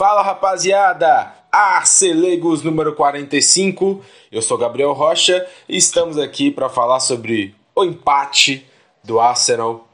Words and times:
Fala 0.00 0.22
rapaziada, 0.22 1.30
Arcelegos 1.52 2.62
número 2.62 2.94
45. 2.94 4.02
Eu 4.32 4.40
sou 4.40 4.56
Gabriel 4.56 4.94
Rocha 4.94 5.46
e 5.68 5.76
estamos 5.76 6.16
aqui 6.16 6.50
para 6.50 6.70
falar 6.70 7.00
sobre 7.00 7.54
o 7.76 7.84
empate 7.84 8.64
do 9.04 9.20
Arsenal 9.20 9.86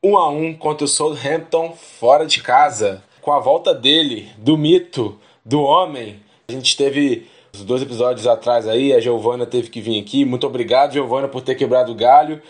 1 0.00 0.16
a 0.16 0.28
1 0.28 0.54
contra 0.58 0.84
o 0.84 0.88
Southampton 0.88 1.72
fora 1.98 2.24
de 2.24 2.40
casa. 2.40 3.02
Com 3.20 3.32
a 3.32 3.40
volta 3.40 3.74
dele, 3.74 4.30
do 4.38 4.56
mito, 4.56 5.18
do 5.44 5.60
homem. 5.60 6.22
A 6.48 6.52
gente 6.52 6.76
teve 6.76 7.26
os 7.52 7.64
dois 7.64 7.82
episódios 7.82 8.28
atrás 8.28 8.68
aí, 8.68 8.92
a 8.92 9.00
Giovana 9.00 9.44
teve 9.44 9.70
que 9.70 9.80
vir 9.80 10.00
aqui. 10.00 10.24
Muito 10.24 10.46
obrigado, 10.46 10.92
Giovana, 10.92 11.26
por 11.26 11.42
ter 11.42 11.56
quebrado 11.56 11.90
o 11.90 11.96
galho. 11.96 12.40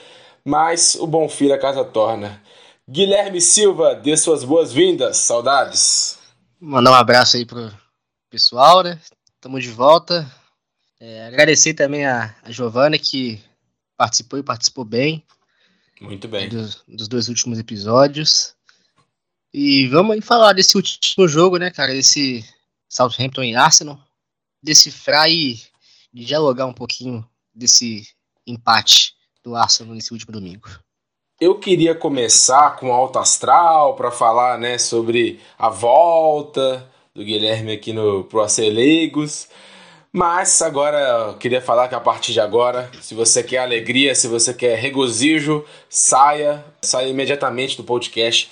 Mas 0.45 0.95
o 0.95 1.07
bom 1.07 1.27
filho 1.27 1.55
a 1.55 1.59
casa 1.59 1.83
torna. 1.87 2.43
Guilherme 2.87 3.41
Silva, 3.41 3.95
dê 3.95 4.15
suas 4.15 4.45
boas-vindas. 4.45 5.17
Saudades. 5.17 6.18
Mandar 6.61 6.91
um 6.91 6.95
abraço 6.95 7.37
aí 7.37 7.47
pro 7.47 7.73
pessoal, 8.29 8.83
né? 8.83 9.01
Tamo 9.41 9.61
de 9.61 9.71
volta. 9.71 10.29
É, 10.99 11.27
agradecer 11.27 11.75
também 11.75 12.05
a, 12.05 12.35
a 12.43 12.51
Giovana 12.51 12.99
que 12.99 13.41
participou 13.97 14.39
e 14.39 14.43
participou 14.43 14.85
bem. 14.85 15.25
Muito 16.01 16.27
bem. 16.27 16.49
Dos, 16.49 16.83
dos 16.89 17.07
dois 17.07 17.29
últimos 17.29 17.59
episódios. 17.59 18.57
E 19.55 19.87
vamos 19.87 20.15
aí 20.15 20.21
falar 20.21 20.53
desse 20.53 20.77
último 20.77 21.29
jogo, 21.29 21.59
né, 21.59 21.71
cara? 21.71 21.93
Desse 21.93 22.45
Southampton 22.89 23.45
e 23.45 23.55
Arsenal. 23.55 24.01
Decifrar 24.61 25.31
e 25.31 25.61
dialogar 26.13 26.67
um 26.67 26.75
pouquinho 26.75 27.29
desse 27.55 28.09
empate 28.45 29.15
do 29.45 29.55
Arsenal 29.55 29.95
nesse 29.95 30.13
último 30.13 30.33
domingo. 30.33 30.69
Eu 31.41 31.55
queria 31.55 31.95
começar 31.95 32.75
com 32.75 32.93
alto 32.93 33.17
astral 33.17 33.95
para 33.95 34.11
falar, 34.11 34.59
né, 34.59 34.77
sobre 34.77 35.39
a 35.57 35.69
volta 35.69 36.85
do 37.15 37.23
Guilherme 37.23 37.71
aqui 37.71 37.93
no 37.93 38.25
Pro 38.25 38.45
Leigos. 38.59 39.49
Mas 40.13 40.61
agora 40.61 41.37
queria 41.39 41.61
falar 41.61 41.87
que 41.87 41.95
a 41.95 42.01
partir 42.01 42.33
de 42.33 42.41
agora, 42.41 42.91
se 43.01 43.15
você 43.15 43.41
quer 43.45 43.59
alegria, 43.59 44.17
se 44.17 44.27
você 44.27 44.53
quer 44.53 44.81
regozijo, 44.81 45.65
saia, 45.89 46.65
saia 46.83 47.07
imediatamente 47.07 47.77
do 47.77 47.85
podcast, 47.85 48.51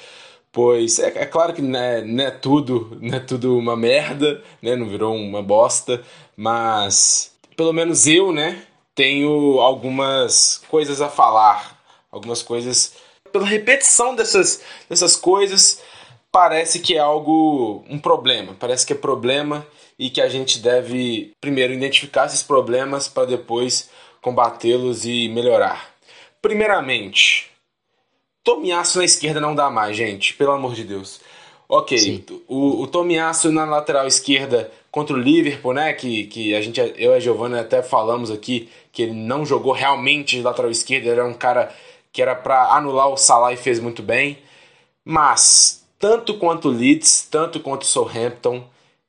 pois 0.52 1.00
é, 1.00 1.22
é 1.22 1.26
claro 1.26 1.52
que 1.52 1.62
não 1.62 1.80
é, 1.80 2.02
não 2.02 2.24
é, 2.24 2.30
tudo, 2.30 2.96
não 3.00 3.16
é 3.16 3.20
tudo 3.20 3.58
uma 3.58 3.76
merda, 3.76 4.40
né? 4.62 4.76
Não 4.76 4.88
virou 4.88 5.12
uma 5.12 5.42
bosta, 5.42 6.04
mas 6.36 7.32
pelo 7.56 7.72
menos 7.72 8.06
eu, 8.06 8.30
né, 8.30 8.62
tenho 8.94 9.58
algumas 9.58 10.62
coisas 10.68 11.00
a 11.00 11.08
falar 11.08 11.75
algumas 12.10 12.42
coisas. 12.42 12.94
Pela 13.32 13.46
repetição 13.46 14.14
dessas, 14.14 14.62
dessas 14.88 15.16
coisas, 15.16 15.82
parece 16.30 16.80
que 16.80 16.94
é 16.96 16.98
algo. 16.98 17.84
um 17.88 17.98
problema. 17.98 18.54
Parece 18.58 18.86
que 18.86 18.92
é 18.92 18.96
problema 18.96 19.66
e 19.98 20.10
que 20.10 20.20
a 20.20 20.28
gente 20.28 20.58
deve 20.58 21.32
primeiro 21.40 21.72
identificar 21.72 22.26
esses 22.26 22.42
problemas 22.42 23.08
para 23.08 23.26
depois 23.26 23.88
combatê-los 24.20 25.06
e 25.06 25.28
melhorar. 25.28 25.94
Primeiramente, 26.42 27.50
Tomiaço 28.44 28.98
na 28.98 29.04
esquerda 29.04 29.40
não 29.40 29.54
dá 29.54 29.70
mais, 29.70 29.96
gente, 29.96 30.34
pelo 30.34 30.52
amor 30.52 30.74
de 30.74 30.84
Deus. 30.84 31.20
Ok, 31.68 31.98
Sim. 31.98 32.24
o, 32.46 32.82
o 32.82 32.86
Tomiaço 32.86 33.50
na 33.50 33.64
lateral 33.64 34.06
esquerda 34.06 34.70
contra 34.90 35.16
o 35.16 35.18
Liverpool, 35.18 35.74
né? 35.74 35.92
Que, 35.92 36.24
que 36.24 36.54
a 36.54 36.60
gente, 36.60 36.80
eu 36.80 37.12
e 37.12 37.14
a 37.16 37.20
Giovanna 37.20 37.60
até 37.60 37.82
falamos 37.82 38.30
aqui 38.30 38.68
que 38.92 39.02
ele 39.02 39.12
não 39.12 39.44
jogou 39.44 39.72
realmente 39.72 40.36
de 40.36 40.42
lateral 40.42 40.70
esquerda, 40.70 41.08
ele 41.08 41.20
era 41.20 41.28
um 41.28 41.34
cara 41.34 41.74
que 42.16 42.22
era 42.22 42.34
para 42.34 42.74
anular 42.74 43.10
o 43.10 43.16
Salah 43.18 43.52
e 43.52 43.58
fez 43.58 43.78
muito 43.78 44.02
bem. 44.02 44.38
Mas, 45.04 45.86
tanto 45.98 46.38
quanto 46.38 46.68
o 46.68 46.70
Leeds, 46.70 47.28
tanto 47.30 47.60
quanto 47.60 47.82
o 47.82 47.86
Southampton, 47.86 48.64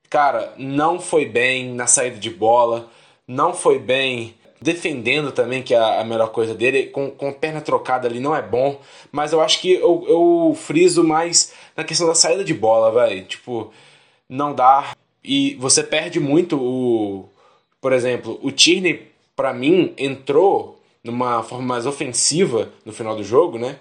cara, 0.10 0.54
não 0.58 1.00
foi 1.00 1.26
bem 1.26 1.74
na 1.74 1.88
saída 1.88 2.18
de 2.18 2.30
bola, 2.30 2.90
não 3.26 3.54
foi 3.54 3.80
bem 3.80 4.36
defendendo 4.62 5.32
também, 5.32 5.64
que 5.64 5.74
é 5.74 5.78
a 5.78 6.04
melhor 6.04 6.34
coisa 6.34 6.54
dele, 6.54 6.88
com, 6.88 7.10
com 7.10 7.32
perna 7.32 7.62
trocada 7.62 8.10
ali 8.10 8.20
não 8.20 8.36
é 8.36 8.42
bom, 8.42 8.78
mas 9.10 9.32
eu 9.32 9.40
acho 9.40 9.62
que 9.62 9.72
eu, 9.72 10.04
eu 10.06 10.54
friso 10.60 11.02
mais 11.02 11.54
na 11.78 11.86
questão 11.86 12.08
da 12.08 12.16
saída 12.16 12.44
de 12.44 12.54
bola, 12.54 12.92
velho. 12.92 13.26
Tipo, 13.26 13.72
não 14.28 14.54
dá. 14.54 14.94
E 15.24 15.56
você 15.56 15.82
perde 15.82 16.20
muito 16.20 16.60
o. 16.62 17.30
Por 17.80 17.94
exemplo, 17.94 18.38
o 18.44 18.52
Tierney, 18.52 19.10
para 19.34 19.54
mim, 19.54 19.94
entrou 19.98 20.77
numa 21.08 21.42
forma 21.42 21.66
mais 21.66 21.86
ofensiva 21.86 22.70
no 22.86 22.94
final 22.94 23.16
do 23.16 23.24
jogo, 23.24 23.58
né? 23.58 23.78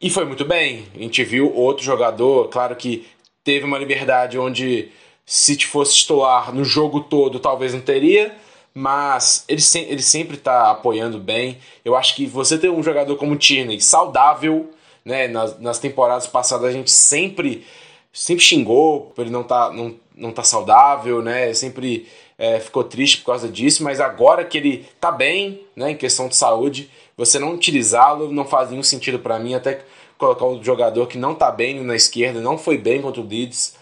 E 0.00 0.10
foi 0.10 0.24
muito 0.24 0.44
bem. 0.44 0.84
A 0.94 0.98
gente 0.98 1.24
viu 1.24 1.52
outro 1.54 1.82
jogador, 1.82 2.48
claro 2.48 2.76
que 2.76 3.06
teve 3.42 3.64
uma 3.64 3.78
liberdade 3.78 4.38
onde 4.38 4.90
se 5.24 5.56
te 5.56 5.66
fosse 5.66 5.96
titular 5.96 6.54
no 6.54 6.64
jogo 6.64 7.00
todo, 7.00 7.40
talvez 7.40 7.72
não 7.72 7.80
teria, 7.80 8.36
mas 8.74 9.44
ele, 9.48 9.60
se, 9.60 9.78
ele 9.80 10.02
sempre 10.02 10.36
está 10.36 10.70
apoiando 10.70 11.18
bem. 11.18 11.58
Eu 11.84 11.96
acho 11.96 12.14
que 12.14 12.26
você 12.26 12.58
ter 12.58 12.68
um 12.68 12.82
jogador 12.82 13.16
como 13.16 13.32
o 13.32 13.38
Tierney 13.38 13.80
saudável, 13.80 14.70
né? 15.04 15.28
Nas, 15.28 15.58
nas 15.58 15.78
temporadas 15.78 16.26
passadas 16.26 16.66
a 16.66 16.72
gente 16.72 16.90
sempre 16.90 17.64
sempre 18.12 18.42
xingou 18.42 19.12
por 19.14 19.22
ele 19.22 19.30
não 19.30 19.42
tá, 19.42 19.70
não, 19.70 19.94
não 20.16 20.32
tá 20.32 20.42
saudável, 20.42 21.20
né? 21.22 21.52
Sempre 21.52 22.06
é, 22.38 22.60
ficou 22.60 22.84
triste 22.84 23.18
por 23.18 23.26
causa 23.26 23.48
disso, 23.48 23.82
mas 23.82 24.00
agora 24.00 24.44
que 24.44 24.58
ele 24.58 24.88
tá 25.00 25.10
bem, 25.10 25.66
né, 25.74 25.92
em 25.92 25.96
questão 25.96 26.28
de 26.28 26.36
saúde, 26.36 26.90
você 27.16 27.38
não 27.38 27.54
utilizá-lo 27.54 28.30
não 28.30 28.44
faz 28.44 28.70
nenhum 28.70 28.82
sentido 28.82 29.18
para 29.18 29.38
mim, 29.38 29.54
até 29.54 29.84
colocar 30.18 30.46
o 30.46 30.62
jogador 30.62 31.06
que 31.06 31.18
não 31.18 31.34
tá 31.34 31.50
bem 31.50 31.82
na 31.82 31.94
esquerda, 31.94 32.40
não 32.40 32.58
foi 32.58 32.78
bem 32.78 33.00
contra 33.00 33.20
o 33.20 33.26
Leeds 33.26 33.76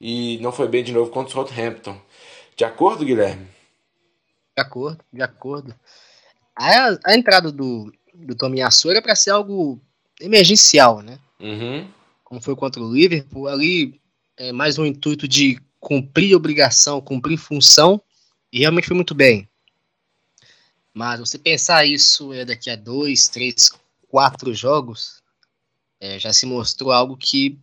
e 0.00 0.38
não 0.40 0.52
foi 0.52 0.68
bem 0.68 0.82
de 0.82 0.92
novo 0.92 1.10
contra 1.10 1.30
o 1.30 1.32
Southampton. 1.32 1.96
De 2.56 2.64
acordo, 2.64 3.04
Guilherme? 3.04 3.46
De 4.56 4.62
acordo, 4.62 5.04
de 5.12 5.22
acordo. 5.22 5.74
A, 6.56 6.96
a 7.06 7.14
entrada 7.14 7.50
do, 7.50 7.92
do 8.14 8.34
Tomiyasu 8.34 8.90
era 8.90 9.00
para 9.00 9.16
ser 9.16 9.30
algo 9.30 9.80
emergencial, 10.20 11.00
né? 11.00 11.18
Uhum. 11.38 11.88
Como 12.24 12.40
foi 12.40 12.54
contra 12.54 12.82
o 12.82 12.92
Liverpool, 12.92 13.48
ali 13.48 14.00
é 14.36 14.52
mais 14.52 14.78
um 14.78 14.84
intuito 14.84 15.26
de 15.26 15.58
cumprir 15.80 16.36
obrigação, 16.36 17.00
cumprir 17.00 17.38
função, 17.38 18.00
e 18.52 18.60
realmente 18.60 18.86
foi 18.86 18.94
muito 18.94 19.14
bem. 19.14 19.48
Mas 20.92 21.20
você 21.20 21.38
pensar 21.38 21.86
isso 21.86 22.32
é 22.32 22.44
daqui 22.44 22.68
a 22.68 22.76
dois, 22.76 23.28
três, 23.28 23.70
quatro 24.08 24.52
jogos, 24.52 25.22
é, 25.98 26.18
já 26.18 26.32
se 26.32 26.46
mostrou 26.46 26.92
algo 26.92 27.16
que 27.16 27.58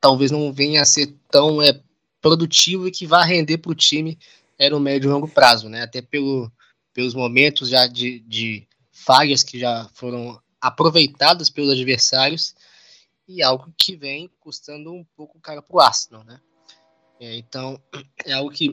talvez 0.00 0.30
não 0.30 0.52
venha 0.52 0.82
a 0.82 0.84
ser 0.84 1.14
tão 1.30 1.62
é, 1.62 1.80
produtivo 2.20 2.88
e 2.88 2.90
que 2.90 3.06
vá 3.06 3.24
render 3.24 3.58
para 3.58 3.72
o 3.72 3.76
time 3.76 4.18
é, 4.58 4.68
no 4.68 4.80
médio 4.80 5.08
e 5.08 5.12
longo 5.12 5.28
prazo, 5.28 5.68
né? 5.68 5.82
Até 5.82 6.02
pelo, 6.02 6.50
pelos 6.92 7.14
momentos 7.14 7.68
já 7.68 7.86
de, 7.86 8.20
de 8.20 8.66
falhas 8.90 9.42
que 9.42 9.58
já 9.58 9.88
foram 9.94 10.40
aproveitadas 10.60 11.48
pelos 11.48 11.70
adversários 11.70 12.54
e 13.26 13.42
algo 13.42 13.72
que 13.76 13.94
vem 13.94 14.28
custando 14.40 14.92
um 14.92 15.04
pouco 15.16 15.38
cara 15.40 15.62
para 15.62 15.76
o 15.76 15.80
Arsenal, 15.80 16.24
né? 16.24 16.40
É, 17.20 17.36
então, 17.36 17.80
é 18.24 18.32
algo 18.32 18.50
que 18.50 18.72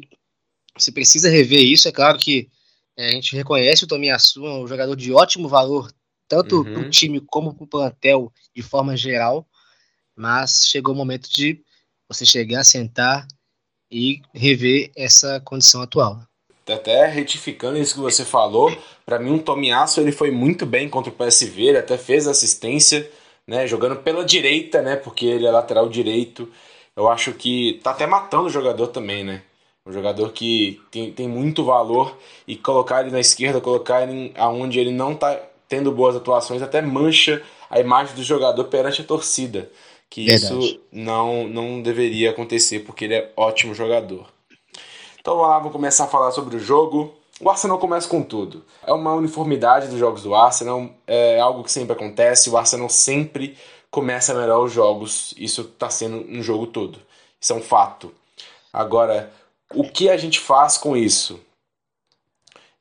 você 0.78 0.91
precisa 0.91 1.29
rever 1.29 1.63
isso. 1.63 1.88
É 1.88 1.91
claro 1.91 2.17
que 2.17 2.50
é, 2.97 3.09
a 3.09 3.11
gente 3.11 3.35
reconhece 3.35 3.83
o 3.83 3.88
Tomiyasu, 3.88 4.45
é 4.45 4.53
um 4.53 4.67
jogador 4.67 4.95
de 4.95 5.11
ótimo 5.11 5.47
valor, 5.47 5.91
tanto 6.28 6.57
uhum. 6.57 6.63
para 6.63 6.81
o 6.81 6.89
time 6.89 7.19
como 7.19 7.53
para 7.53 7.63
o 7.63 7.67
plantel 7.67 8.31
de 8.55 8.61
forma 8.61 8.95
geral, 8.95 9.47
mas 10.16 10.66
chegou 10.67 10.94
o 10.94 10.97
momento 10.97 11.29
de 11.29 11.61
você 12.07 12.25
chegar, 12.25 12.63
sentar 12.63 13.28
e 13.91 14.22
rever 14.34 14.91
essa 14.95 15.39
condição 15.41 15.81
atual. 15.81 16.22
Até 16.67 17.05
retificando 17.07 17.78
isso 17.78 17.94
que 17.94 18.00
você 18.00 18.25
falou, 18.25 18.75
para 19.05 19.19
mim 19.19 19.29
o 19.29 19.34
um 19.35 19.39
Tomiasso 19.39 20.01
ele 20.01 20.11
foi 20.11 20.31
muito 20.31 20.66
bem 20.66 20.89
contra 20.89 21.11
o 21.11 21.16
PSV, 21.16 21.61
ele 21.61 21.78
até 21.78 21.97
fez 21.97 22.28
assistência, 22.28 23.09
né, 23.45 23.67
jogando 23.67 23.97
pela 23.97 24.25
direita, 24.25 24.81
né, 24.81 24.95
porque 24.95 25.25
ele 25.25 25.45
é 25.45 25.51
lateral 25.51 25.88
direito 25.88 26.51
eu 26.95 27.09
acho 27.09 27.33
que 27.33 27.79
tá 27.83 27.91
até 27.91 28.07
matando 28.07 28.45
o 28.45 28.50
jogador 28.50 28.88
também, 28.88 29.23
né? 29.23 29.41
Um 29.85 29.91
jogador 29.91 30.31
que 30.31 30.81
tem, 30.90 31.11
tem 31.11 31.28
muito 31.28 31.64
valor 31.64 32.17
e 32.47 32.55
colocar 32.55 33.02
ele 33.02 33.11
na 33.11 33.20
esquerda, 33.20 33.61
colocar 33.61 34.02
ele 34.02 34.34
aonde 34.35 34.79
ele 34.79 34.91
não 34.91 35.14
tá 35.14 35.40
tendo 35.67 35.91
boas 35.91 36.16
atuações, 36.16 36.61
até 36.61 36.81
mancha 36.81 37.43
a 37.70 37.79
imagem 37.79 38.16
do 38.16 38.23
jogador 38.23 38.64
perante 38.66 39.02
a 39.02 39.05
torcida. 39.05 39.70
Que 40.09 40.25
Verdade. 40.25 40.58
isso 40.58 40.79
não, 40.91 41.47
não 41.47 41.81
deveria 41.81 42.29
acontecer, 42.29 42.79
porque 42.79 43.05
ele 43.05 43.16
é 43.16 43.31
ótimo 43.35 43.75
jogador. 43.75 44.25
Então 45.20 45.35
vamos 45.35 45.49
lá, 45.49 45.58
vamos 45.58 45.73
começar 45.73 46.05
a 46.05 46.08
falar 46.08 46.31
sobre 46.31 46.55
o 46.55 46.59
jogo. 46.59 47.14
O 47.41 47.49
Arsenal 47.49 47.78
começa 47.78 48.08
com 48.08 48.23
tudo. 48.23 48.64
É 48.85 48.93
uma 48.93 49.14
uniformidade 49.14 49.87
dos 49.87 49.99
jogos 49.99 50.23
do 50.23 50.34
Arsenal, 50.34 50.90
é 51.05 51.40
algo 51.40 51.64
que 51.64 51.72
sempre 51.72 51.93
acontece. 51.93 52.49
O 52.49 52.58
Arsenal 52.58 52.90
sempre 52.90 53.58
começa 53.96 54.34
melhor 54.34 54.66
os 54.66 54.74
jogos. 54.74 55.34
Isso 55.38 55.62
está 55.62 55.90
sendo 55.90 56.18
um 56.30 56.44
jogo 56.44 56.68
todo. 56.68 57.00
Isso 57.40 57.53
é 57.53 57.56
um 57.56 57.62
fato. 57.62 58.14
Agora, 58.74 59.32
o 59.74 59.88
que 59.90 60.09
a 60.09 60.18
gente 60.18 60.38
faz 60.38 60.78
com 60.78 60.97
isso? 60.97 61.40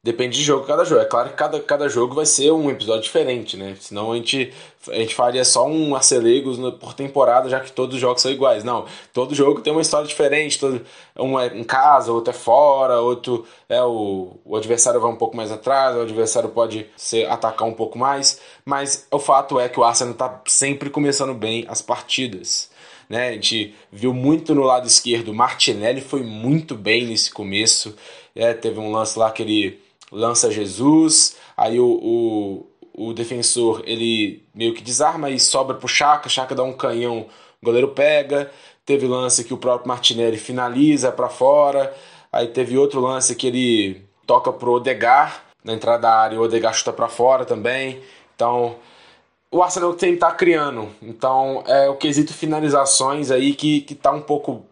Depende 0.05 0.37
de 0.37 0.45
jogo 0.45 0.67
cada 0.67 0.85
jogo. 0.85 1.01
É 1.01 1.06
claro 1.06 1.31
que 1.31 1.35
cada, 1.35 1.59
cada 1.61 1.89
jogo 1.89 2.15
vai 2.15 2.27
ser 2.27 2.51
um 2.51 2.71
episódio 2.71 3.05
diferente, 3.05 3.56
né? 3.56 3.75
Senão 3.81 4.12
a 4.12 4.17
gente, 4.17 4.53
a 4.91 4.97
gente 4.97 5.15
faria 5.15 5.43
só 5.47 5.67
um 5.67 5.97
Arcelegos 5.97 6.59
por 6.79 6.93
temporada, 6.93 7.49
já 7.49 7.59
que 7.59 7.73
todos 7.73 7.95
os 7.95 8.01
jogos 8.03 8.21
são 8.21 8.31
iguais. 8.31 8.62
Não, 8.62 8.85
todo 9.15 9.35
jogo 9.35 9.62
tem 9.62 9.73
uma 9.73 9.81
história 9.81 10.06
diferente. 10.06 10.61
Todo, 10.61 10.85
um 11.19 11.41
é 11.41 11.47
em 11.56 11.65
casa, 11.65 12.12
outro 12.12 12.33
é 12.33 12.37
fora, 12.37 13.01
outro 13.01 13.47
é 13.67 13.83
o, 13.83 14.39
o 14.45 14.56
adversário 14.56 15.01
vai 15.01 15.11
um 15.11 15.17
pouco 15.17 15.35
mais 15.35 15.51
atrás, 15.51 15.97
o 15.97 16.03
adversário 16.03 16.51
pode 16.51 16.85
ser, 16.99 17.27
atacar 17.31 17.67
um 17.67 17.73
pouco 17.73 17.97
mais. 17.97 18.39
Mas 18.62 19.06
o 19.11 19.19
fato 19.19 19.59
é 19.59 19.71
que 19.71 19.81
o 19.81 19.85
Arsenal 19.85 20.12
está 20.12 20.43
sempre 20.47 20.91
começando 20.91 21.33
bem 21.33 21.65
as 21.67 21.81
partidas. 21.81 22.69
Né? 23.09 23.31
A 23.31 23.33
gente 23.33 23.75
viu 23.91 24.12
muito 24.12 24.55
no 24.55 24.65
lado 24.65 24.87
esquerdo, 24.87 25.33
Martinelli 25.33 26.03
foi 26.03 26.23
muito 26.23 26.75
bem 26.75 27.06
nesse 27.06 27.31
começo. 27.31 27.97
É, 28.37 28.53
teve 28.53 28.79
um 28.79 28.93
lance 28.93 29.19
lá 29.19 29.31
que 29.31 29.43
ele 29.43 29.84
lança 30.15 30.51
Jesus, 30.51 31.37
aí 31.57 31.79
o, 31.79 32.67
o, 32.95 33.09
o 33.09 33.13
defensor 33.13 33.83
ele 33.85 34.43
meio 34.55 34.73
que 34.73 34.83
desarma 34.83 35.29
e 35.29 35.39
sobra 35.41 35.77
pro 35.77 35.89
Chaka, 35.89 36.29
Chaka 36.29 36.55
dá 36.55 36.63
um 36.63 36.73
canhão, 36.73 37.27
o 37.61 37.65
goleiro 37.65 37.89
pega. 37.89 38.51
Teve 38.87 39.07
lance 39.07 39.43
que 39.45 39.55
o 39.55 39.57
próprio 39.57 39.89
Martinelli 39.89 40.37
finaliza 40.37 41.11
para 41.11 41.31
fora. 41.31 41.95
Aí 42.31 42.49
teve 42.49 42.77
outro 42.77 43.01
lance 43.01 43.35
que 43.35 43.47
ele 43.47 44.03
toca 44.27 44.53
pro 44.53 44.73
Odegar 44.73 45.43
na 45.65 45.73
entrada 45.73 46.03
da 46.03 46.15
área, 46.15 46.39
o 46.39 46.43
Odegar 46.43 46.75
chuta 46.75 46.93
para 46.93 47.09
fora 47.09 47.47
também. 47.47 48.03
Então, 48.35 48.77
o 49.51 49.63
Arsenal 49.63 49.95
tem 49.95 50.15
tá 50.17 50.31
criando. 50.31 50.91
Então, 51.01 51.65
é 51.67 51.89
o 51.89 51.97
quesito 51.97 52.35
finalizações 52.35 53.31
aí 53.31 53.55
que, 53.55 53.81
que 53.81 53.95
tá 53.95 54.13
um 54.13 54.21
pouco 54.21 54.67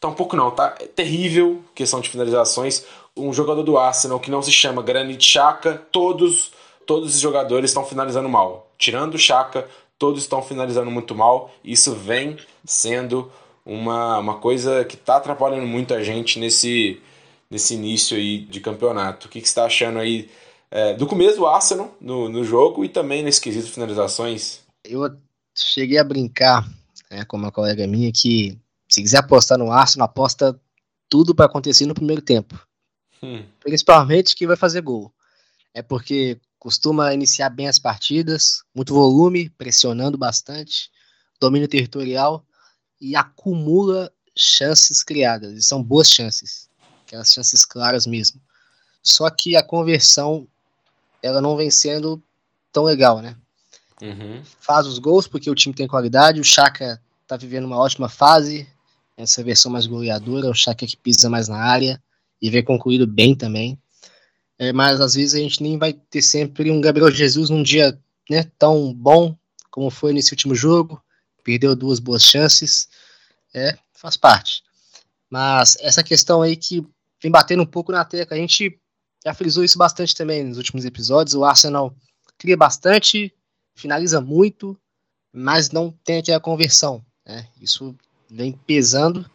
tá 0.00 0.08
um 0.08 0.14
pouco 0.14 0.34
não, 0.34 0.50
tá 0.50 0.70
terrível 0.96 1.62
questão 1.74 2.00
de 2.00 2.08
finalizações 2.08 2.84
um 3.16 3.32
jogador 3.32 3.62
do 3.62 3.76
Arsenal 3.76 4.20
que 4.20 4.30
não 4.30 4.42
se 4.42 4.52
chama 4.52 4.82
Granit 4.82 5.22
Xhaka, 5.22 5.74
todos 5.90 6.52
todos 6.86 7.14
os 7.14 7.20
jogadores 7.20 7.70
estão 7.70 7.84
finalizando 7.84 8.28
mal. 8.28 8.68
Tirando 8.76 9.14
o 9.14 9.18
Xhaka, 9.18 9.68
todos 9.98 10.22
estão 10.22 10.42
finalizando 10.42 10.90
muito 10.90 11.14
mal. 11.14 11.54
Isso 11.62 11.94
vem 11.94 12.36
sendo 12.64 13.30
uma, 13.64 14.18
uma 14.18 14.38
coisa 14.38 14.84
que 14.84 14.96
está 14.96 15.16
atrapalhando 15.16 15.66
muito 15.66 15.94
a 15.94 16.02
gente 16.02 16.40
nesse, 16.40 17.00
nesse 17.48 17.74
início 17.74 18.16
aí 18.16 18.38
de 18.38 18.58
campeonato. 18.58 19.28
O 19.28 19.30
que, 19.30 19.40
que 19.40 19.46
você 19.46 19.52
está 19.52 19.66
achando 19.66 20.00
aí 20.00 20.28
é, 20.68 20.94
do 20.94 21.06
começo 21.06 21.36
do 21.36 21.46
Arsenal 21.46 21.94
no, 22.00 22.28
no 22.28 22.42
jogo 22.42 22.84
e 22.84 22.88
também 22.88 23.22
nesse 23.22 23.40
quesito 23.40 23.70
finalizações? 23.70 24.60
Eu 24.84 25.02
cheguei 25.56 25.98
a 25.98 26.04
brincar 26.04 26.66
né, 27.08 27.24
com 27.24 27.36
uma 27.36 27.52
colega 27.52 27.86
minha 27.86 28.10
que 28.10 28.58
se 28.90 29.00
quiser 29.00 29.18
apostar 29.18 29.56
no 29.56 29.70
Arsenal, 29.70 30.06
aposta 30.06 30.60
tudo 31.08 31.34
para 31.34 31.46
acontecer 31.46 31.86
no 31.86 31.94
primeiro 31.94 32.20
tempo. 32.20 32.60
Hum. 33.22 33.44
Principalmente 33.60 34.34
que 34.34 34.46
vai 34.46 34.56
fazer 34.56 34.80
gol. 34.80 35.12
É 35.72 35.80
porque 35.80 36.40
costuma 36.58 37.14
iniciar 37.14 37.48
bem 37.50 37.68
as 37.68 37.78
partidas, 37.78 38.62
muito 38.74 38.92
volume, 38.92 39.48
pressionando 39.50 40.18
bastante, 40.18 40.90
domínio 41.40 41.68
territorial 41.68 42.44
e 43.00 43.16
acumula 43.16 44.12
chances 44.36 45.02
criadas. 45.02 45.52
E 45.54 45.62
são 45.62 45.82
boas 45.82 46.10
chances, 46.10 46.68
aquelas 47.06 47.32
chances 47.32 47.64
claras 47.64 48.06
mesmo. 48.06 48.40
Só 49.02 49.30
que 49.30 49.56
a 49.56 49.62
conversão 49.62 50.46
ela 51.22 51.40
não 51.40 51.56
vem 51.56 51.70
sendo 51.70 52.22
tão 52.72 52.84
legal, 52.84 53.20
né? 53.20 53.36
Uhum. 54.02 54.42
Faz 54.60 54.86
os 54.86 54.98
gols 54.98 55.28
porque 55.28 55.50
o 55.50 55.54
time 55.54 55.74
tem 55.74 55.86
qualidade, 55.86 56.40
o 56.40 56.44
Chaka 56.44 57.00
tá 57.26 57.36
vivendo 57.36 57.64
uma 57.64 57.78
ótima 57.78 58.08
fase, 58.08 58.68
essa 59.22 59.42
versão 59.42 59.70
mais 59.70 59.86
goleadora, 59.86 60.50
o 60.50 60.54
Chaka 60.54 60.86
que 60.86 60.96
pisa 60.96 61.28
mais 61.28 61.48
na 61.48 61.58
área 61.58 62.02
e 62.40 62.50
ver 62.50 62.62
concluído 62.62 63.06
bem 63.06 63.34
também. 63.34 63.78
É, 64.58 64.72
mas 64.72 65.00
às 65.00 65.14
vezes 65.14 65.34
a 65.34 65.38
gente 65.38 65.62
nem 65.62 65.78
vai 65.78 65.92
ter 65.92 66.22
sempre 66.22 66.70
um 66.70 66.80
Gabriel 66.80 67.10
Jesus 67.10 67.48
num 67.50 67.62
dia 67.62 67.98
né, 68.28 68.44
tão 68.58 68.92
bom 68.92 69.36
como 69.70 69.90
foi 69.90 70.12
nesse 70.12 70.32
último 70.32 70.54
jogo. 70.54 71.02
Perdeu 71.42 71.74
duas 71.74 71.98
boas 71.98 72.22
chances. 72.22 72.88
É, 73.54 73.76
faz 73.94 74.16
parte. 74.16 74.62
Mas 75.30 75.76
essa 75.80 76.02
questão 76.02 76.42
aí 76.42 76.56
que 76.56 76.86
vem 77.22 77.30
batendo 77.30 77.62
um 77.62 77.66
pouco 77.66 77.92
na 77.92 78.04
tecla, 78.04 78.36
a 78.36 78.40
gente 78.40 78.78
já 79.24 79.34
frisou 79.34 79.62
isso 79.64 79.78
bastante 79.78 80.14
também 80.14 80.44
nos 80.44 80.58
últimos 80.58 80.84
episódios. 80.84 81.34
O 81.34 81.44
Arsenal 81.44 81.94
cria 82.36 82.56
bastante, 82.56 83.32
finaliza 83.74 84.20
muito, 84.20 84.78
mas 85.32 85.70
não 85.70 85.90
tem 86.04 86.18
aquela 86.18 86.40
conversão. 86.40 87.04
Né? 87.24 87.46
Isso 87.60 87.94
vem 88.30 88.52
pesando 88.52 89.28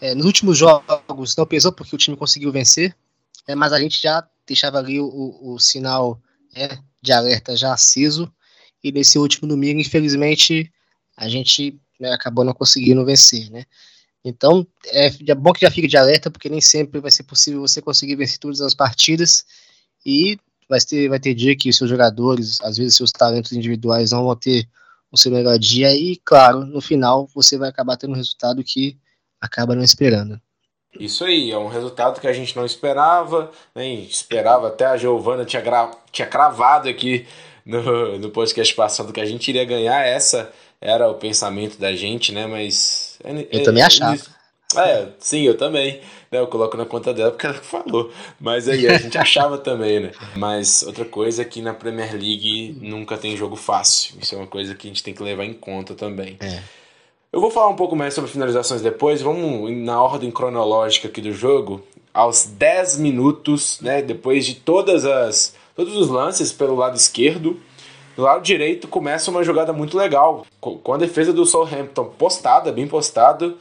é, 0.00 0.14
nos 0.14 0.26
últimos 0.26 0.56
jogos 0.56 1.36
não 1.36 1.46
pesou 1.46 1.72
porque 1.72 1.94
o 1.94 1.98
time 1.98 2.16
conseguiu 2.16 2.52
vencer, 2.52 2.96
é, 3.46 3.54
mas 3.54 3.72
a 3.72 3.80
gente 3.80 4.00
já 4.00 4.26
deixava 4.46 4.78
ali 4.78 5.00
o, 5.00 5.06
o, 5.06 5.54
o 5.54 5.58
sinal 5.58 6.20
é, 6.54 6.78
de 7.02 7.12
alerta 7.12 7.56
já 7.56 7.72
aceso. 7.72 8.32
E 8.82 8.92
nesse 8.92 9.18
último 9.18 9.48
domingo, 9.48 9.80
infelizmente, 9.80 10.72
a 11.16 11.28
gente 11.28 11.78
né, 11.98 12.12
acabou 12.12 12.44
não 12.44 12.52
conseguindo 12.52 13.04
vencer, 13.04 13.50
né? 13.50 13.64
Então, 14.24 14.66
é, 14.86 15.06
é, 15.06 15.34
bom 15.34 15.52
que 15.52 15.62
já 15.62 15.70
fique 15.70 15.88
de 15.88 15.96
alerta, 15.96 16.30
porque 16.30 16.48
nem 16.48 16.60
sempre 16.60 17.00
vai 17.00 17.10
ser 17.10 17.24
possível 17.24 17.60
você 17.60 17.80
conseguir 17.80 18.16
vencer 18.16 18.38
todas 18.38 18.60
as 18.60 18.74
partidas. 18.74 19.44
E 20.04 20.38
vai 20.68 20.80
ter, 20.80 21.08
vai 21.08 21.18
ter 21.18 21.34
dia 21.34 21.56
que 21.56 21.70
os 21.70 21.76
seus 21.76 21.90
jogadores, 21.90 22.60
às 22.60 22.76
vezes 22.76 22.96
seus 22.96 23.10
talentos 23.10 23.52
individuais 23.52 24.12
não 24.12 24.24
vão 24.24 24.36
ter 24.36 24.68
o 25.10 25.16
seu 25.16 25.30
melhor 25.30 25.58
dia. 25.58 25.94
E, 25.94 26.16
claro, 26.16 26.64
no 26.64 26.80
final, 26.80 27.28
você 27.34 27.56
vai 27.56 27.68
acabar 27.68 27.96
tendo 27.96 28.12
um 28.12 28.16
resultado 28.16 28.62
que 28.64 28.96
acaba 29.40 29.74
não 29.74 29.82
esperando. 29.82 30.40
Isso 30.98 31.24
aí, 31.24 31.50
é 31.50 31.58
um 31.58 31.68
resultado 31.68 32.20
que 32.20 32.26
a 32.26 32.32
gente 32.32 32.56
não 32.56 32.64
esperava, 32.64 33.50
nem 33.74 33.98
né? 33.98 34.02
esperava, 34.04 34.68
até 34.68 34.86
a 34.86 34.96
Giovana 34.96 35.44
tinha, 35.44 35.62
gra... 35.62 35.90
tinha 36.10 36.26
cravado 36.26 36.88
aqui 36.88 37.26
no, 37.64 38.18
no 38.18 38.30
podcast 38.30 38.74
passado 38.74 39.12
que 39.12 39.20
a 39.20 39.26
gente 39.26 39.48
iria 39.48 39.64
ganhar, 39.64 40.02
essa 40.04 40.50
era 40.80 41.08
o 41.08 41.14
pensamento 41.14 41.78
da 41.78 41.94
gente, 41.94 42.32
né, 42.32 42.46
mas... 42.46 43.18
É, 43.22 43.32
eu 43.32 43.60
é, 43.60 43.62
também 43.62 43.82
achava. 43.82 44.18
É, 44.76 45.08
sim, 45.18 45.42
eu 45.42 45.56
também. 45.56 46.00
Né, 46.30 46.38
eu 46.38 46.46
coloco 46.46 46.76
na 46.76 46.84
conta 46.84 47.12
dela 47.14 47.30
porque 47.30 47.46
ela 47.46 47.54
falou. 47.56 48.10
Mas 48.38 48.68
aí 48.68 48.86
a 48.86 48.98
gente 48.98 49.16
achava 49.16 49.58
também, 49.58 50.00
né? 50.00 50.12
Mas 50.36 50.82
outra 50.82 51.04
coisa 51.04 51.42
é 51.42 51.44
que 51.44 51.62
na 51.62 51.72
Premier 51.72 52.12
League 52.12 52.76
nunca 52.80 53.16
tem 53.16 53.36
jogo 53.36 53.56
fácil. 53.56 54.16
Isso 54.20 54.34
é 54.34 54.38
uma 54.38 54.46
coisa 54.46 54.74
que 54.74 54.86
a 54.86 54.90
gente 54.90 55.02
tem 55.02 55.14
que 55.14 55.22
levar 55.22 55.44
em 55.44 55.54
conta 55.54 55.94
também. 55.94 56.36
É. 56.40 56.60
Eu 57.30 57.40
vou 57.40 57.50
falar 57.50 57.68
um 57.68 57.76
pouco 57.76 57.94
mais 57.94 58.14
sobre 58.14 58.30
finalizações 58.30 58.80
depois, 58.80 59.20
vamos 59.20 59.70
na 59.70 60.02
ordem 60.02 60.30
cronológica 60.30 61.08
aqui 61.08 61.20
do 61.20 61.32
jogo. 61.32 61.82
Aos 62.12 62.44
10 62.44 62.98
minutos, 62.98 63.80
né, 63.80 64.00
depois 64.00 64.46
de 64.46 64.54
todas 64.54 65.04
as 65.04 65.54
todos 65.76 65.94
os 65.94 66.08
lances 66.08 66.52
pelo 66.52 66.74
lado 66.74 66.96
esquerdo, 66.96 67.60
do 68.16 68.22
lado 68.22 68.42
direito 68.42 68.88
começa 68.88 69.30
uma 69.30 69.44
jogada 69.44 69.72
muito 69.72 69.96
legal, 69.96 70.44
com 70.60 70.92
a 70.92 70.96
defesa 70.96 71.32
do 71.32 71.46
Southampton 71.46 72.06
postada, 72.18 72.72
bem 72.72 72.88
postada. 72.88 73.54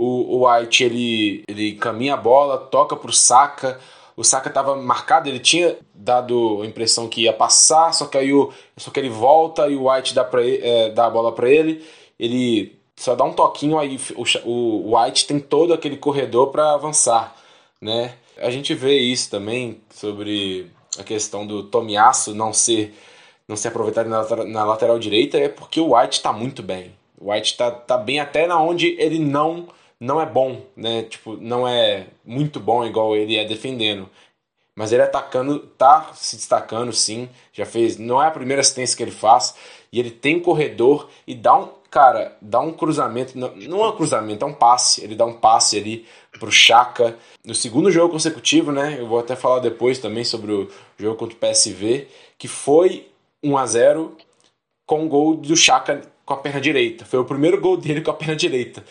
O, 0.00 0.38
o 0.38 0.48
White 0.48 0.82
ele, 0.82 1.44
ele 1.46 1.72
caminha 1.74 2.14
a 2.14 2.16
bola, 2.16 2.56
toca 2.56 2.96
pro 2.96 3.12
Saka. 3.12 3.78
O 4.16 4.24
Saka 4.24 4.48
estava 4.48 4.74
marcado, 4.74 5.28
ele 5.28 5.38
tinha 5.38 5.76
dado 5.94 6.62
a 6.62 6.66
impressão 6.66 7.06
que 7.06 7.22
ia 7.22 7.32
passar, 7.34 7.92
só 7.92 8.06
que 8.06 8.16
aí 8.16 8.32
o, 8.32 8.50
só 8.78 8.90
que 8.90 8.98
ele 8.98 9.10
volta 9.10 9.68
e 9.68 9.76
o 9.76 9.90
White 9.90 10.14
dá, 10.14 10.24
pra, 10.24 10.40
é, 10.42 10.88
dá 10.88 11.04
a 11.04 11.10
bola 11.10 11.32
para 11.32 11.50
ele. 11.50 11.84
Ele 12.18 12.78
só 12.96 13.14
dá 13.14 13.24
um 13.24 13.32
toquinho 13.34 13.78
aí, 13.78 14.00
o, 14.16 14.24
o 14.48 14.96
White 14.96 15.26
tem 15.26 15.38
todo 15.38 15.74
aquele 15.74 15.98
corredor 15.98 16.48
para 16.48 16.72
avançar, 16.72 17.36
né? 17.80 18.14
A 18.38 18.48
gente 18.50 18.74
vê 18.74 18.98
isso 18.98 19.30
também 19.30 19.82
sobre 19.90 20.70
a 20.98 21.04
questão 21.04 21.46
do 21.46 21.62
Tomiasso 21.64 22.34
não 22.34 22.54
ser 22.54 22.94
não 23.46 23.56
ser 23.56 23.68
aproveitado 23.68 24.08
na, 24.08 24.22
na 24.44 24.64
lateral 24.64 24.98
direita 24.98 25.36
é 25.36 25.48
porque 25.48 25.80
o 25.80 25.94
White 25.94 26.18
está 26.18 26.32
muito 26.32 26.62
bem. 26.62 26.92
O 27.18 27.30
White 27.30 27.52
está 27.52 27.70
tá 27.70 27.98
bem 27.98 28.20
até 28.20 28.46
na 28.46 28.60
onde 28.62 28.96
ele 28.98 29.18
não 29.18 29.68
não 30.00 30.20
é 30.20 30.24
bom, 30.24 30.62
né? 30.74 31.02
Tipo, 31.02 31.36
não 31.36 31.68
é 31.68 32.06
muito 32.24 32.58
bom 32.58 32.84
igual 32.84 33.14
ele 33.14 33.36
é 33.36 33.44
defendendo. 33.44 34.08
Mas 34.74 34.92
ele 34.92 35.02
atacando, 35.02 35.58
tá 35.58 36.10
se 36.14 36.36
destacando 36.36 36.92
sim. 36.92 37.28
Já 37.52 37.66
fez, 37.66 37.98
não 37.98 38.22
é 38.22 38.26
a 38.26 38.30
primeira 38.30 38.60
assistência 38.62 38.96
que 38.96 39.02
ele 39.02 39.10
faz. 39.10 39.54
E 39.92 40.00
ele 40.00 40.10
tem 40.10 40.40
corredor 40.40 41.10
e 41.26 41.34
dá 41.34 41.54
um, 41.58 41.68
cara, 41.90 42.36
dá 42.40 42.60
um 42.60 42.72
cruzamento, 42.72 43.36
não, 43.36 43.54
não 43.56 43.84
é 43.84 43.88
um 43.88 43.96
cruzamento, 43.96 44.44
é 44.44 44.48
um 44.48 44.54
passe. 44.54 45.04
Ele 45.04 45.14
dá 45.14 45.26
um 45.26 45.34
passe 45.34 45.76
ali 45.76 46.06
pro 46.38 46.50
Chaka. 46.50 47.18
No 47.44 47.54
segundo 47.54 47.90
jogo 47.90 48.14
consecutivo, 48.14 48.72
né? 48.72 48.96
Eu 48.98 49.06
vou 49.06 49.18
até 49.18 49.36
falar 49.36 49.58
depois 49.58 49.98
também 49.98 50.24
sobre 50.24 50.50
o 50.52 50.70
jogo 50.98 51.16
contra 51.16 51.36
o 51.36 51.38
PSV, 51.38 52.08
que 52.38 52.48
foi 52.48 53.08
1 53.42 53.58
a 53.58 53.66
0 53.66 54.16
com 54.86 55.04
o 55.04 55.08
gol 55.08 55.36
do 55.36 55.56
Chaka 55.56 56.00
com 56.24 56.34
a 56.34 56.38
perna 56.38 56.60
direita. 56.60 57.04
Foi 57.04 57.18
o 57.18 57.24
primeiro 57.24 57.60
gol 57.60 57.76
dele 57.76 58.00
com 58.00 58.12
a 58.12 58.14
perna 58.14 58.36
direita. 58.36 58.84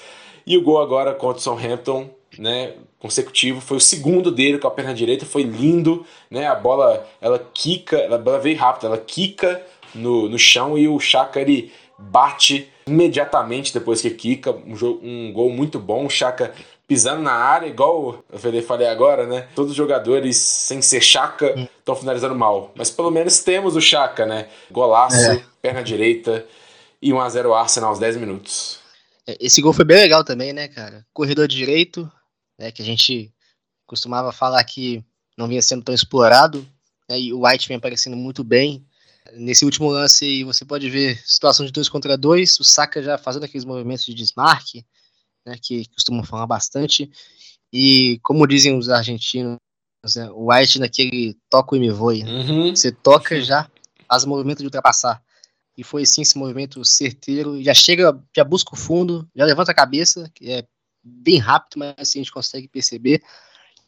E 0.49 0.57
o 0.57 0.63
gol 0.63 0.81
agora 0.81 1.13
contra 1.13 1.37
o 1.37 1.41
Southampton, 1.41 2.09
né, 2.39 2.73
consecutivo, 2.97 3.61
foi 3.61 3.77
o 3.77 3.79
segundo 3.79 4.31
dele 4.31 4.57
com 4.57 4.67
a 4.67 4.71
perna 4.71 4.95
direita, 4.95 5.23
foi 5.23 5.43
lindo, 5.43 6.03
né? 6.27 6.47
A 6.47 6.55
bola, 6.55 7.07
ela 7.21 7.37
quica, 7.53 8.11
a 8.11 8.17
bola 8.17 8.39
veio 8.39 8.57
rápido, 8.57 8.87
ela 8.87 8.97
quica 8.97 9.61
no, 9.93 10.27
no 10.27 10.39
chão 10.39 10.75
e 10.75 10.87
o 10.87 10.99
Chaka 10.99 11.39
ele 11.39 11.71
bate 11.99 12.67
imediatamente 12.87 13.71
depois 13.71 14.01
que 14.01 14.09
quica, 14.09 14.51
um, 14.51 14.75
jogo, 14.75 14.99
um 15.03 15.31
gol 15.31 15.51
muito 15.51 15.77
bom, 15.77 16.07
o 16.07 16.09
Chaka 16.09 16.51
pisando 16.87 17.21
na 17.21 17.33
área, 17.33 17.67
igual 17.67 18.23
eu 18.33 18.63
falei 18.63 18.87
agora, 18.87 19.27
né? 19.27 19.47
Todos 19.53 19.69
os 19.69 19.77
jogadores, 19.77 20.35
sem 20.37 20.81
ser 20.81 21.01
Chaka, 21.01 21.69
estão 21.77 21.95
finalizando 21.95 22.33
mal. 22.33 22.71
Mas 22.73 22.89
pelo 22.89 23.11
menos 23.11 23.43
temos 23.43 23.75
o 23.75 23.81
Chaka, 23.81 24.25
né? 24.25 24.47
Golaço, 24.71 25.29
é. 25.29 25.43
perna 25.61 25.83
direita 25.83 26.43
e 26.99 27.11
1x0 27.11 27.55
Arsenal 27.55 27.91
aos 27.91 27.99
10 27.99 28.17
minutos. 28.17 28.78
É, 29.29 29.37
esse 29.39 29.61
gol 29.61 29.73
foi 29.73 29.85
bem 29.85 29.97
legal 29.97 30.23
também, 30.23 30.51
né, 30.51 30.67
cara? 30.67 31.05
Corredor 31.13 31.47
direito, 31.47 32.11
né, 32.57 32.71
que 32.71 32.81
a 32.81 32.85
gente 32.85 33.31
costumava 33.85 34.31
falar 34.31 34.63
que 34.63 35.03
não 35.37 35.47
vinha 35.47 35.61
sendo 35.61 35.83
tão 35.83 35.93
explorado, 35.93 36.67
né, 37.07 37.19
e 37.19 37.31
o 37.31 37.45
White 37.45 37.67
vem 37.67 37.77
aparecendo 37.77 38.17
muito 38.17 38.43
bem. 38.43 38.83
Nesse 39.33 39.63
último 39.63 39.89
lance, 39.89 40.43
você 40.43 40.65
pode 40.65 40.89
ver 40.89 41.21
situação 41.23 41.63
de 41.63 41.71
dois 41.71 41.87
contra 41.87 42.17
dois, 42.17 42.59
o 42.59 42.63
Saka 42.63 43.03
já 43.03 43.19
fazendo 43.19 43.43
aqueles 43.43 43.65
movimentos 43.65 44.03
de 44.03 44.15
desmarque, 44.15 44.83
né, 45.45 45.55
que 45.61 45.87
costumam 45.89 46.23
falar 46.23 46.47
bastante. 46.47 47.11
E 47.71 48.19
como 48.23 48.47
dizem 48.47 48.75
os 48.75 48.89
argentinos, 48.89 49.57
né, 50.15 50.27
o 50.31 50.51
White 50.51 50.79
naquele 50.79 51.37
toca 51.51 51.77
e 51.77 51.79
me 51.79 51.91
voe. 51.91 52.23
Uhum. 52.23 52.75
Você 52.75 52.91
toca 52.91 53.39
já 53.39 53.69
faz 54.07 54.23
o 54.23 54.29
movimento 54.29 54.59
de 54.59 54.65
ultrapassar. 54.65 55.21
E 55.79 55.83
foi 55.83 56.05
sim 56.05 56.23
esse 56.23 56.37
movimento 56.37 56.83
certeiro. 56.83 57.63
Já 57.63 57.73
chega, 57.73 58.21
já 58.35 58.43
busca 58.43 58.73
o 58.73 58.77
fundo, 58.77 59.25
já 59.33 59.45
levanta 59.45 59.71
a 59.71 59.73
cabeça, 59.73 60.29
que 60.35 60.51
é 60.51 60.67
bem 61.01 61.37
rápido, 61.37 61.79
mas 61.79 61.95
assim 61.97 62.19
a 62.19 62.23
gente 62.23 62.33
consegue 62.33 62.67
perceber. 62.67 63.23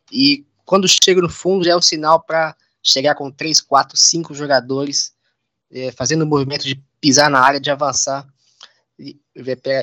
E 0.10 0.46
quando 0.64 0.88
chega 0.88 1.22
no 1.22 1.28
fundo, 1.28 1.66
já 1.66 1.74
é 1.74 1.76
um 1.76 1.82
sinal 1.82 2.24
para 2.24 2.56
chegar 2.82 3.14
com 3.16 3.30
três, 3.30 3.60
quatro, 3.60 3.98
cinco 3.98 4.34
jogadores 4.34 5.12
é, 5.70 5.92
fazendo 5.92 6.22
o 6.22 6.26
movimento 6.26 6.64
de 6.64 6.82
pisar 7.02 7.30
na 7.30 7.42
área, 7.42 7.60
de 7.60 7.70
avançar 7.70 8.26
e, 8.98 9.20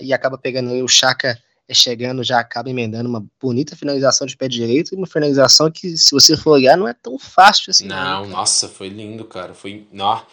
e 0.03 0.15
acaba 0.15 0.39
pegando 0.39 0.73
o 0.83 0.89
Chaka 0.89 1.39
é 1.69 1.75
chegando, 1.75 2.25
já 2.25 2.41
acaba 2.41 2.71
emendando 2.71 3.07
uma 3.07 3.27
bonita 3.39 3.77
finalização 3.77 4.27
de 4.27 4.35
pé 4.35 4.49
direito 4.49 4.97
uma 4.97 5.07
finalização 5.07 5.71
que, 5.71 5.99
se 5.99 6.11
você 6.13 6.35
for 6.35 6.53
olhar, 6.53 6.79
não 6.79 6.89
é 6.89 6.95
tão 6.95 7.19
fácil 7.19 7.71
assim. 7.71 7.87
Não, 7.87 8.23
não 8.23 8.31
nossa, 8.31 8.67
foi 8.67 8.89
lindo, 8.89 9.27
cara. 9.27 9.53
Foi. 9.53 9.87
Não. 9.93 10.25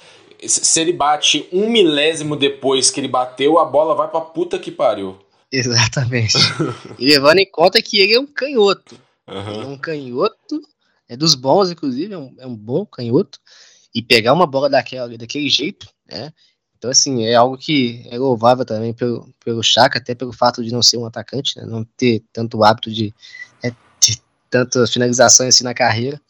Se 0.48 0.80
ele 0.80 0.94
bate 0.94 1.48
um 1.52 1.70
milésimo 1.70 2.36
depois 2.36 2.90
que 2.90 3.00
ele 3.00 3.08
bateu, 3.08 3.60
a 3.60 3.66
bola 3.66 3.96
vai 3.96 4.10
pra 4.10 4.22
puta 4.22 4.60
que 4.60 4.72
pariu. 4.72 5.18
Exatamente. 5.52 6.38
e 7.00 7.06
levando 7.06 7.40
em 7.40 7.50
conta 7.50 7.82
que 7.82 8.00
ele 8.00 8.14
é 8.14 8.20
um 8.20 8.28
canhoto. 8.28 9.00
Uhum. 9.28 9.54
Ele 9.54 9.64
é 9.64 9.68
um 9.68 9.78
canhoto, 9.78 10.62
é 11.08 11.16
dos 11.16 11.36
bons, 11.36 11.72
inclusive, 11.72 12.14
é 12.14 12.18
um, 12.18 12.36
é 12.40 12.48
um 12.48 12.56
bom 12.56 12.86
canhoto. 12.86 13.40
E 13.94 14.02
pegar 14.02 14.34
uma 14.34 14.46
bola 14.46 14.70
daquela, 14.70 15.18
daquele 15.18 15.50
jeito, 15.50 15.88
né? 16.10 16.34
Então, 16.78 16.92
assim, 16.92 17.26
é 17.26 17.34
algo 17.34 17.58
que 17.58 18.06
é 18.12 18.18
louvável 18.18 18.66
também 18.66 18.94
pelo, 18.94 19.34
pelo 19.44 19.64
Chaka, 19.64 19.98
até 19.98 20.14
pelo 20.14 20.34
fato 20.34 20.64
de 20.64 20.72
não 20.72 20.84
ser 20.84 20.98
um 20.98 21.06
atacante, 21.06 21.58
né, 21.58 21.66
não 21.66 21.84
ter 21.84 22.24
tanto 22.34 22.64
hábito 22.64 22.92
de, 22.92 23.14
é, 23.64 23.72
de 24.00 24.22
tantas 24.50 24.92
finalizações 24.92 25.56
assim 25.56 25.64
na 25.64 25.74
carreira. 25.74 26.22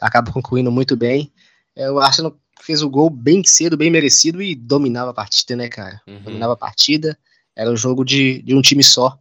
Acaba 0.00 0.30
concluindo 0.32 0.70
muito 0.70 0.96
bem. 0.96 1.32
É, 1.74 1.90
o 1.90 1.98
Arsenal 1.98 2.34
fez 2.60 2.82
o 2.82 2.90
gol 2.90 3.10
bem 3.10 3.42
cedo, 3.44 3.76
bem 3.76 3.90
merecido 3.90 4.42
e 4.42 4.54
dominava 4.54 5.10
a 5.10 5.14
partida, 5.14 5.56
né, 5.56 5.68
cara? 5.68 6.00
Uhum. 6.06 6.20
Dominava 6.20 6.52
a 6.52 6.56
partida. 6.56 7.18
Era 7.56 7.70
um 7.70 7.76
jogo 7.76 8.04
de, 8.04 8.42
de 8.42 8.54
um 8.54 8.62
time 8.62 8.82
só, 8.84 9.18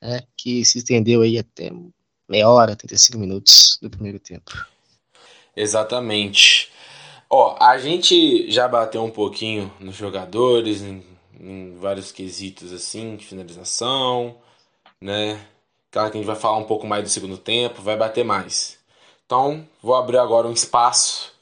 né, 0.00 0.22
que 0.36 0.64
se 0.64 0.78
estendeu 0.78 1.22
aí 1.22 1.38
até 1.38 1.70
meia 2.28 2.48
hora, 2.48 2.76
35 2.76 3.18
minutos 3.18 3.78
do 3.80 3.90
primeiro 3.90 4.18
tempo. 4.18 4.52
Exatamente. 5.56 6.70
Ó, 7.28 7.56
a 7.60 7.78
gente 7.78 8.50
já 8.50 8.66
bateu 8.68 9.02
um 9.04 9.10
pouquinho 9.10 9.72
nos 9.80 9.96
jogadores, 9.96 10.82
em, 10.82 11.02
em 11.38 11.74
vários 11.76 12.12
quesitos 12.12 12.72
assim, 12.72 13.16
de 13.16 13.26
finalização, 13.26 14.36
né? 15.00 15.40
Claro 15.90 16.10
que 16.10 16.16
a 16.16 16.20
gente 16.20 16.26
vai 16.26 16.36
falar 16.36 16.58
um 16.58 16.64
pouco 16.64 16.86
mais 16.86 17.04
do 17.04 17.08
segundo 17.08 17.38
tempo, 17.38 17.82
vai 17.82 17.96
bater 17.96 18.24
mais. 18.24 18.78
Então, 19.24 19.66
vou 19.82 19.94
abrir 19.94 20.18
agora 20.18 20.46
um 20.46 20.52
espaço, 20.52 21.32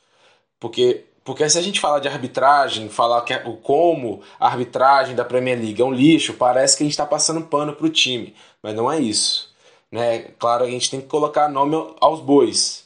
porque 0.61 1.05
porque 1.25 1.49
se 1.49 1.59
a 1.59 1.63
gente 1.63 1.81
falar 1.81 2.01
de 2.01 2.09
arbitragem, 2.09 2.89
falar 2.89 3.23
que 3.23 3.33
é, 3.35 3.43
o 3.47 3.57
como 3.57 4.23
a 4.39 4.47
arbitragem 4.47 5.15
da 5.15 5.25
Premier 5.25 5.59
League 5.59 5.81
é 5.81 5.85
um 5.85 5.93
lixo, 5.93 6.35
parece 6.35 6.77
que 6.77 6.83
a 6.83 6.87
gente 6.87 6.93
está 6.93 7.07
passando 7.07 7.43
pano 7.43 7.73
para 7.75 7.87
o 7.87 7.91
time, 7.91 8.35
mas 8.63 8.75
não 8.75 8.91
é 8.91 9.01
isso. 9.01 9.53
Né? 9.91 10.31
Claro, 10.39 10.65
a 10.65 10.71
gente 10.71 10.91
tem 10.91 11.01
que 11.01 11.07
colocar 11.07 11.49
nome 11.49 11.77
aos 12.01 12.21
bois 12.21 12.83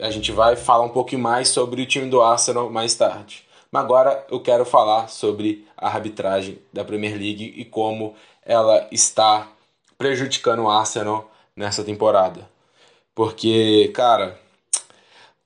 a 0.00 0.10
gente 0.10 0.32
vai 0.32 0.56
falar 0.56 0.84
um 0.84 0.88
pouquinho 0.88 1.22
mais 1.22 1.48
sobre 1.48 1.82
o 1.82 1.86
time 1.86 2.08
do 2.08 2.22
Arsenal 2.22 2.70
mais 2.70 2.94
tarde. 2.94 3.44
Mas 3.70 3.84
agora 3.84 4.26
eu 4.30 4.40
quero 4.40 4.64
falar 4.64 5.08
sobre 5.08 5.66
a 5.76 5.86
arbitragem 5.86 6.58
da 6.72 6.84
Premier 6.84 7.12
League 7.12 7.54
e 7.56 7.64
como 7.64 8.14
ela 8.44 8.86
está 8.90 9.48
prejudicando 9.96 10.62
o 10.64 10.70
Arsenal 10.70 11.30
nessa 11.54 11.84
temporada. 11.84 12.48
Porque, 13.14 13.90
cara, 13.94 14.38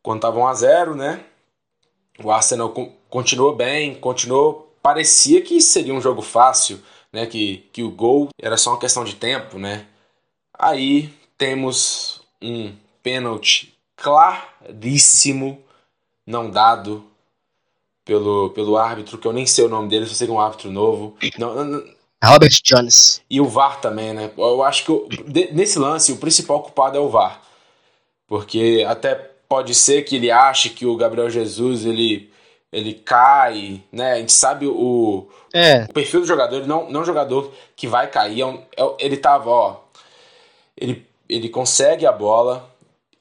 quando 0.03 0.21
tava 0.21 0.39
1 0.39 0.47
a 0.47 0.55
0, 0.55 0.95
né? 0.95 1.25
O 2.23 2.31
Arsenal 2.31 2.71
continuou 3.09 3.55
bem, 3.55 3.95
continuou, 3.95 4.75
parecia 4.83 5.43
que 5.43 5.61
seria 5.61 5.95
um 5.95 6.01
jogo 6.01 6.23
fácil, 6.23 6.81
né? 7.13 7.27
Que, 7.27 7.69
que 7.73 7.83
o 7.83 7.91
gol 7.91 8.29
era 8.41 8.57
só 8.57 8.71
uma 8.71 8.81
questão 8.81 9.05
de 9.05 9.15
tempo, 9.15 9.59
né? 9.59 9.87
Aí 10.59 11.13
temos 11.37 12.23
um 12.41 12.75
pênalti 13.03 13.75
claríssimo 13.97 15.63
não 16.27 16.51
dado 16.51 17.05
pelo, 18.05 18.51
pelo 18.51 18.77
árbitro, 18.77 19.19
que 19.19 19.27
eu 19.27 19.33
nem 19.33 19.47
sei 19.47 19.65
o 19.65 19.69
nome 19.69 19.89
dele, 19.89 20.07
só 20.07 20.15
sei 20.15 20.27
que 20.27 20.33
é 20.33 20.37
um 20.37 20.41
árbitro 20.41 20.71
novo. 20.71 21.17
Não, 21.39 21.65
não, 21.65 21.85
Robert 22.25 22.61
Jones. 22.65 23.23
E 23.29 23.41
o 23.41 23.49
VAR 23.49 23.81
também, 23.81 24.15
né? 24.15 24.31
Eu 24.37 24.63
acho 24.63 24.85
que 24.85 24.91
eu, 24.91 25.09
nesse 25.53 25.79
lance 25.79 26.13
o 26.13 26.17
principal 26.17 26.63
culpado 26.63 26.97
é 26.97 27.01
o 27.01 27.09
VAR. 27.09 27.43
Porque 28.27 28.85
até 28.87 29.15
pode 29.49 29.75
ser 29.75 30.03
que 30.03 30.17
ele 30.17 30.31
ache 30.31 30.71
que 30.71 30.87
o 30.87 30.97
Gabriel 30.97 31.31
Jesus 31.31 31.85
ele, 31.85 32.31
ele 32.73 32.95
cai, 32.95 33.83
né? 33.93 34.13
A 34.13 34.19
gente 34.19 34.33
sabe 34.33 34.67
o, 34.67 35.29
é. 35.53 35.85
o 35.85 35.93
perfil 35.93 36.21
do 36.21 36.27
jogador, 36.27 36.57
ele 36.57 36.67
não, 36.67 36.91
não 36.91 37.01
é 37.01 37.03
um 37.03 37.07
jogador 37.07 37.53
que 37.75 37.87
vai 37.87 38.09
cair. 38.09 38.41
É 38.41 38.47
um, 38.47 38.63
é, 38.77 38.95
ele 38.99 39.17
tava, 39.17 39.51
ó. 39.51 39.77
Ele, 40.77 41.07
ele 41.29 41.49
consegue 41.49 42.07
a 42.07 42.13
bola, 42.13 42.69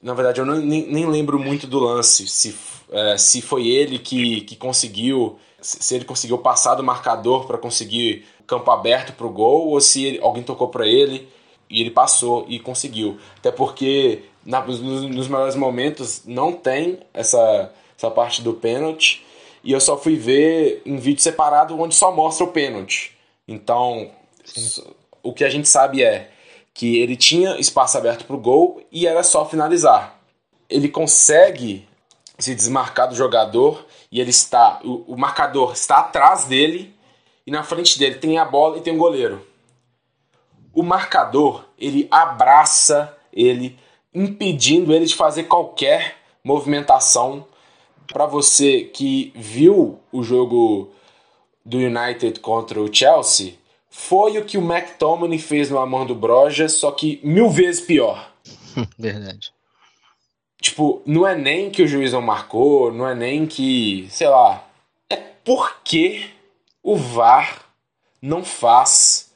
na 0.02 0.14
verdade, 0.14 0.40
eu 0.40 0.46
não, 0.46 0.56
nem, 0.56 0.86
nem 0.86 1.06
lembro 1.06 1.38
muito 1.38 1.66
do 1.66 1.78
lance, 1.78 2.28
se, 2.28 2.54
é, 2.92 3.16
se 3.18 3.40
foi 3.40 3.66
ele 3.66 3.98
que, 3.98 4.42
que 4.42 4.54
conseguiu, 4.54 5.38
se 5.60 5.94
ele 5.94 6.04
conseguiu 6.04 6.38
passar 6.38 6.74
do 6.74 6.84
marcador 6.84 7.46
para 7.46 7.58
conseguir 7.58 8.24
campo 8.46 8.70
aberto 8.70 9.14
para 9.14 9.26
o 9.26 9.32
gol, 9.32 9.68
ou 9.68 9.80
se 9.80 10.04
ele, 10.04 10.20
alguém 10.22 10.42
tocou 10.42 10.68
para 10.68 10.86
ele 10.86 11.28
e 11.68 11.80
ele 11.80 11.90
passou 11.90 12.46
e 12.48 12.60
conseguiu. 12.60 13.18
Até 13.38 13.50
porque 13.50 14.22
na, 14.46 14.64
nos, 14.64 14.80
nos 14.80 15.28
melhores 15.28 15.56
momentos 15.56 16.22
não 16.24 16.52
tem 16.52 17.00
essa, 17.12 17.72
essa 17.96 18.10
parte 18.10 18.40
do 18.40 18.54
pênalti, 18.54 19.26
e 19.62 19.72
eu 19.72 19.80
só 19.80 19.98
fui 19.98 20.16
ver 20.16 20.80
em 20.86 20.96
vídeo 20.96 21.20
separado 21.20 21.78
onde 21.78 21.94
só 21.94 22.12
mostra 22.12 22.44
o 22.44 22.52
pênalti. 22.52 23.18
Então, 23.48 24.10
o 25.22 25.32
que 25.32 25.44
a 25.44 25.50
gente 25.50 25.68
sabe 25.68 26.02
é 26.02 26.30
que 26.72 26.98
ele 27.00 27.16
tinha 27.16 27.58
espaço 27.58 27.98
aberto 27.98 28.24
para 28.24 28.36
o 28.36 28.40
gol 28.40 28.80
e 28.92 29.06
era 29.06 29.22
só 29.22 29.44
finalizar. 29.44 30.20
Ele 30.68 30.88
consegue 30.88 31.88
se 32.38 32.54
desmarcar 32.54 33.08
do 33.08 33.14
jogador 33.14 33.84
e 34.12 34.20
ele 34.20 34.30
está, 34.30 34.80
o, 34.84 35.14
o 35.14 35.18
marcador 35.18 35.72
está 35.72 35.98
atrás 35.98 36.44
dele 36.44 36.94
e 37.46 37.50
na 37.50 37.62
frente 37.62 37.98
dele 37.98 38.16
tem 38.16 38.38
a 38.38 38.44
bola 38.44 38.78
e 38.78 38.82
tem 38.82 38.92
o 38.92 38.96
um 38.96 38.98
goleiro. 38.98 39.46
O 40.72 40.82
marcador 40.82 41.64
ele 41.78 42.06
abraça 42.10 43.16
ele, 43.32 43.78
impedindo 44.16 44.94
ele 44.94 45.04
de 45.04 45.14
fazer 45.14 45.44
qualquer 45.44 46.16
movimentação. 46.42 47.46
Para 48.06 48.24
você 48.24 48.84
que 48.84 49.30
viu 49.34 49.98
o 50.10 50.22
jogo 50.22 50.90
do 51.64 51.76
United 51.76 52.40
contra 52.40 52.80
o 52.80 52.92
Chelsea, 52.92 53.54
foi 53.90 54.38
o 54.38 54.44
que 54.44 54.56
o 54.56 54.62
McTominay 54.62 55.38
fez 55.38 55.68
no 55.68 55.78
Amor 55.78 56.06
do 56.06 56.14
Broja, 56.14 56.68
só 56.68 56.90
que 56.92 57.20
mil 57.22 57.50
vezes 57.50 57.82
pior. 57.82 58.32
Verdade. 58.98 59.52
Tipo, 60.60 61.02
não 61.04 61.26
é 61.26 61.36
nem 61.36 61.70
que 61.70 61.82
o 61.82 61.86
juiz 61.86 62.12
não 62.12 62.22
marcou, 62.22 62.92
não 62.92 63.06
é 63.06 63.14
nem 63.14 63.46
que, 63.46 64.06
sei 64.10 64.28
lá, 64.28 64.66
é 65.10 65.16
porque 65.16 66.30
o 66.82 66.96
VAR 66.96 67.66
não 68.22 68.42
faz 68.42 69.30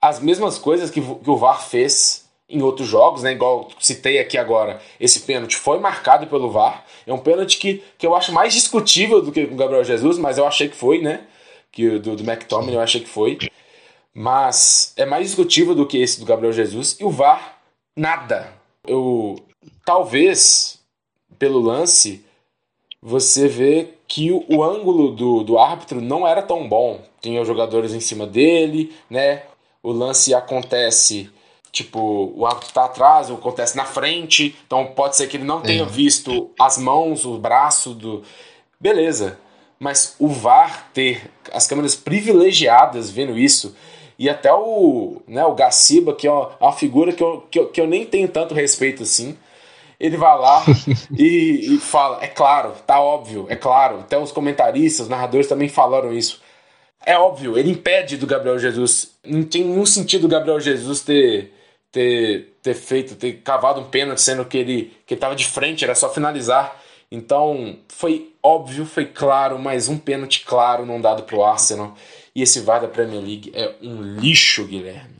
as 0.00 0.20
mesmas 0.20 0.58
coisas 0.58 0.90
que, 0.90 1.00
que 1.00 1.30
o 1.30 1.36
VAR 1.36 1.66
fez 1.66 2.27
em 2.48 2.62
outros 2.62 2.88
jogos, 2.88 3.22
né? 3.22 3.32
Igual 3.32 3.68
citei 3.78 4.18
aqui 4.18 4.38
agora, 4.38 4.80
esse 4.98 5.20
pênalti 5.20 5.56
foi 5.56 5.78
marcado 5.78 6.26
pelo 6.26 6.50
VAR. 6.50 6.84
É 7.06 7.12
um 7.12 7.18
pênalti 7.18 7.58
que, 7.58 7.82
que 7.98 8.06
eu 8.06 8.14
acho 8.14 8.32
mais 8.32 8.54
discutível 8.54 9.20
do 9.20 9.30
que 9.30 9.44
o 9.44 9.54
Gabriel 9.54 9.84
Jesus, 9.84 10.18
mas 10.18 10.38
eu 10.38 10.46
achei 10.46 10.68
que 10.68 10.76
foi, 10.76 11.00
né? 11.00 11.26
Que 11.70 11.98
do, 11.98 12.16
do 12.16 12.22
McTominay 12.22 12.76
eu 12.76 12.80
achei 12.80 13.00
que 13.00 13.08
foi. 13.08 13.38
Mas 14.14 14.92
é 14.96 15.04
mais 15.04 15.26
discutível 15.26 15.74
do 15.74 15.86
que 15.86 15.98
esse 15.98 16.18
do 16.18 16.26
Gabriel 16.26 16.52
Jesus. 16.52 16.96
E 16.98 17.04
o 17.04 17.10
VAR, 17.10 17.58
nada. 17.94 18.52
Eu, 18.86 19.36
talvez, 19.84 20.78
pelo 21.38 21.60
lance, 21.60 22.24
você 23.02 23.46
vê 23.46 23.90
que 24.08 24.32
o, 24.32 24.44
o 24.48 24.62
ângulo 24.62 25.12
do, 25.12 25.44
do 25.44 25.58
árbitro 25.58 26.00
não 26.00 26.26
era 26.26 26.42
tão 26.42 26.66
bom. 26.66 27.00
tinha 27.20 27.44
jogadores 27.44 27.92
em 27.92 28.00
cima 28.00 28.26
dele, 28.26 28.92
né? 29.10 29.42
O 29.82 29.92
lance 29.92 30.34
acontece, 30.34 31.30
tipo, 31.72 32.32
o 32.34 32.46
árbitro 32.46 32.72
tá 32.72 32.84
atrás, 32.84 33.30
acontece 33.30 33.76
na 33.76 33.84
frente, 33.84 34.56
então 34.66 34.86
pode 34.86 35.16
ser 35.16 35.28
que 35.28 35.36
ele 35.36 35.44
não 35.44 35.60
tenha 35.60 35.82
é. 35.82 35.86
visto 35.86 36.50
as 36.58 36.78
mãos, 36.78 37.24
o 37.24 37.38
braço 37.38 37.94
do. 37.94 38.22
Beleza. 38.80 39.38
Mas 39.78 40.16
o 40.18 40.28
VAR 40.28 40.88
ter 40.92 41.30
as 41.52 41.66
câmeras 41.66 41.94
privilegiadas 41.94 43.10
vendo 43.10 43.38
isso, 43.38 43.76
e 44.18 44.28
até 44.28 44.52
o, 44.52 45.22
né, 45.28 45.44
o 45.44 45.54
Gaciba, 45.54 46.12
que 46.12 46.26
é 46.26 46.32
uma, 46.32 46.50
uma 46.60 46.72
figura 46.72 47.12
que 47.12 47.22
eu, 47.22 47.46
que, 47.48 47.58
eu, 47.58 47.68
que 47.68 47.80
eu 47.80 47.86
nem 47.86 48.04
tenho 48.04 48.26
tanto 48.26 48.54
respeito 48.54 49.04
assim, 49.04 49.36
ele 50.00 50.16
vai 50.16 50.36
lá 50.36 50.64
e, 51.16 51.74
e, 51.74 51.78
fala, 51.78 52.22
é 52.22 52.26
claro, 52.26 52.72
tá 52.86 53.00
óbvio, 53.00 53.46
é 53.48 53.56
claro. 53.56 54.00
Até 54.00 54.18
os 54.18 54.32
comentaristas, 54.32 55.02
os 55.06 55.08
narradores 55.08 55.46
também 55.46 55.68
falaram 55.68 56.12
isso. 56.12 56.40
É 57.06 57.16
óbvio, 57.16 57.56
ele 57.56 57.70
impede 57.70 58.16
do 58.16 58.26
Gabriel 58.26 58.58
Jesus. 58.58 59.12
Não 59.24 59.44
tem 59.44 59.64
nenhum 59.64 59.86
sentido 59.86 60.24
o 60.24 60.28
Gabriel 60.28 60.60
Jesus 60.60 61.00
ter, 61.00 61.52
ter, 61.90 62.58
ter 62.62 62.74
feito, 62.74 63.14
ter 63.16 63.34
cavado 63.42 63.80
um 63.80 63.88
pênalti, 63.88 64.20
sendo 64.20 64.44
que 64.44 64.58
ele 64.58 64.96
que 65.06 65.14
estava 65.14 65.34
de 65.34 65.46
frente, 65.46 65.84
era 65.84 65.94
só 65.94 66.12
finalizar. 66.12 66.80
Então, 67.10 67.78
foi 67.88 68.34
óbvio, 68.42 68.84
foi 68.84 69.06
claro, 69.06 69.58
mas 69.58 69.88
um 69.88 69.98
pênalti 69.98 70.44
claro 70.44 70.84
não 70.84 71.00
dado 71.00 71.22
para 71.22 71.36
o 71.36 71.44
Arsenal. 71.44 71.96
E 72.34 72.42
esse 72.42 72.60
VAR 72.60 72.80
da 72.80 72.88
Premier 72.88 73.20
League 73.20 73.50
é 73.54 73.74
um 73.82 74.02
lixo, 74.02 74.66
Guilherme. 74.66 75.16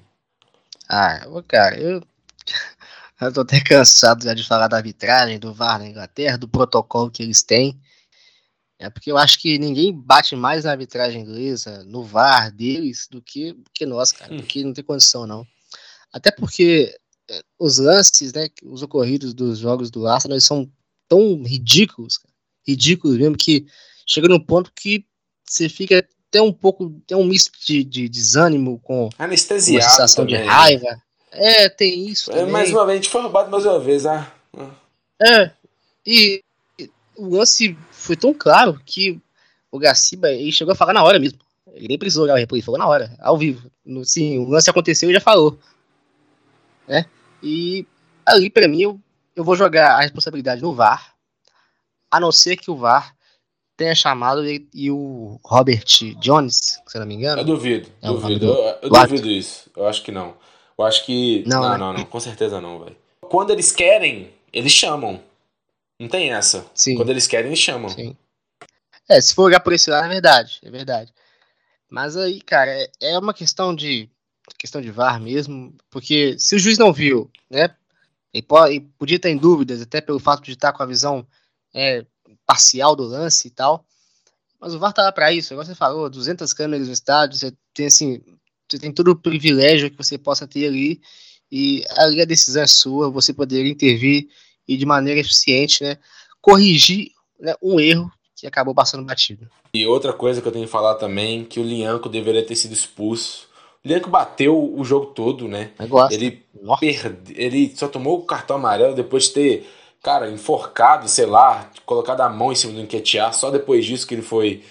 Ah, 0.88 1.26
cara, 1.46 1.78
eu, 1.78 2.02
eu 3.20 3.32
tô 3.32 3.40
até 3.40 3.60
cansado 3.60 4.25
já 4.25 4.34
de 4.34 4.46
falar 4.46 4.68
da 4.68 4.76
arbitragem, 4.76 5.38
do 5.38 5.52
VAR 5.52 5.78
na 5.78 5.88
Inglaterra, 5.88 6.37
do 6.37 6.48
protocolo 6.48 7.10
que 7.10 7.22
eles 7.22 7.42
têm. 7.42 7.80
É 8.78 8.88
porque 8.88 9.10
eu 9.10 9.18
acho 9.18 9.40
que 9.40 9.58
ninguém 9.58 9.92
bate 9.92 10.37
mais 10.37 10.64
na 10.64 10.70
arbitragem 10.70 11.22
inglesa, 11.22 11.82
no 11.84 12.04
VAR 12.04 12.52
deles, 12.52 13.08
do 13.10 13.20
que, 13.20 13.52
do 13.52 13.70
que 13.75 13.84
nós, 13.84 14.12
cara. 14.12 14.37
Porque 14.37 14.62
não 14.62 14.72
tem 14.72 14.84
condição, 14.84 15.26
não. 15.26 15.44
Até 16.12 16.31
porque 16.31 16.95
é, 17.31 17.41
os 17.59 17.79
lances, 17.79 18.33
né, 18.33 18.49
os 18.62 18.83
ocorridos 18.83 19.35
dos 19.35 19.59
jogos 19.59 19.91
do 19.91 20.07
Arsenal 20.07 20.41
são 20.41 20.71
tão 21.07 21.43
ridículos, 21.43 22.19
cara, 22.19 22.33
ridículos 22.67 23.17
mesmo, 23.17 23.37
que 23.37 23.67
chega 24.07 24.29
num 24.29 24.41
ponto 24.41 24.73
que 24.75 25.05
você 25.45 25.69
fica 25.69 26.07
até 26.29 26.43
um 26.43 26.53
pouco, 26.53 26.91
tem 27.07 27.17
um 27.17 27.25
misto 27.25 27.53
de, 27.65 27.83
de 27.83 28.09
desânimo 28.09 28.79
com 28.81 29.09
Anestesiado 29.19 29.85
uma 29.85 29.91
sensação 29.91 30.27
também. 30.27 30.43
de 30.43 30.47
raiva. 30.47 31.03
É, 31.31 31.69
tem 31.69 32.07
isso. 32.07 32.31
É, 32.33 32.45
mais 32.47 32.71
uma 32.71 32.85
vez, 32.85 32.99
a 32.99 33.03
gente 33.03 33.11
foi 33.11 33.23
roubado 33.23 33.50
mais 33.50 33.65
uma 33.65 33.81
vez, 33.81 34.05
ah. 34.07 34.31
É, 35.21 35.50
e 36.07 36.43
o 37.17 37.37
lance 37.37 37.77
foi 37.91 38.17
tão 38.17 38.33
claro 38.33 38.81
que 38.85 39.21
o 39.71 39.79
Gaciba 39.79 40.31
ele 40.31 40.53
chegou 40.53 40.73
a 40.73 40.77
falar 40.77 40.93
na 40.93 41.03
hora 41.03 41.19
mesmo. 41.19 41.38
Ele 41.75 41.88
nem 41.88 41.99
precisou 41.99 42.25
olhar 42.25 42.35
o 42.35 42.38
replay, 42.38 42.62
falou 42.62 42.79
na 42.79 42.87
hora, 42.87 43.15
ao 43.21 43.37
vivo. 43.37 43.71
No, 43.85 44.05
sim, 44.05 44.38
o 44.38 44.49
lance 44.49 44.71
aconteceu 44.71 45.11
e 45.11 45.12
já 45.12 45.21
falou. 45.21 45.59
Né? 46.88 47.07
E 47.42 47.87
ali, 48.25 48.49
para 48.50 48.66
mim, 48.66 48.83
eu, 48.83 49.00
eu 49.37 49.45
vou 49.45 49.54
jogar 49.54 49.97
a 49.97 50.00
responsabilidade 50.00 50.62
no 50.62 50.75
VAR, 50.75 51.14
a 52.11 52.18
não 52.18 52.33
ser 52.33 52.57
que 52.57 52.71
o 52.71 52.76
VAR 52.76 53.14
tenha 53.76 53.95
chamado 53.95 54.45
e, 54.45 54.68
e 54.75 54.90
o 54.90 55.38
Robert 55.45 55.85
Jones, 56.21 56.80
se 56.87 56.97
eu 56.97 57.00
não 57.00 57.07
me 57.07 57.14
engano. 57.14 57.40
Eu 57.40 57.45
duvido, 57.45 57.88
é 58.02 58.09
duvido. 58.09 58.47
Eu, 58.47 58.78
eu 58.83 58.90
duvido 58.90 59.28
isso. 59.28 59.71
Eu 59.76 59.87
acho 59.87 60.02
que 60.02 60.11
não. 60.11 60.35
Eu 60.76 60.85
acho 60.85 61.04
que. 61.04 61.45
Não, 61.47 61.62
não, 61.62 61.71
né? 61.71 61.78
não, 61.78 61.92
não, 61.92 62.04
com 62.04 62.21
certeza 62.21 62.61
não, 62.61 62.80
velho. 62.80 62.97
Quando 63.21 63.50
eles 63.50 63.71
querem, 63.71 64.33
eles 64.52 64.73
chamam. 64.73 65.21
Não 66.00 66.09
tem 66.09 66.33
essa. 66.33 66.66
Sim. 66.75 66.97
Quando 66.97 67.11
eles 67.11 67.26
querem, 67.26 67.49
eles 67.49 67.59
chamam. 67.59 67.88
Sim. 67.88 68.16
É, 69.09 69.21
se 69.21 69.35
for 69.35 69.45
olhar 69.45 69.61
por 69.61 69.73
esse 69.73 69.90
lado, 69.90 70.07
é 70.07 70.09
verdade. 70.09 70.61
É 70.62 70.71
verdade. 70.71 71.12
Mas 71.88 72.16
aí, 72.16 72.40
cara, 72.40 72.71
é, 72.71 72.90
é 73.00 73.18
uma 73.18 73.33
questão 73.33 73.75
de 73.75 74.09
questão 74.57 74.81
de 74.81 74.90
VAR 74.90 75.21
mesmo, 75.21 75.75
porque 75.90 76.38
se 76.38 76.57
o 76.57 76.59
juiz 76.59 76.78
não 76.78 76.93
viu, 76.93 77.31
né, 77.50 77.75
e, 78.33 78.43
pode, 78.43 78.81
podia 78.99 79.17
estar 79.17 79.31
em 79.31 79.37
dúvidas, 79.37 79.81
até 79.83 80.00
pelo 80.00 80.19
fato 80.19 80.43
de 80.43 80.52
estar 80.52 80.73
com 80.73 80.83
a 80.83 80.87
visão 80.87 81.26
é, 81.75 82.05
parcial 82.47 82.95
do 82.95 83.05
lance 83.05 83.49
e 83.49 83.50
tal, 83.50 83.85
mas 84.61 84.75
o 84.75 84.78
VAR 84.78 84.93
tá 84.93 85.02
lá 85.02 85.12
para 85.12 85.33
isso, 85.33 85.52
igual 85.52 85.67
você 85.67 85.75
falou, 85.75 86.11
200 86.11 86.52
câmeras 86.52 86.87
no 86.87 86.93
estádio, 86.93 87.38
você 87.38 87.52
tem 87.73 87.87
assim, 87.87 88.21
você 88.69 88.78
tem 88.78 88.93
todo 88.93 89.09
o 89.09 89.17
privilégio 89.17 89.90
que 89.90 89.97
você 89.97 90.19
possa 90.19 90.47
ter 90.47 90.67
ali, 90.67 91.00
e 91.50 91.83
ali 91.97 92.21
a 92.21 92.26
decisão 92.26 92.62
é 92.62 92.67
sua, 92.67 93.11
você 93.11 93.33
poder 93.33 93.67
intervir 93.67 94.28
e 94.67 94.76
de 94.76 94.85
maneira 94.85 95.21
eficiente, 95.21 95.83
né, 95.83 95.97
corrigir 96.40 97.11
né, 97.40 97.55
um 97.62 97.81
erro 97.81 98.12
que 98.37 98.46
acabou 98.46 98.75
passando 98.75 99.05
batido. 99.05 99.49
E 99.75 99.87
outra 99.87 100.12
coisa 100.12 100.40
que 100.40 100.46
eu 100.46 100.53
tenho 100.53 100.66
que 100.66 100.70
falar 100.70 100.94
também, 100.94 101.44
que 101.44 101.59
o 101.59 101.62
Lianco 101.62 102.09
deveria 102.09 102.44
ter 102.44 102.55
sido 102.55 102.72
expulso. 102.72 103.47
O 103.85 103.88
Lianco 103.88 104.11
bateu 104.11 104.75
o 104.77 104.85
jogo 104.85 105.07
todo, 105.07 105.47
né? 105.47 105.71
Ele, 106.14 106.43
perde, 106.81 107.35
ele 107.37 107.73
só 107.77 107.88
tomou 107.88 108.19
o 108.19 108.23
cartão 108.23 108.57
amarelo 108.57 108.95
depois 108.95 109.25
de 109.25 109.33
ter, 109.33 109.71
cara, 110.03 110.31
enforcado, 110.31 111.09
sei 111.09 111.27
lá, 111.27 111.71
colocado 111.87 112.21
a 112.21 112.29
mão 112.29 112.53
em 112.53 112.57
cima 112.57 112.73
do 112.73 112.81
Enquetear. 112.81 113.33
Só 113.33 113.51
depois 113.51 113.87
disso 113.87 114.07
que 114.07 114.14
ele 114.14 114.23
foi, 114.23 114.62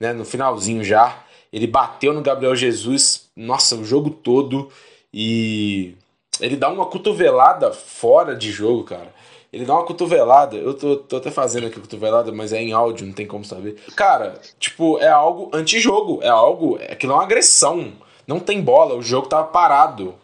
né, 0.00 0.12
no 0.12 0.24
finalzinho 0.24 0.82
já. 0.82 1.24
Ele 1.52 1.66
bateu 1.66 2.12
no 2.12 2.22
Gabriel 2.22 2.56
Jesus, 2.56 3.28
nossa, 3.36 3.76
o 3.76 3.84
jogo 3.84 4.10
todo. 4.10 4.70
E 5.12 5.94
ele 6.40 6.56
dá 6.56 6.68
uma 6.68 6.86
cotovelada 6.86 7.72
fora 7.72 8.34
de 8.34 8.50
jogo, 8.50 8.84
cara. 8.84 9.12
Ele 9.52 9.64
dá 9.64 9.74
uma 9.74 9.84
cotovelada. 9.84 10.56
Eu 10.56 10.74
tô, 10.74 10.96
tô 10.96 11.16
até 11.16 11.30
fazendo 11.30 11.68
aqui 11.68 11.78
cotovelada, 11.78 12.32
mas 12.32 12.52
é 12.52 12.60
em 12.60 12.72
áudio, 12.72 13.06
não 13.06 13.12
tem 13.12 13.24
como 13.24 13.44
saber. 13.44 13.76
Cara, 13.94 14.40
tipo, 14.58 14.98
é 14.98 15.08
algo 15.08 15.48
anti-jogo. 15.52 16.18
É 16.22 16.28
algo. 16.28 16.76
Aquilo 16.90 17.12
é 17.12 17.16
uma 17.16 17.22
agressão. 17.22 17.92
Não 18.26 18.40
tem 18.40 18.60
bola, 18.60 18.94
o 18.94 19.02
jogo 19.02 19.28
tava 19.28 19.44
parado. 19.44 20.14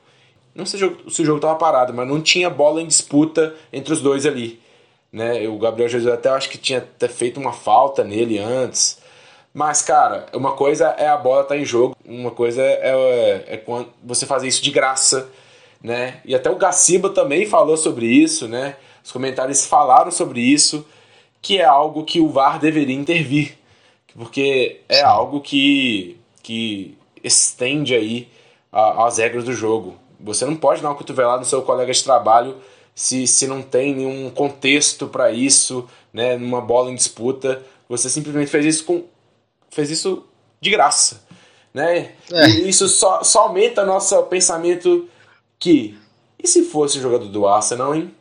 Não 0.55 0.67
sei 0.67 0.81
se 1.09 1.23
o 1.23 1.25
jogo 1.25 1.41
tava 1.41 1.57
parado, 1.57 1.95
mas 1.95 2.09
não 2.09 2.21
tinha 2.21 2.51
bola 2.51 2.83
em 2.83 2.87
disputa 2.87 3.55
entre 3.73 3.93
os 3.93 4.01
dois 4.01 4.27
ali. 4.27 4.61
Né? 5.13 5.47
O 5.49 5.59
Gabriel 5.59 5.89
Jesus 5.89 6.13
até 6.13 6.29
acho 6.29 6.49
que 6.49 6.59
tinha 6.59 6.79
até 6.79 7.09
feito 7.09 7.41
uma 7.41 7.53
falta 7.53 8.05
nele 8.05 8.39
antes. 8.39 8.99
Mas, 9.53 9.83
cara, 9.83 10.27
uma 10.33 10.53
coisa 10.53 10.89
é 10.99 11.09
a 11.09 11.17
bola 11.17 11.43
estar 11.43 11.55
tá 11.55 11.61
em 11.61 11.65
jogo, 11.65 11.97
uma 12.05 12.31
coisa 12.31 12.63
é, 12.63 12.81
é, 12.83 13.55
é 13.55 13.57
quando 13.57 13.89
você 14.03 14.25
fazer 14.25 14.47
isso 14.47 14.63
de 14.63 14.71
graça, 14.71 15.29
né? 15.83 16.21
E 16.25 16.35
até 16.35 16.49
o 16.51 16.57
Gaciba 16.57 17.11
também 17.11 17.47
falou 17.47 17.77
sobre 17.77 18.07
isso, 18.07 18.47
né? 18.47 18.77
Os 19.03 19.11
comentários 19.11 19.67
falaram 19.67 20.13
sobre 20.13 20.41
isso, 20.41 20.87
que 21.43 21.59
é 21.59 21.65
algo 21.65 22.05
que 22.05 22.21
o 22.21 22.29
VAR 22.29 22.61
deveria 22.61 22.95
intervir, 22.95 23.59
porque 24.15 24.83
é 24.89 24.99
Sim. 24.99 25.03
algo 25.03 25.41
que, 25.41 26.17
que 26.45 26.97
estende 27.23 27.95
aí 27.95 28.29
a, 28.73 29.07
as 29.07 29.19
regras 29.19 29.45
do 29.45 29.53
jogo. 29.53 29.97
Você 30.19 30.45
não 30.45 30.57
pode 30.57 30.83
dar 30.83 30.89
uma 30.89 30.95
cotovelada 30.95 31.41
no 31.41 31.45
seu 31.47 31.63
colega 31.63 31.93
de 31.93 32.05
trabalho 32.05 32.57
se, 32.95 33.27
se 33.27 33.47
não 33.47 33.63
tem 33.63 33.95
nenhum 33.95 34.31
contexto 34.31 35.07
para 35.07 35.31
isso, 35.31 35.89
né, 36.13 36.37
numa 36.37 36.61
bola 36.61 36.91
em 36.91 36.95
disputa. 36.95 37.63
Você 37.89 38.11
simplesmente 38.11 38.51
fez 38.51 38.67
isso 38.67 38.85
com 38.85 39.05
fez 39.71 39.91
isso 39.91 40.25
de 40.61 40.69
graça, 40.71 41.23
né? 41.73 42.13
É. 42.31 42.49
E 42.49 42.69
isso 42.69 42.89
só, 42.89 43.23
só 43.23 43.43
aumenta 43.43 43.85
nosso 43.85 44.21
pensamento 44.25 45.09
que 45.59 45.97
e 46.43 46.49
se 46.49 46.65
fosse 46.65 46.99
o 46.99 47.03
jogador 47.03 47.27
do 47.27 47.47
Arsenal, 47.47 47.95
hein? 47.95 48.15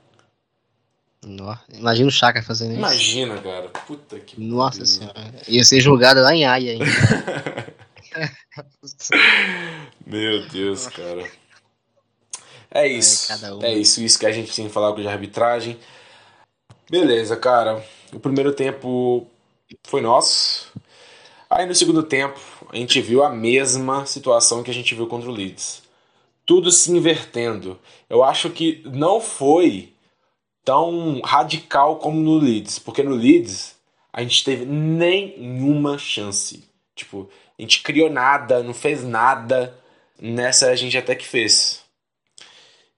Imagina 1.73 2.07
o 2.07 2.11
Chaka 2.11 2.41
fazendo 2.41 2.71
isso. 2.71 2.79
Imagina, 2.79 3.37
cara. 3.37 3.69
Puta 3.85 4.19
que 4.19 4.39
Nossa 4.41 4.77
Deus. 4.77 4.89
senhora. 4.89 5.33
Ia 5.47 5.63
ser 5.63 5.81
jogada 5.81 6.21
lá 6.21 6.33
em 6.33 6.45
Aia 6.45 6.73
ainda. 6.73 6.85
Meu 10.05 10.47
Deus, 10.47 10.87
cara. 10.87 11.29
É 12.71 12.87
isso. 12.87 13.31
É, 13.33 13.53
um. 13.53 13.63
é 13.63 13.73
isso, 13.73 14.01
isso 14.01 14.19
que 14.19 14.25
a 14.25 14.31
gente 14.31 14.51
tinha 14.51 14.67
que 14.67 14.73
falar 14.73 14.93
com 14.93 15.01
de 15.01 15.07
arbitragem. 15.07 15.79
Beleza, 16.89 17.35
cara. 17.35 17.83
O 18.13 18.19
primeiro 18.19 18.53
tempo 18.53 19.27
foi 19.83 20.01
nosso. 20.01 20.71
Aí 21.49 21.65
no 21.65 21.73
segundo 21.73 22.03
tempo, 22.03 22.39
a 22.71 22.75
gente 22.75 23.01
viu 23.01 23.23
a 23.23 23.29
mesma 23.29 24.05
situação 24.05 24.63
que 24.63 24.69
a 24.69 24.73
gente 24.73 24.93
viu 24.93 25.07
contra 25.07 25.29
o 25.29 25.33
Leeds. 25.33 25.81
Tudo 26.45 26.71
se 26.71 26.91
invertendo. 26.91 27.79
Eu 28.09 28.23
acho 28.23 28.49
que 28.51 28.83
não 28.85 29.19
foi 29.19 29.93
tão 30.63 31.21
radical 31.21 31.97
como 31.97 32.19
no 32.19 32.37
Leeds, 32.37 32.77
porque 32.77 33.01
no 33.01 33.15
Leeds 33.15 33.75
a 34.13 34.21
gente 34.21 34.43
teve 34.43 34.65
nenhuma 34.65 35.97
chance. 35.97 36.63
Tipo, 36.95 37.29
a 37.59 37.61
gente 37.61 37.83
criou 37.83 38.09
nada, 38.09 38.63
não 38.63 38.73
fez 38.73 39.03
nada. 39.03 39.77
Nessa 40.19 40.71
a 40.71 40.75
gente 40.75 40.97
até 40.97 41.13
que 41.13 41.27
fez. 41.27 41.83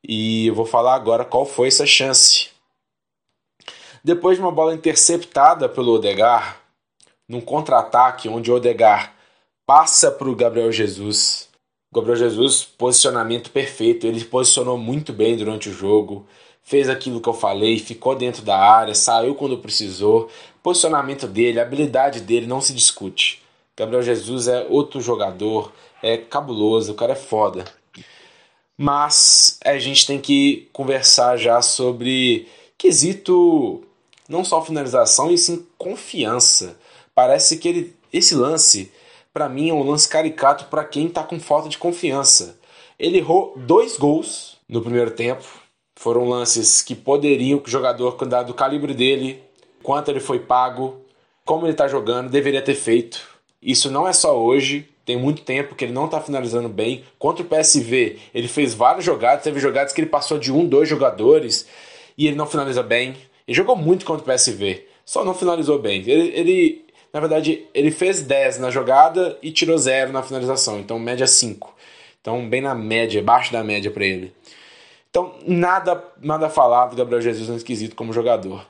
E 0.08 0.48
eu 0.48 0.56
vou 0.56 0.66
falar 0.66 0.96
agora 0.96 1.26
qual 1.26 1.46
foi 1.46 1.68
essa 1.68 1.86
chance. 1.86 2.50
Depois 4.04 4.38
de 4.38 4.44
uma 4.44 4.52
bola 4.52 4.74
interceptada 4.74 5.68
pelo 5.68 5.94
Odegar, 5.94 6.62
num 7.28 7.42
contra-ataque 7.42 8.30
onde 8.30 8.52
o 8.52 8.56
Odegar 8.56 9.14
passa 9.66 10.10
para 10.10 10.30
o 10.30 10.36
Gabriel 10.36 10.72
Jesus. 10.72 11.50
Gabriel 11.94 12.16
Jesus, 12.16 12.64
posicionamento 12.64 13.52
perfeito, 13.52 14.08
ele 14.08 14.24
posicionou 14.24 14.78
muito 14.78 15.12
bem 15.12 15.36
durante 15.36 15.70
o 15.70 15.74
jogo 15.74 16.26
fez 16.64 16.90
aquilo 16.90 17.22
que 17.22 17.30
eu 17.30 17.34
falei, 17.34 17.80
ficou 17.80 18.16
dentro 18.16 18.44
da 18.44 18.58
área, 18.58 18.96
saiu 18.96 19.36
quando 19.36 19.58
precisou. 19.58 20.30
Posicionamento 20.62 21.28
dele, 21.28 21.60
habilidade 21.60 22.22
dele 22.22 22.48
não 22.48 22.62
se 22.62 22.74
discute. 22.74 23.42
Gabriel 23.78 24.04
Jesus 24.04 24.48
é 24.48 24.66
outro 24.70 25.02
jogador, 25.02 25.72
é 26.02 26.18
cabuloso, 26.18 26.92
o 26.92 26.96
cara 26.96 27.14
é 27.14 27.16
foda. 27.16 27.66
Mas 28.78 29.60
a 29.64 29.78
gente 29.78 30.08
tem 30.08 30.20
que 30.20 30.70
conversar 30.74 31.38
já 31.38 31.62
sobre 31.62 32.48
quesito 32.78 33.84
não 34.28 34.44
só 34.44 34.64
finalização, 34.64 35.30
e 35.30 35.38
sim 35.38 35.68
confiança. 35.78 36.80
Parece 37.14 37.58
que 37.58 37.68
ele, 37.68 37.96
esse 38.12 38.34
lance, 38.34 38.92
para 39.34 39.50
mim, 39.50 39.70
é 39.70 39.74
um 39.74 39.84
lance 39.84 40.08
caricato 40.08 40.66
para 40.66 40.86
quem 40.86 41.10
tá 41.10 41.22
com 41.22 41.40
falta 41.40 41.68
de 41.68 41.78
confiança. 41.78 42.58
Ele 42.98 43.18
errou 43.18 43.54
dois 43.58 43.98
gols 43.98 44.58
no 44.68 44.82
primeiro 44.82 45.12
tempo. 45.12 45.44
Foram 45.96 46.28
lances 46.28 46.82
que 46.82 46.96
poderiam, 46.96 47.60
que 47.60 47.68
o 47.68 47.72
jogador, 47.72 48.18
do 48.46 48.54
calibre 48.54 48.94
dele, 48.94 49.44
quanto 49.84 50.10
ele 50.10 50.20
foi 50.20 50.40
pago, 50.40 51.02
como 51.46 51.68
ele 51.68 51.74
tá 51.74 51.88
jogando, 51.88 52.30
deveria 52.30 52.62
ter 52.62 52.76
feito. 52.76 53.31
Isso 53.62 53.92
não 53.92 54.08
é 54.08 54.14
só 54.14 54.38
hoje, 54.38 54.90
tem 55.06 55.18
muito 55.18 55.44
tempo 55.44 55.76
que 55.76 55.86
ele 55.86 55.94
não 55.94 56.08
tá 56.08 56.20
finalizando 56.20 56.70
bem. 56.70 57.04
Contra 57.20 57.44
o 57.44 57.48
PSV, 57.48 58.18
ele 58.34 58.48
fez 58.48 58.74
várias 58.74 59.06
jogadas, 59.06 59.44
teve 59.44 59.60
jogadas 59.60 59.94
que 59.94 60.02
ele 60.02 60.10
passou 60.10 60.38
de 60.38 60.52
um, 60.52 60.66
dois 60.66 60.90
jogadores 60.90 61.68
e 62.18 62.28
ele 62.28 62.36
não 62.36 62.46
finaliza 62.46 62.82
bem. 62.82 63.16
Ele 63.48 63.56
jogou 63.56 63.76
muito 63.76 64.06
contra 64.06 64.24
o 64.24 64.36
PSV, 64.36 64.86
só 65.06 65.24
não 65.24 65.34
finalizou 65.34 65.80
bem. 65.80 66.02
Ele, 66.08 66.32
ele 66.36 66.86
na 67.14 67.20
verdade, 67.20 67.68
ele 67.74 67.92
fez 67.92 68.22
10 68.22 68.60
na 68.60 68.70
jogada 68.70 69.38
e 69.42 69.52
tirou 69.52 69.78
0 69.78 70.14
na 70.14 70.24
finalização, 70.24 70.80
então 70.80 70.98
média 70.98 71.28
5. 71.28 71.76
Então, 72.22 72.48
bem 72.48 72.62
na 72.62 72.74
média, 72.74 73.20
abaixo 73.20 73.52
da 73.52 73.64
média 73.64 73.92
para 73.92 74.06
ele. 74.06 74.34
Então, 75.10 75.34
nada, 75.46 76.02
nada 76.22 76.50
falado 76.50 76.92
do 76.92 76.96
Gabriel 76.96 77.22
Jesus 77.22 77.50
no 77.50 77.58
esquisito 77.58 77.96
como 77.96 78.14
jogador. 78.14 78.66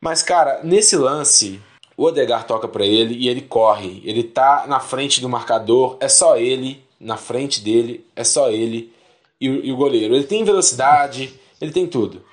Mas, 0.00 0.22
cara, 0.22 0.60
nesse 0.62 0.96
lance, 0.96 1.60
o 2.00 2.04
Odegar 2.04 2.46
toca 2.46 2.66
para 2.66 2.86
ele 2.86 3.14
e 3.14 3.28
ele 3.28 3.42
corre. 3.42 4.00
Ele 4.06 4.24
tá 4.24 4.64
na 4.66 4.80
frente 4.80 5.20
do 5.20 5.28
marcador, 5.28 5.98
é 6.00 6.08
só 6.08 6.38
ele, 6.38 6.82
na 6.98 7.18
frente 7.18 7.60
dele, 7.60 8.06
é 8.16 8.24
só 8.24 8.48
ele 8.48 8.90
e 9.38 9.50
o, 9.50 9.66
e 9.66 9.70
o 9.70 9.76
goleiro. 9.76 10.14
Ele 10.14 10.24
tem 10.24 10.42
velocidade, 10.42 11.38
ele 11.60 11.70
tem 11.70 11.86
tudo. 11.86 12.24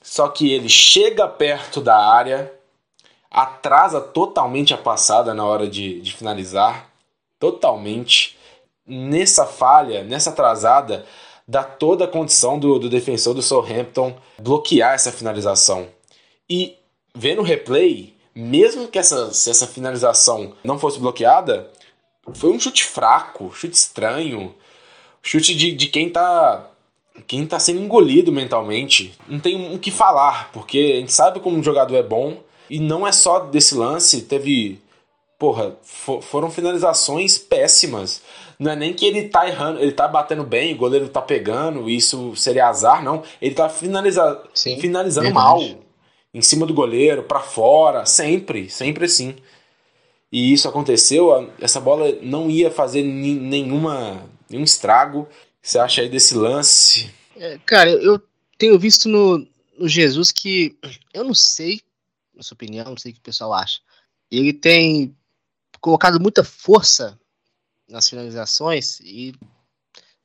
Só 0.00 0.28
que 0.28 0.50
ele 0.50 0.66
chega 0.66 1.28
perto 1.28 1.82
da 1.82 1.98
área, 1.98 2.50
atrasa 3.30 4.00
totalmente 4.00 4.72
a 4.72 4.78
passada 4.78 5.34
na 5.34 5.44
hora 5.44 5.68
de, 5.68 6.00
de 6.00 6.14
finalizar. 6.14 6.90
Totalmente. 7.38 8.38
Nessa 8.86 9.44
falha, 9.44 10.02
nessa 10.02 10.30
atrasada, 10.30 11.04
dá 11.46 11.62
toda 11.62 12.06
a 12.06 12.08
condição 12.08 12.58
do, 12.58 12.78
do 12.78 12.88
defensor 12.88 13.34
do 13.34 13.42
Southampton 13.42 14.16
bloquear 14.38 14.94
essa 14.94 15.12
finalização. 15.12 15.88
E 16.48 16.78
vendo 17.14 17.42
o 17.42 17.44
replay, 17.44 18.16
mesmo 18.38 18.86
que 18.86 18.98
essa, 18.98 19.32
se 19.34 19.50
essa 19.50 19.66
finalização 19.66 20.52
não 20.62 20.78
fosse 20.78 21.00
bloqueada, 21.00 21.68
foi 22.34 22.50
um 22.50 22.60
chute 22.60 22.84
fraco, 22.84 23.52
chute 23.52 23.74
estranho, 23.74 24.54
chute 25.20 25.56
de, 25.56 25.72
de 25.72 25.88
quem 25.88 26.08
tá 26.08 26.70
quem 27.26 27.44
tá 27.44 27.58
sendo 27.58 27.80
engolido 27.80 28.30
mentalmente. 28.30 29.12
Não 29.26 29.40
tem 29.40 29.74
o 29.74 29.78
que 29.80 29.90
falar, 29.90 30.52
porque 30.52 30.92
a 30.94 31.00
gente 31.00 31.12
sabe 31.12 31.40
como 31.40 31.58
um 31.58 31.62
jogador 31.64 31.96
é 31.96 32.02
bom 32.02 32.36
e 32.70 32.78
não 32.78 33.04
é 33.04 33.10
só 33.10 33.40
desse 33.40 33.74
lance, 33.74 34.22
teve 34.22 34.80
porra, 35.36 35.76
for, 35.82 36.22
foram 36.22 36.48
finalizações 36.48 37.36
péssimas. 37.38 38.22
Não 38.56 38.70
é 38.70 38.76
nem 38.76 38.94
que 38.94 39.04
ele 39.04 39.28
tá 39.28 39.48
errando, 39.48 39.80
ele 39.80 39.90
tá 39.90 40.06
batendo 40.06 40.44
bem, 40.44 40.74
o 40.74 40.78
goleiro 40.78 41.08
tá 41.08 41.20
pegando, 41.20 41.90
isso 41.90 42.36
seria 42.36 42.68
azar, 42.68 43.02
não. 43.02 43.24
Ele 43.42 43.54
tá 43.54 43.68
finaliza, 43.68 44.40
Sim, 44.54 44.78
finalizando 44.78 45.26
verdade. 45.26 45.44
mal 45.74 45.87
em 46.32 46.42
cima 46.42 46.66
do 46.66 46.74
goleiro, 46.74 47.22
para 47.22 47.40
fora, 47.40 48.04
sempre, 48.04 48.68
sempre 48.68 49.06
assim. 49.06 49.36
E 50.30 50.52
isso 50.52 50.68
aconteceu, 50.68 51.52
essa 51.58 51.80
bola 51.80 52.12
não 52.20 52.50
ia 52.50 52.70
fazer 52.70 53.02
nenhuma, 53.02 54.28
nenhum 54.48 54.64
estrago. 54.64 55.26
Você 55.62 55.78
acha 55.78 56.02
aí 56.02 56.08
desse 56.08 56.34
lance? 56.34 57.10
É, 57.36 57.58
cara, 57.64 57.90
eu 57.90 58.22
tenho 58.58 58.78
visto 58.78 59.08
no, 59.08 59.46
no 59.78 59.88
Jesus 59.88 60.30
que 60.30 60.76
eu 61.14 61.24
não 61.24 61.34
sei, 61.34 61.80
na 62.34 62.42
sua 62.42 62.54
opinião, 62.54 62.84
não 62.84 62.96
sei 62.96 63.12
o 63.12 63.14
que 63.14 63.20
o 63.20 63.24
pessoal 63.24 63.54
acha. 63.54 63.80
Ele 64.30 64.52
tem 64.52 65.16
colocado 65.80 66.20
muita 66.20 66.44
força 66.44 67.18
nas 67.88 68.08
finalizações 68.08 69.00
e 69.00 69.34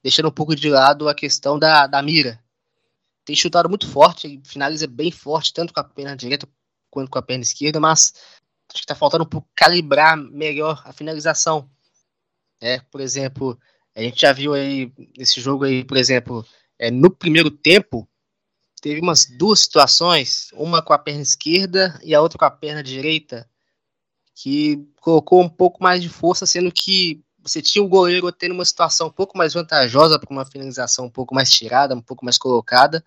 deixando 0.04 0.28
um 0.28 0.32
pouco 0.34 0.54
de 0.54 0.70
lado 0.70 1.08
a 1.08 1.16
questão 1.16 1.58
da, 1.58 1.88
da 1.88 2.02
mira 2.02 2.42
tem 3.26 3.36
chutado 3.36 3.70
muito 3.70 3.90
forte, 3.90 4.42
finaliza 4.46 4.88
bem 4.88 5.12
forte, 5.12 5.54
tanto 5.54 5.74
com 5.74 5.80
a 5.80 5.84
perna 5.84 6.16
direita 6.16 6.48
quanto 6.90 7.10
com 7.10 7.18
a 7.18 7.22
perna 7.22 7.44
esquerda, 7.44 7.80
mas 7.80 8.14
acho 8.70 8.76
que 8.76 8.80
está 8.80 8.96
faltando 8.96 9.24
um 9.24 9.28
pouco 9.28 9.50
calibrar 9.56 10.18
melhor 10.18 10.82
a 10.86 10.94
finalização. 10.94 11.70
É, 12.62 12.80
por 12.80 13.02
exemplo, 13.02 13.60
a 13.96 14.02
gente 14.02 14.22
já 14.22 14.32
viu 14.32 14.54
aí 14.54 14.92
nesse 15.18 15.42
jogo 15.42 15.66
aí, 15.66 15.84
por 15.84 15.98
exemplo, 15.98 16.46
é, 16.78 16.90
no 16.90 17.10
primeiro 17.10 17.52
tempo, 17.52 18.08
teve 18.82 19.00
umas 19.02 19.26
duas 19.26 19.62
situações, 19.62 20.50
uma 20.54 20.82
com 20.82 20.94
a 20.94 21.00
perna 21.00 21.22
esquerda 21.22 22.00
e 22.04 22.14
a 22.14 22.22
outra 22.22 22.38
com 22.38 22.46
a 22.46 22.52
perna 22.52 22.84
direita, 22.84 23.50
que 24.36 24.86
colocou 25.00 25.42
um 25.42 25.50
pouco 25.50 25.82
mais 25.82 26.02
de 26.02 26.10
força, 26.10 26.46
sendo 26.46 26.72
que 26.72 27.24
você 27.43 27.62
tinha 27.62 27.84
o 27.84 27.88
goleiro 27.88 28.32
tendo 28.32 28.53
uma 28.53 28.63
situação 28.63 29.08
um 29.08 29.12
pouco 29.12 29.38
mais 29.38 29.53
vantajosa 29.53 30.17
para 30.17 30.32
uma 30.32 30.45
finalização 30.45 31.06
um 31.06 31.10
pouco 31.10 31.36
mais 31.36 31.51
tirada, 31.51 31.93
um 31.93 32.01
pouco 32.01 32.23
mais 32.23 32.38
colocada, 32.38 33.03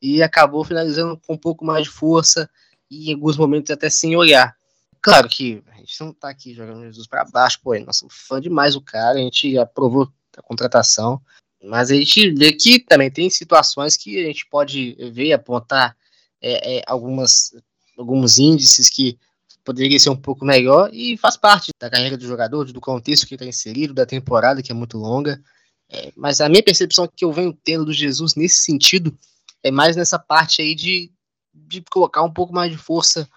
e 0.00 0.22
acabou 0.22 0.64
finalizando 0.64 1.20
com 1.26 1.34
um 1.34 1.38
pouco 1.38 1.64
mais 1.64 1.84
de 1.84 1.90
força 1.90 2.48
e 2.88 3.10
em 3.10 3.14
alguns 3.14 3.36
momentos 3.36 3.70
até 3.72 3.90
sem 3.90 4.16
olhar. 4.16 4.56
Claro 5.00 5.28
que 5.28 5.62
a 5.72 5.78
gente 5.78 6.00
não 6.00 6.10
está 6.10 6.28
aqui 6.28 6.54
jogando 6.54 6.84
Jesus 6.84 7.08
para 7.08 7.24
baixo, 7.24 7.58
pô, 7.60 7.76
nós 7.80 7.96
somos 7.96 8.14
fã 8.14 8.40
demais 8.40 8.74
do 8.74 8.80
cara, 8.80 9.18
a 9.18 9.22
gente 9.22 9.58
aprovou 9.58 10.08
a 10.36 10.42
contratação, 10.42 11.20
mas 11.60 11.90
a 11.90 11.94
gente 11.94 12.30
vê 12.30 12.52
que 12.52 12.78
também 12.78 13.10
tem 13.10 13.28
situações 13.28 13.96
que 13.96 14.22
a 14.22 14.26
gente 14.26 14.46
pode 14.46 14.96
ver, 15.12 15.32
apontar 15.32 15.96
é, 16.40 16.78
é, 16.78 16.82
algumas, 16.86 17.52
alguns 17.98 18.38
índices 18.38 18.88
que 18.88 19.18
poderia 19.64 19.98
ser 19.98 20.10
um 20.10 20.16
pouco 20.16 20.44
melhor 20.44 20.90
e 20.92 21.16
faz 21.16 21.36
parte 21.36 21.70
da 21.80 21.90
carreira 21.90 22.16
do 22.16 22.26
jogador, 22.26 22.64
do 22.72 22.80
contexto 22.80 23.26
que 23.26 23.34
está 23.34 23.46
inserido, 23.46 23.94
da 23.94 24.06
temporada 24.06 24.62
que 24.62 24.72
é 24.72 24.74
muito 24.74 24.98
longa. 24.98 25.42
É, 25.90 26.12
mas 26.16 26.40
a 26.40 26.48
minha 26.48 26.62
percepção 26.62 27.08
que 27.14 27.24
eu 27.24 27.32
venho 27.32 27.56
tendo 27.64 27.84
do 27.84 27.92
Jesus 27.92 28.34
nesse 28.34 28.60
sentido 28.62 29.16
é 29.62 29.70
mais 29.70 29.94
nessa 29.94 30.18
parte 30.18 30.62
aí 30.62 30.74
de, 30.74 31.10
de 31.54 31.82
colocar 31.90 32.22
um 32.22 32.32
pouco 32.32 32.52
mais 32.52 32.70
de 32.70 32.78
força. 32.78 33.28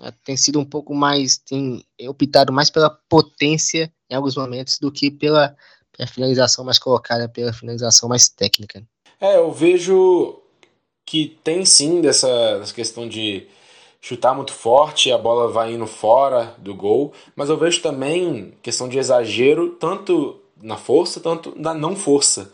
É, 0.00 0.12
tem 0.24 0.36
sido 0.36 0.60
um 0.60 0.64
pouco 0.64 0.94
mais, 0.94 1.36
tem 1.36 1.84
optado 2.08 2.52
mais 2.52 2.70
pela 2.70 2.90
potência 3.08 3.92
em 4.08 4.14
alguns 4.14 4.36
momentos 4.36 4.78
do 4.78 4.92
que 4.92 5.10
pela, 5.10 5.56
pela 5.96 6.08
finalização 6.08 6.64
mais 6.64 6.78
colocada, 6.78 7.28
pela 7.28 7.52
finalização 7.52 8.08
mais 8.08 8.28
técnica. 8.28 8.82
É, 9.20 9.36
eu 9.36 9.50
vejo 9.52 10.40
que 11.04 11.38
tem 11.42 11.64
sim 11.64 12.00
dessa, 12.00 12.58
dessa 12.58 12.74
questão 12.74 13.08
de 13.08 13.46
chutar 14.00 14.34
muito 14.34 14.52
forte 14.52 15.10
a 15.10 15.18
bola 15.18 15.48
vai 15.48 15.72
indo 15.72 15.86
fora 15.86 16.54
do 16.58 16.74
gol, 16.74 17.12
mas 17.34 17.48
eu 17.48 17.56
vejo 17.56 17.82
também 17.82 18.54
questão 18.62 18.88
de 18.88 18.98
exagero, 18.98 19.70
tanto 19.70 20.40
na 20.60 20.76
força, 20.76 21.20
tanto 21.20 21.52
na 21.56 21.74
não 21.74 21.96
força. 21.96 22.52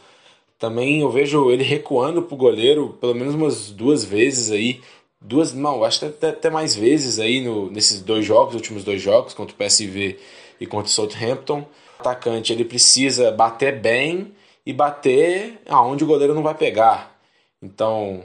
Também 0.58 1.00
eu 1.00 1.10
vejo 1.10 1.50
ele 1.50 1.64
recuando 1.64 2.22
pro 2.22 2.36
goleiro 2.36 2.96
pelo 3.00 3.14
menos 3.14 3.34
umas 3.34 3.70
duas 3.70 4.04
vezes 4.04 4.50
aí. 4.50 4.80
Duas, 5.20 5.52
não, 5.52 5.84
acho 5.84 6.00
que 6.00 6.06
até, 6.06 6.28
até 6.30 6.50
mais 6.50 6.74
vezes 6.74 7.18
aí 7.18 7.40
no, 7.40 7.70
nesses 7.70 8.00
dois 8.00 8.24
jogos, 8.24 8.54
últimos 8.54 8.84
dois 8.84 9.00
jogos, 9.00 9.34
contra 9.34 9.54
o 9.54 9.58
PSV 9.58 10.18
e 10.60 10.66
contra 10.66 10.86
o 10.86 10.92
Southampton. 10.92 11.60
O 11.98 12.00
atacante 12.00 12.52
ele 12.52 12.64
precisa 12.64 13.30
bater 13.30 13.80
bem 13.80 14.32
e 14.64 14.72
bater 14.72 15.60
aonde 15.68 16.04
o 16.04 16.06
goleiro 16.06 16.34
não 16.34 16.42
vai 16.42 16.54
pegar. 16.54 17.16
Então, 17.60 18.24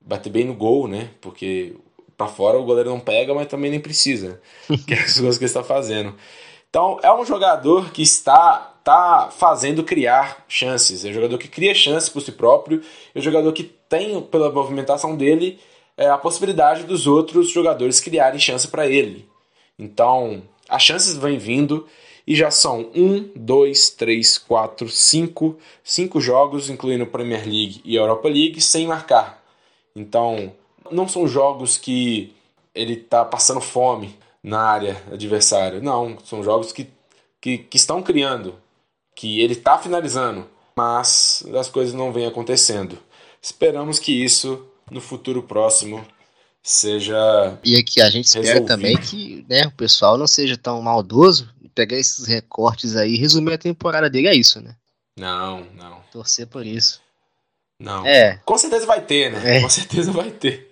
bater 0.00 0.30
bem 0.30 0.44
no 0.44 0.54
gol, 0.54 0.88
né? 0.88 1.10
Porque 1.20 1.74
para 2.16 2.26
fora 2.26 2.58
o 2.58 2.64
goleiro 2.64 2.90
não 2.90 3.00
pega, 3.00 3.34
mas 3.34 3.48
também 3.48 3.70
nem 3.70 3.80
precisa, 3.80 4.40
que 4.86 4.94
é 4.94 4.98
as 4.98 5.18
coisas 5.18 5.38
que 5.38 5.44
ele 5.44 5.50
está 5.50 5.62
fazendo. 5.62 6.14
Então 6.68 6.98
é 7.02 7.12
um 7.12 7.24
jogador 7.24 7.90
que 7.90 8.02
está 8.02 8.72
tá 8.82 9.30
fazendo 9.30 9.84
criar 9.84 10.44
chances, 10.48 11.04
é 11.04 11.10
um 11.10 11.12
jogador 11.12 11.38
que 11.38 11.48
cria 11.48 11.74
chances 11.74 12.08
por 12.08 12.20
si 12.20 12.32
próprio, 12.32 12.82
é 13.14 13.18
um 13.18 13.22
jogador 13.22 13.52
que 13.52 13.64
tem 13.64 14.20
pela 14.22 14.50
movimentação 14.50 15.16
dele 15.16 15.60
é, 15.96 16.08
a 16.08 16.18
possibilidade 16.18 16.84
dos 16.84 17.06
outros 17.06 17.50
jogadores 17.50 18.00
criarem 18.00 18.40
chance 18.40 18.66
para 18.68 18.86
ele. 18.86 19.28
Então 19.78 20.42
as 20.68 20.82
chances 20.82 21.16
vêm 21.16 21.38
vindo 21.38 21.86
e 22.26 22.34
já 22.34 22.50
são 22.50 22.90
um, 22.94 23.28
dois, 23.34 23.90
três, 23.90 24.38
quatro, 24.38 24.88
cinco, 24.88 25.58
cinco 25.82 26.20
jogos, 26.20 26.70
incluindo 26.70 27.06
Premier 27.06 27.44
League 27.44 27.80
e 27.84 27.96
Europa 27.96 28.28
League, 28.28 28.60
sem 28.60 28.86
marcar. 28.86 29.42
Então 29.94 30.54
não 30.90 31.08
são 31.08 31.26
jogos 31.26 31.78
que 31.78 32.34
ele 32.74 32.96
tá 32.96 33.24
passando 33.24 33.60
fome 33.60 34.18
na 34.42 34.60
área 34.60 35.02
adversária. 35.12 35.80
Não, 35.80 36.18
são 36.24 36.42
jogos 36.42 36.72
que, 36.72 36.88
que, 37.40 37.58
que 37.58 37.76
estão 37.76 38.02
criando, 38.02 38.54
que 39.14 39.40
ele 39.40 39.52
está 39.52 39.78
finalizando, 39.78 40.48
mas 40.76 41.44
as 41.58 41.68
coisas 41.68 41.94
não 41.94 42.12
vêm 42.12 42.26
acontecendo. 42.26 42.98
Esperamos 43.40 43.98
que 43.98 44.12
isso 44.12 44.66
no 44.90 45.00
futuro 45.00 45.42
próximo 45.42 46.04
seja. 46.62 47.58
E 47.64 47.76
aqui 47.76 48.00
a 48.00 48.08
gente 48.08 48.26
espera 48.26 48.44
resolvido. 48.44 48.68
também 48.68 48.96
que 48.96 49.44
né, 49.48 49.66
o 49.66 49.72
pessoal 49.72 50.16
não 50.16 50.26
seja 50.26 50.56
tão 50.56 50.80
maldoso, 50.80 51.48
pegar 51.74 51.96
esses 51.96 52.26
recortes 52.26 52.96
aí, 52.96 53.16
resumir 53.16 53.54
a 53.54 53.58
temporada 53.58 54.08
dele 54.08 54.28
é 54.28 54.34
isso, 54.34 54.60
né? 54.60 54.76
Não, 55.18 55.66
não. 55.74 56.00
Torcer 56.12 56.46
por 56.46 56.66
isso. 56.66 57.00
Não. 57.78 58.06
É. 58.06 58.40
Com 58.44 58.56
certeza 58.56 58.86
vai 58.86 59.00
ter, 59.00 59.32
né? 59.32 59.58
É. 59.58 59.60
Com 59.60 59.68
certeza 59.68 60.12
vai 60.12 60.30
ter. 60.30 60.71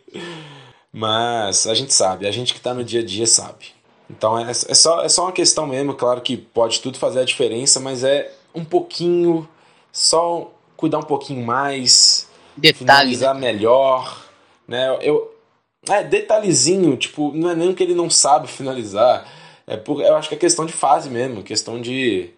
Mas 0.93 1.67
a 1.67 1.75
gente 1.75 1.93
sabe, 1.93 2.27
a 2.27 2.31
gente 2.31 2.53
que 2.53 2.61
tá 2.61 2.75
no 2.75 2.83
dia 2.83 3.01
a 3.01 3.05
dia 3.05 3.27
sabe. 3.27 3.67
Então 4.09 4.39
é, 4.39 4.51
é, 4.51 4.55
só, 4.55 5.03
é 5.03 5.09
só 5.09 5.23
uma 5.25 5.33
questão 5.33 5.67
mesmo, 5.67 5.95
claro 5.95 6.21
que 6.21 6.37
pode 6.37 6.81
tudo 6.81 6.99
fazer 6.99 7.21
a 7.21 7.25
diferença, 7.25 7.79
mas 7.79 8.03
é 8.03 8.33
um 8.53 8.65
pouquinho, 8.65 9.49
só 9.93 10.51
cuidar 10.77 10.99
um 10.99 11.05
pouquinho 11.05 11.47
mais, 11.47 12.29
Detalhe, 12.57 12.79
finalizar 12.79 13.35
né? 13.35 13.41
melhor, 13.41 14.27
né? 14.67 14.99
Eu, 15.01 15.33
é, 15.89 16.03
detalhezinho, 16.03 16.97
tipo, 16.97 17.33
não 17.33 17.51
é 17.51 17.55
nem 17.55 17.73
que 17.73 17.83
ele 17.83 17.95
não 17.95 18.11
sabe 18.11 18.49
finalizar, 18.49 19.27
é 19.67 19.77
por, 19.77 20.03
eu 20.03 20.17
acho 20.17 20.29
que 20.29 20.35
é 20.35 20.39
questão 20.39 20.67
de 20.67 20.73
fase 20.73 21.09
mesmo, 21.09 21.45
questão 21.45 21.81
de, 21.81 22.31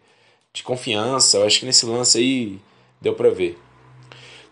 de 0.53 0.63
confiança, 0.63 1.39
eu 1.39 1.47
acho 1.47 1.61
que 1.61 1.67
nesse 1.67 1.87
lance 1.87 2.19
aí 2.19 2.61
deu 3.01 3.15
pra 3.15 3.31
ver. 3.31 3.59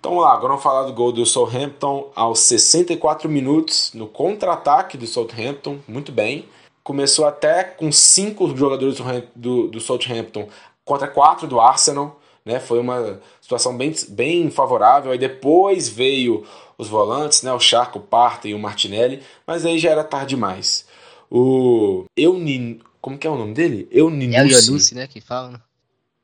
Então 0.01 0.13
vamos 0.13 0.25
lá, 0.25 0.33
agora 0.33 0.49
vamos 0.49 0.63
falar 0.63 0.85
do 0.85 0.95
gol 0.95 1.13
do 1.13 1.27
Southampton 1.27 2.11
aos 2.17 2.41
64 2.41 3.29
minutos, 3.29 3.93
no 3.93 4.09
contra-ataque 4.09 4.97
do 4.97 5.07
Southampton, 5.07 5.79
muito 5.87 6.11
bem. 6.11 6.49
Começou 6.83 7.27
até 7.27 7.63
com 7.65 7.93
cinco 7.93 8.57
jogadores 8.57 8.97
do, 9.37 9.69
do, 9.69 9.79
Southampton 9.79 10.49
contra 10.87 11.07
quatro 11.07 11.47
do 11.47 11.61
Arsenal, 11.61 12.19
né? 12.47 12.59
Foi 12.59 12.79
uma 12.79 13.21
situação 13.43 13.77
bem, 13.77 13.95
bem 14.09 14.51
favorável. 14.51 15.13
Aí 15.13 15.19
depois 15.19 15.91
veio 15.91 16.47
os 16.79 16.89
volantes, 16.89 17.43
né? 17.43 17.53
O 17.53 17.61
Charco, 17.61 17.99
o 17.99 18.03
Parta 18.03 18.49
e 18.49 18.55
o 18.55 18.59
Martinelli, 18.59 19.23
mas 19.47 19.67
aí 19.67 19.79
já 19.79 19.91
era 19.91 20.03
tarde 20.03 20.29
demais. 20.29 20.87
O 21.31 22.07
Eunin, 22.17 22.81
como 23.03 23.19
que 23.19 23.27
é 23.27 23.31
o 23.31 23.37
nome 23.37 23.53
dele? 23.53 23.87
El 23.93 24.07
Euninucci. 24.07 24.67
Ionucci, 24.67 24.95
né? 24.95 25.07
Que 25.07 25.21
fala, 25.21 25.51
né? 25.51 25.61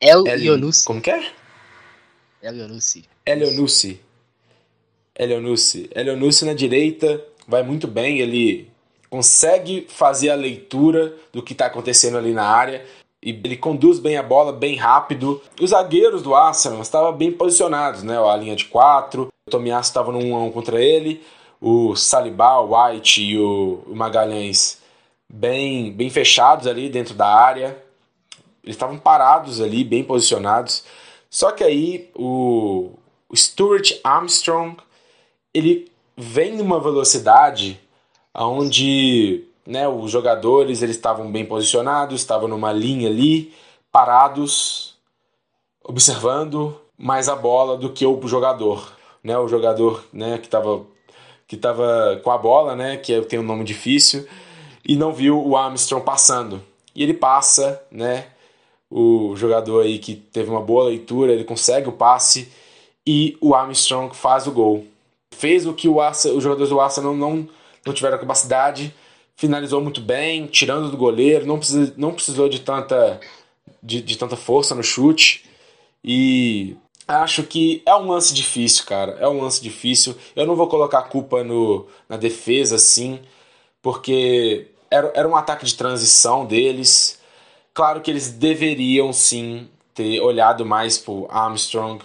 El 0.01 0.27
El- 0.27 0.43
Ionucci. 0.45 0.87
Como 0.87 1.03
que 1.03 1.11
é? 1.11 1.31
El 2.43 2.57
Ionucci. 2.57 3.05
Elionussi. 3.27 4.01
Elionussi. 5.19 5.91
Elionussi 5.95 6.45
na 6.45 6.55
direita 6.55 7.23
vai 7.49 7.63
muito 7.63 7.89
bem, 7.89 8.21
ele 8.21 8.71
consegue 9.11 9.87
fazer 9.89 10.31
a 10.31 10.35
leitura 10.35 11.15
do 11.33 11.43
que 11.43 11.53
está 11.53 11.67
acontecendo 11.67 12.19
ali 12.19 12.33
na 12.33 12.45
área 12.45 12.85
e 13.23 13.31
ele 13.31 13.57
conduz 13.57 13.99
bem 13.99 14.17
a 14.17 14.23
bola, 14.23 14.53
bem 14.53 14.77
rápido. 14.77 15.43
Os 15.61 15.71
zagueiros 15.71 16.23
do 16.23 16.35
Arsenal 16.35 16.81
estavam 16.81 17.13
bem 17.13 17.33
posicionados, 17.33 18.03
né? 18.03 18.17
A 18.17 18.37
linha 18.37 18.55
de 18.55 18.67
quatro, 18.67 19.29
o 19.47 19.51
Tomiasso 19.51 19.91
estava 19.91 20.13
no 20.13 20.19
1 20.19 20.37
a 20.37 20.39
1 20.45 20.53
contra 20.53 20.81
ele, 20.81 21.23
o 21.61 21.97
Saliba, 21.97 22.61
o 22.61 22.77
White 22.77 23.23
e 23.23 23.39
o 23.39 23.83
Magalhães 23.89 24.79
bem, 25.29 25.91
bem 25.91 26.11
fechados 26.11 26.67
ali 26.67 26.89
dentro 26.89 27.15
da 27.15 27.27
área. 27.27 27.77
Eles 28.63 28.77
estavam 28.77 28.99
parados 28.99 29.61
ali, 29.61 29.83
bem 29.83 30.05
posicionados. 30.05 30.85
Só 31.31 31.51
que 31.51 31.65
aí 31.65 32.11
o, 32.15 32.91
o 33.29 33.37
Stuart 33.37 33.93
Armstrong 34.05 34.77
ele 35.53 35.91
vem 36.17 36.57
numa 36.57 36.79
velocidade 36.81 37.81
onde 38.35 39.45
né, 39.67 39.89
os 39.89 40.11
jogadores 40.11 40.83
eles 40.83 40.97
estavam 40.97 41.31
bem 41.31 41.45
posicionados, 41.45 42.21
estavam 42.21 42.49
numa 42.49 42.73
linha 42.73 43.09
ali, 43.09 43.55
parados, 43.91 44.97
observando 45.83 46.79
mais 46.97 47.29
a 47.29 47.35
bola 47.35 47.77
do 47.77 47.93
que 47.93 48.07
o 48.07 48.29
jogador. 48.29 48.95
Né, 49.25 49.37
o 49.37 49.49
jogador 49.49 50.05
né, 50.13 50.39
que 50.39 50.47
estava 50.47 50.85
que 51.49 51.57
tava 51.57 52.21
com 52.25 52.31
a 52.31 52.39
bola, 52.39 52.75
né, 52.75 52.97
que 52.97 53.21
tem 53.23 53.39
um 53.39 53.43
nome 53.43 53.65
difícil, 53.65 54.27
e 54.85 54.97
não 54.97 55.13
viu 55.13 55.41
o 55.41 55.57
Armstrong 55.57 56.05
passando. 56.05 56.61
E 56.95 57.03
ele 57.03 57.15
passa, 57.15 57.81
né, 57.91 58.27
o 58.91 59.35
jogador 59.37 59.83
aí 59.85 59.99
que 59.99 60.15
teve 60.15 60.51
uma 60.51 60.61
boa 60.61 60.87
leitura, 60.87 61.33
ele 61.33 61.45
consegue 61.45 61.89
o 61.89 61.93
passe 61.93 62.53
e 63.07 63.37
o 63.41 63.55
Armstrong 63.55 64.15
faz 64.15 64.47
o 64.47 64.53
gol. 64.53 64.87
Fez 65.31 65.67
o 65.67 65.73
que 65.73 65.89
o 65.89 66.01
Arsenal, 66.01 66.37
os 66.37 66.43
jogadores 66.43 66.71
do 66.71 66.81
Arsenal 66.81 67.15
não, 67.15 67.49
não 67.85 67.93
tiveram 67.93 68.19
capacidade, 68.19 68.93
finalizou 69.37 69.81
muito 69.81 70.01
bem, 70.01 70.47
tirando 70.47 70.91
do 70.91 70.97
goleiro, 70.97 71.47
não, 71.47 71.59
precisa, 71.59 71.93
não 71.97 72.13
precisou 72.13 72.49
de 72.49 72.61
tanta, 72.61 73.21
de, 73.83 74.01
de 74.01 74.17
tanta 74.17 74.37
força 74.37 74.75
no 74.75 74.83
chute. 74.83 75.45
E 76.03 76.77
acho 77.07 77.43
que 77.43 77.83
é 77.87 77.95
um 77.95 78.09
lance 78.09 78.33
difícil, 78.33 78.85
cara. 78.87 79.13
É 79.21 79.29
um 79.29 79.41
lance 79.41 79.63
difícil. 79.63 80.17
Eu 80.35 80.47
não 80.47 80.57
vou 80.57 80.69
colocar 80.69 81.01
a 81.01 81.03
culpa 81.03 81.45
no, 81.45 81.87
na 82.09 82.17
defesa, 82.17 82.77
assim, 82.77 83.21
porque 83.83 84.69
era, 84.91 85.13
era 85.15 85.29
um 85.29 85.37
ataque 85.37 85.65
de 85.65 85.75
transição 85.75 86.47
deles. 86.47 87.21
Claro 87.75 88.01
que 88.01 88.11
eles 88.11 88.31
deveriam 88.31 89.13
sim 89.13 89.69
ter 89.95 90.21
olhado 90.21 90.65
mais 90.65 90.99
pro 90.99 91.27
Armstrong, 91.31 92.03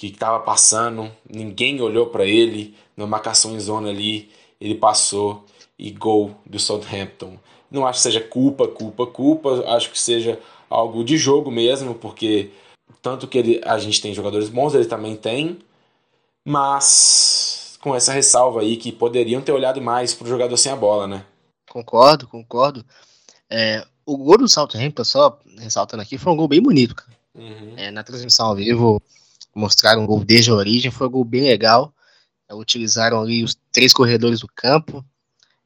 que 0.00 0.06
estava 0.06 0.40
passando, 0.40 1.12
ninguém 1.28 1.78
olhou 1.82 2.06
para 2.06 2.24
ele, 2.24 2.74
na 2.96 3.06
marcação 3.06 3.54
em 3.54 3.60
zona 3.60 3.90
ali, 3.90 4.30
ele 4.58 4.74
passou 4.74 5.44
e 5.78 5.90
gol 5.90 6.34
do 6.46 6.58
Southampton. 6.58 7.36
Não 7.70 7.86
acho 7.86 7.98
que 7.98 8.04
seja 8.04 8.20
culpa, 8.22 8.66
culpa, 8.66 9.06
culpa, 9.06 9.62
acho 9.76 9.90
que 9.90 9.98
seja 9.98 10.40
algo 10.70 11.04
de 11.04 11.18
jogo 11.18 11.50
mesmo, 11.50 11.94
porque 11.94 12.50
tanto 13.02 13.28
que 13.28 13.36
ele, 13.36 13.60
a 13.62 13.78
gente 13.78 14.00
tem 14.00 14.14
jogadores 14.14 14.48
bons, 14.48 14.74
ele 14.74 14.86
também 14.86 15.16
tem, 15.16 15.58
mas 16.46 17.78
com 17.82 17.94
essa 17.94 18.14
ressalva 18.14 18.62
aí 18.62 18.78
que 18.78 18.90
poderiam 18.90 19.42
ter 19.42 19.52
olhado 19.52 19.82
mais 19.82 20.14
pro 20.14 20.26
jogador 20.26 20.56
sem 20.56 20.72
a 20.72 20.76
bola, 20.76 21.06
né? 21.06 21.26
Concordo, 21.68 22.26
concordo. 22.26 22.82
É, 23.50 23.86
o 24.06 24.16
gol 24.16 24.38
do 24.38 24.48
Southampton, 24.48 25.04
só 25.04 25.38
ressaltando 25.58 26.02
aqui, 26.02 26.16
foi 26.16 26.32
um 26.32 26.36
gol 26.36 26.48
bem 26.48 26.62
bonito, 26.62 26.94
cara. 26.94 27.10
Uhum. 27.34 27.74
É, 27.76 27.90
na 27.90 28.02
transmissão 28.02 28.46
ao 28.46 28.56
vivo, 28.56 29.02
mostraram 29.54 30.04
o 30.04 30.06
gol 30.06 30.24
desde 30.24 30.50
a 30.50 30.54
origem, 30.54 30.90
foi 30.90 31.06
um 31.06 31.10
gol 31.10 31.24
bem 31.24 31.42
legal. 31.42 31.94
É, 32.48 32.54
utilizaram 32.54 33.20
ali 33.20 33.44
os 33.44 33.56
três 33.72 33.92
corredores 33.92 34.40
do 34.40 34.48
campo, 34.48 35.04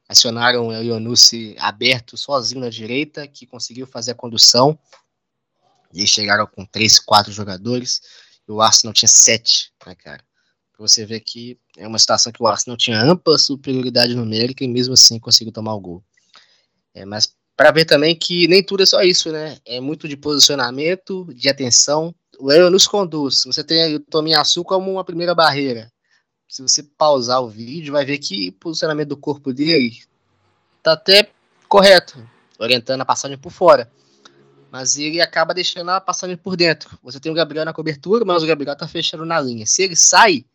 acionaram 0.07 0.67
o 0.67 0.73
Ionucci 0.73 1.55
aberto 1.59 2.17
sozinho 2.17 2.61
na 2.61 2.69
direita, 2.69 3.27
que 3.27 3.45
conseguiu 3.45 3.87
fazer 3.87 4.11
a 4.11 4.15
condução. 4.15 4.77
E 5.93 6.05
chegaram 6.05 6.45
com 6.45 6.65
três, 6.65 6.99
quatro 6.99 7.31
jogadores, 7.31 8.01
e 8.47 8.51
o 8.51 8.61
Arsenal 8.61 8.93
tinha 8.93 9.07
sete, 9.07 9.71
né, 9.85 9.95
cara? 9.95 10.23
Pra 10.73 10.85
você 10.85 11.05
ver 11.05 11.21
que 11.21 11.57
é 11.77 11.87
uma 11.87 11.97
situação 11.97 12.33
que 12.33 12.43
o 12.43 12.47
Arsenal 12.47 12.75
tinha 12.75 13.01
ampla 13.01 13.37
superioridade 13.37 14.13
numérica 14.13 14.63
e 14.63 14.67
mesmo 14.67 14.93
assim 14.93 15.17
conseguiu 15.17 15.53
tomar 15.53 15.73
o 15.73 15.79
gol. 15.79 16.03
É, 16.93 17.05
mas 17.05 17.33
para 17.55 17.71
ver 17.71 17.85
também 17.85 18.15
que 18.15 18.47
nem 18.47 18.61
tudo 18.61 18.83
é 18.83 18.85
só 18.85 19.01
isso, 19.01 19.31
né? 19.31 19.57
É 19.65 19.79
muito 19.79 20.07
de 20.07 20.17
posicionamento, 20.17 21.33
de 21.33 21.47
atenção. 21.47 22.13
O 22.39 22.49
Aaron 22.49 22.69
nos 22.69 22.87
conduz. 22.87 23.43
Você 23.45 23.63
tem 23.63 23.95
o 23.95 23.99
Tomiyasu 23.99 24.63
como 24.63 24.91
uma 24.91 25.03
primeira 25.03 25.33
barreira. 25.35 25.91
Se 26.47 26.61
você 26.61 26.83
pausar 26.83 27.41
o 27.41 27.49
vídeo, 27.49 27.93
vai 27.93 28.05
ver 28.05 28.17
que 28.17 28.49
o 28.49 28.53
posicionamento 28.53 29.09
do 29.09 29.17
corpo 29.17 29.53
dele 29.53 30.03
tá 30.81 30.93
até 30.93 31.31
correto, 31.67 32.27
orientando 32.59 33.01
a 33.01 33.05
passagem 33.05 33.37
por 33.37 33.51
fora. 33.51 33.91
Mas 34.71 34.97
ele 34.97 35.21
acaba 35.21 35.53
deixando 35.53 35.89
a 35.89 36.01
passagem 36.01 36.37
por 36.37 36.55
dentro. 36.55 36.97
Você 37.01 37.19
tem 37.19 37.31
o 37.31 37.35
Gabriel 37.35 37.65
na 37.65 37.73
cobertura, 37.73 38.25
mas 38.25 38.43
o 38.43 38.47
Gabriel 38.47 38.75
tá 38.75 38.87
fechando 38.87 39.25
na 39.25 39.39
linha. 39.39 39.65
Se 39.65 39.83
ele 39.83 39.95
sai, 39.95 40.45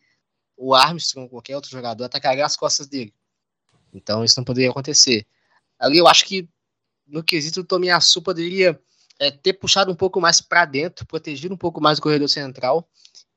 o 0.55 0.75
Armstrong, 0.75 1.27
qualquer 1.27 1.55
outro 1.55 1.71
jogador, 1.71 2.05
atacaria 2.05 2.45
as 2.45 2.55
costas 2.55 2.87
dele. 2.87 3.13
Então 3.93 4.23
isso 4.23 4.35
não 4.37 4.43
poderia 4.43 4.69
acontecer. 4.69 5.25
Ali 5.79 5.97
eu 5.97 6.07
acho 6.07 6.25
que 6.25 6.47
no 7.07 7.23
quesito 7.23 7.61
o 7.61 7.63
Tomiyasu 7.63 8.21
poderia 8.21 8.79
é, 9.21 9.29
ter 9.29 9.53
puxado 9.53 9.91
um 9.91 9.95
pouco 9.95 10.19
mais 10.19 10.41
para 10.41 10.65
dentro, 10.65 11.05
protegido 11.05 11.53
um 11.53 11.57
pouco 11.57 11.79
mais 11.79 11.99
o 11.99 12.01
corredor 12.01 12.27
central 12.27 12.89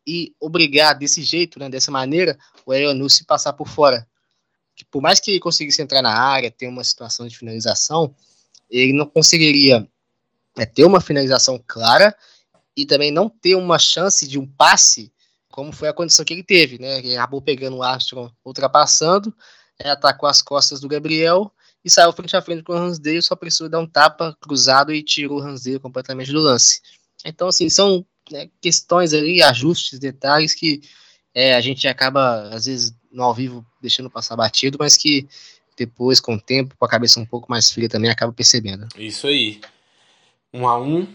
e 0.07 0.35
obrigar 0.41 0.95
desse 0.99 1.23
jeito, 1.23 1.59
né, 1.59 1.69
dessa 1.69 1.91
maneira, 1.91 2.39
o 2.65 2.73
Eonussi 2.73 3.25
passar 3.25 3.53
por 3.53 3.69
fora. 3.69 4.09
Que 4.75 4.83
por 4.83 5.03
mais 5.03 5.21
que 5.21 5.31
ele 5.31 5.41
conseguisse 5.41 5.83
entrar 5.83 6.01
na 6.01 6.19
área, 6.19 6.51
ter 6.51 6.67
uma 6.67 6.83
situação 6.83 7.29
de 7.29 7.37
finalização, 7.37 8.15
ele 8.71 8.95
não 8.95 9.05
conseguiria 9.05 9.87
é, 10.57 10.65
ter 10.65 10.85
uma 10.85 11.03
finalização 11.03 11.63
clara 11.67 12.17
e 12.75 12.87
também 12.87 13.11
não 13.11 13.29
ter 13.29 13.55
uma 13.55 13.79
chance 13.79 14.27
de 14.27 14.39
um 14.39 14.47
passe, 14.47 15.13
como 15.51 15.71
foi 15.71 15.89
a 15.89 15.93
condição 15.93 16.25
que 16.25 16.33
ele 16.33 16.43
teve, 16.43 16.79
né? 16.79 16.99
Ele 16.99 17.15
acabou 17.15 17.43
pegando 17.43 17.77
o 17.77 17.83
Armstrong 17.83 18.33
ultrapassando, 18.43 19.35
é, 19.79 19.91
atacou 19.91 20.29
as 20.29 20.41
costas 20.41 20.81
do 20.81 20.89
Gabriel 20.89 21.53
e 21.85 21.91
saiu 21.91 22.13
frente 22.13 22.37
a 22.37 22.43
frente 22.43 22.63
com 22.63 22.73
o 22.73 22.77
Ransdale, 22.77 23.21
só 23.21 23.37
precisou 23.37 23.69
dar 23.69 23.81
um 23.81 23.87
tapa 23.87 24.37
cruzado 24.41 24.93
e 24.93 25.03
tirou 25.03 25.39
o 25.39 25.41
Ransdale 25.41 25.79
completamente 25.79 26.33
do 26.33 26.41
lance. 26.41 26.81
Então, 27.25 27.49
assim, 27.49 27.69
são 27.69 28.05
né, 28.31 28.49
questões 28.61 29.13
ali, 29.13 29.43
ajustes, 29.43 29.99
detalhes 29.99 30.55
que 30.55 30.81
é, 31.35 31.55
a 31.55 31.61
gente 31.61 31.87
acaba, 31.87 32.49
às 32.49 32.67
vezes, 32.67 32.95
no 33.13 33.23
ao 33.23 33.35
vivo, 33.35 33.65
deixando 33.83 34.09
passar 34.09 34.37
batido, 34.37 34.79
mas 34.81 34.97
que 34.97 35.27
depois, 35.77 36.21
com 36.21 36.35
o 36.35 36.41
tempo, 36.41 36.75
com 36.79 36.85
a 36.85 36.89
cabeça 36.89 37.21
um 37.21 37.27
pouco 37.27 37.51
mais 37.51 37.71
fria 37.71 37.89
também, 37.89 38.11
acaba 38.11 38.33
percebendo. 38.33 38.87
Isso 38.97 39.27
aí. 39.27 39.61
Um 40.53 40.69
a 40.69 40.81
um. 40.81 41.07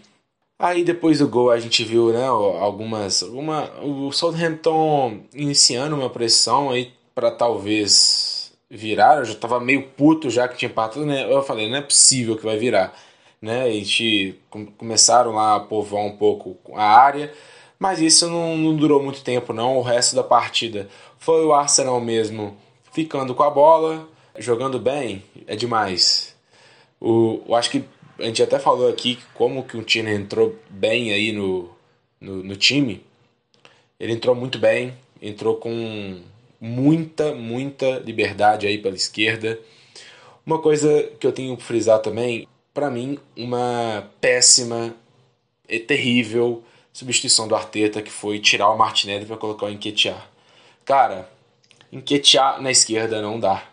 Aí 0.60 0.84
depois 0.84 1.19
do 1.19 1.27
gol 1.27 1.49
a 1.49 1.60
gente 1.60 1.86
viu, 1.86 2.12
né, 2.12 2.27
algumas, 2.27 3.23
alguma, 3.23 3.71
o 3.82 4.12
Southampton 4.12 5.23
iniciando 5.34 5.95
uma 5.95 6.10
pressão 6.10 6.69
aí 6.69 6.91
para 7.15 7.32
talvez 7.32 8.38
virar. 8.69 9.17
Eu 9.19 9.25
já 9.25 9.36
tava 9.36 9.60
meio 9.60 9.88
puto 9.89 10.29
já 10.29 10.47
que 10.47 10.58
tinha 10.58 10.69
empatado, 10.69 11.05
né? 11.05 11.32
Eu 11.32 11.41
falei, 11.43 11.69
não 11.69 11.77
é 11.77 11.82
possível 11.82 12.38
que 12.38 12.45
vai 12.45 12.58
virar. 12.58 12.93
né? 13.41 13.69
E 13.71 14.39
começaram 14.77 15.32
lá 15.34 15.55
a 15.55 15.60
povoar 15.60 16.03
um 16.05 16.17
pouco 16.17 16.58
a 16.75 16.84
área, 16.84 17.34
mas 17.77 17.99
isso 18.01 18.29
não, 18.29 18.58
não 18.58 18.75
durou 18.75 19.01
muito 19.01 19.23
tempo, 19.23 19.53
não. 19.53 19.77
O 19.77 19.82
resto 19.82 20.15
da 20.15 20.23
partida 20.23 20.88
foi 21.17 21.45
o 21.45 21.53
Arsenal 21.53 21.99
mesmo 22.01 22.58
ficando 22.91 23.34
com 23.36 23.43
a 23.43 23.49
bola, 23.49 24.08
jogando 24.38 24.79
bem, 24.79 25.23
é 25.47 25.55
demais. 25.55 26.36
O, 26.99 27.41
eu 27.47 27.55
acho 27.55 27.69
que 27.69 27.84
a 28.19 28.23
gente 28.23 28.43
até 28.43 28.60
falou 28.60 28.89
aqui 28.89 29.19
como 29.34 29.63
que 29.63 29.77
o 29.77 29.84
Tina 29.84 30.12
entrou 30.12 30.55
bem 30.69 31.13
aí 31.13 31.32
no, 31.32 31.69
no, 32.19 32.43
no 32.43 32.55
time. 32.55 33.05
Ele 33.99 34.13
entrou 34.13 34.36
muito 34.36 34.60
bem, 34.60 34.93
entrou 35.21 35.55
com 35.55 36.21
muita, 36.60 37.34
muita 37.34 38.00
liberdade 38.00 38.67
aí 38.67 38.78
pela 38.78 38.95
esquerda. 38.95 39.60
Uma 40.45 40.60
coisa 40.60 41.04
que 41.19 41.26
eu 41.26 41.32
tenho 41.32 41.56
que 41.56 41.63
frisar 41.63 42.00
também, 42.00 42.48
para 42.74 42.89
mim, 42.89 43.19
uma 43.36 44.10
péssima 44.19 44.95
e 45.67 45.80
terrível 45.80 46.63
substituição 46.91 47.48
do 47.48 47.56
Arteta, 47.56 48.02
que 48.02 48.12
foi 48.12 48.39
tirar 48.39 48.69
o 48.69 48.78
Martinelli 48.78 49.26
para 49.26 49.38
colocar 49.38 49.67
o 49.67 49.69
Enquetear. 49.69 50.30
Cara, 50.84 51.30
Enquetear 51.91 52.62
na 52.62 52.72
esquerda 52.72 53.22
não 53.22 53.39
dá. 53.39 53.63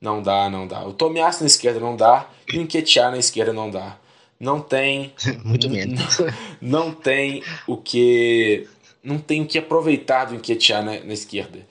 Não 0.00 0.22
dá, 0.22 0.48
não 0.48 0.66
dá. 0.66 0.82
O 0.86 0.92
Tomiasso 0.92 1.40
na 1.40 1.46
esquerda 1.46 1.78
não 1.78 1.94
dá 1.94 2.26
e 2.50 2.58
o 2.58 2.62
Enquetear 2.62 3.10
na 3.10 3.18
esquerda 3.18 3.52
não 3.52 3.70
dá. 3.70 3.96
Não 4.38 4.60
tem. 4.60 5.12
Muito 5.44 5.68
menos. 5.68 6.18
Não, 6.18 6.32
não 6.88 6.94
tem 6.94 7.42
o 7.66 7.76
que. 7.76 8.66
Não 9.02 9.18
tem 9.18 9.42
o 9.42 9.46
que 9.46 9.58
aproveitar 9.58 10.26
do 10.26 10.34
Enquetear 10.34 10.82
na, 10.82 11.00
na 11.00 11.12
esquerda. 11.12 11.66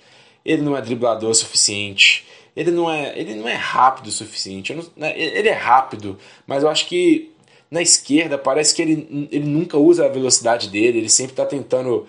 Ele 0.49 0.63
não 0.63 0.75
é 0.75 0.81
driblador 0.81 1.29
o 1.29 1.35
suficiente. 1.35 2.25
Ele 2.55 2.71
não 2.71 2.89
é, 2.89 3.13
ele 3.17 3.35
não 3.35 3.47
é 3.47 3.53
rápido 3.53 4.07
o 4.07 4.11
suficiente. 4.11 4.73
Não, 4.73 4.83
né, 4.97 5.13
ele 5.15 5.47
é 5.47 5.53
rápido, 5.53 6.17
mas 6.47 6.63
eu 6.63 6.69
acho 6.69 6.87
que 6.87 7.31
na 7.69 7.83
esquerda 7.83 8.35
parece 8.35 8.73
que 8.73 8.81
ele, 8.81 9.29
ele 9.31 9.45
nunca 9.45 9.77
usa 9.77 10.05
a 10.05 10.09
velocidade 10.09 10.67
dele. 10.69 10.97
Ele 10.97 11.09
sempre 11.09 11.33
está 11.33 11.45
tentando 11.45 12.07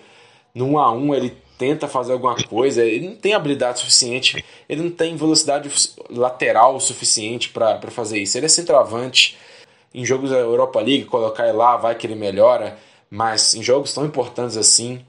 no 0.55 0.65
1 0.65 0.79
a 0.79 0.91
1 0.91 1.15
ele 1.15 1.37
tenta 1.55 1.87
fazer 1.87 2.13
alguma 2.13 2.35
coisa, 2.35 2.83
ele 2.83 3.09
não 3.09 3.15
tem 3.15 3.35
habilidade 3.35 3.81
suficiente, 3.81 4.43
ele 4.67 4.81
não 4.81 4.89
tem 4.89 5.15
velocidade 5.15 5.69
lateral 6.09 6.79
suficiente 6.79 7.49
para 7.49 7.79
fazer 7.91 8.17
isso. 8.17 8.35
Ele 8.35 8.47
é 8.47 8.49
centroavante. 8.49 9.37
Em 9.93 10.03
jogos 10.03 10.31
da 10.31 10.37
Europa 10.37 10.79
League, 10.79 11.05
colocar 11.05 11.43
ele 11.43 11.57
lá, 11.57 11.77
vai 11.77 11.93
que 11.93 12.07
ele 12.07 12.15
melhora, 12.15 12.79
mas 13.09 13.53
em 13.53 13.61
jogos 13.61 13.93
tão 13.93 14.05
importantes 14.05 14.57
assim, 14.57 15.05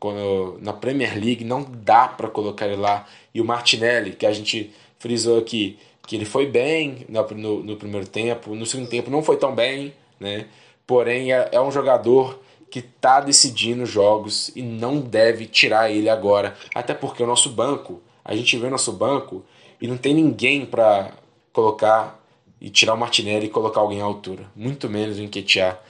quando, 0.00 0.58
na 0.60 0.72
Premier 0.72 1.14
League, 1.14 1.44
não 1.44 1.62
dá 1.62 2.08
para 2.08 2.28
colocar 2.28 2.66
ele 2.66 2.76
lá. 2.76 3.06
E 3.32 3.40
o 3.40 3.44
Martinelli, 3.44 4.12
que 4.12 4.26
a 4.26 4.32
gente 4.32 4.72
frisou 4.98 5.38
aqui, 5.38 5.78
que 6.06 6.16
ele 6.16 6.24
foi 6.24 6.46
bem 6.46 7.06
no, 7.08 7.22
no, 7.28 7.62
no 7.62 7.76
primeiro 7.76 8.08
tempo, 8.08 8.56
no 8.56 8.66
segundo 8.66 8.88
tempo 8.88 9.10
não 9.10 9.22
foi 9.22 9.36
tão 9.36 9.54
bem, 9.54 9.94
né? 10.18 10.46
porém 10.90 11.32
é, 11.32 11.50
é 11.52 11.60
um 11.60 11.70
jogador 11.70 12.42
que 12.68 12.80
está 12.80 13.20
decidindo 13.20 13.86
jogos 13.86 14.50
e 14.56 14.60
não 14.60 15.00
deve 15.00 15.46
tirar 15.46 15.88
ele 15.88 16.08
agora. 16.08 16.56
Até 16.74 16.94
porque 16.94 17.22
o 17.22 17.26
nosso 17.28 17.50
banco, 17.50 18.02
a 18.24 18.34
gente 18.34 18.56
vê 18.56 18.66
o 18.66 18.70
nosso 18.70 18.92
banco 18.92 19.44
e 19.80 19.86
não 19.86 19.96
tem 19.96 20.12
ninguém 20.12 20.66
para 20.66 21.12
colocar 21.52 22.20
e 22.60 22.68
tirar 22.68 22.94
o 22.94 22.96
Martinelli 22.96 23.46
e 23.46 23.50
colocar 23.50 23.80
alguém 23.80 24.00
à 24.00 24.04
altura. 24.04 24.50
Muito 24.56 24.90
menos 24.90 25.18
o 25.18 25.22
Enquetear. 25.22 25.80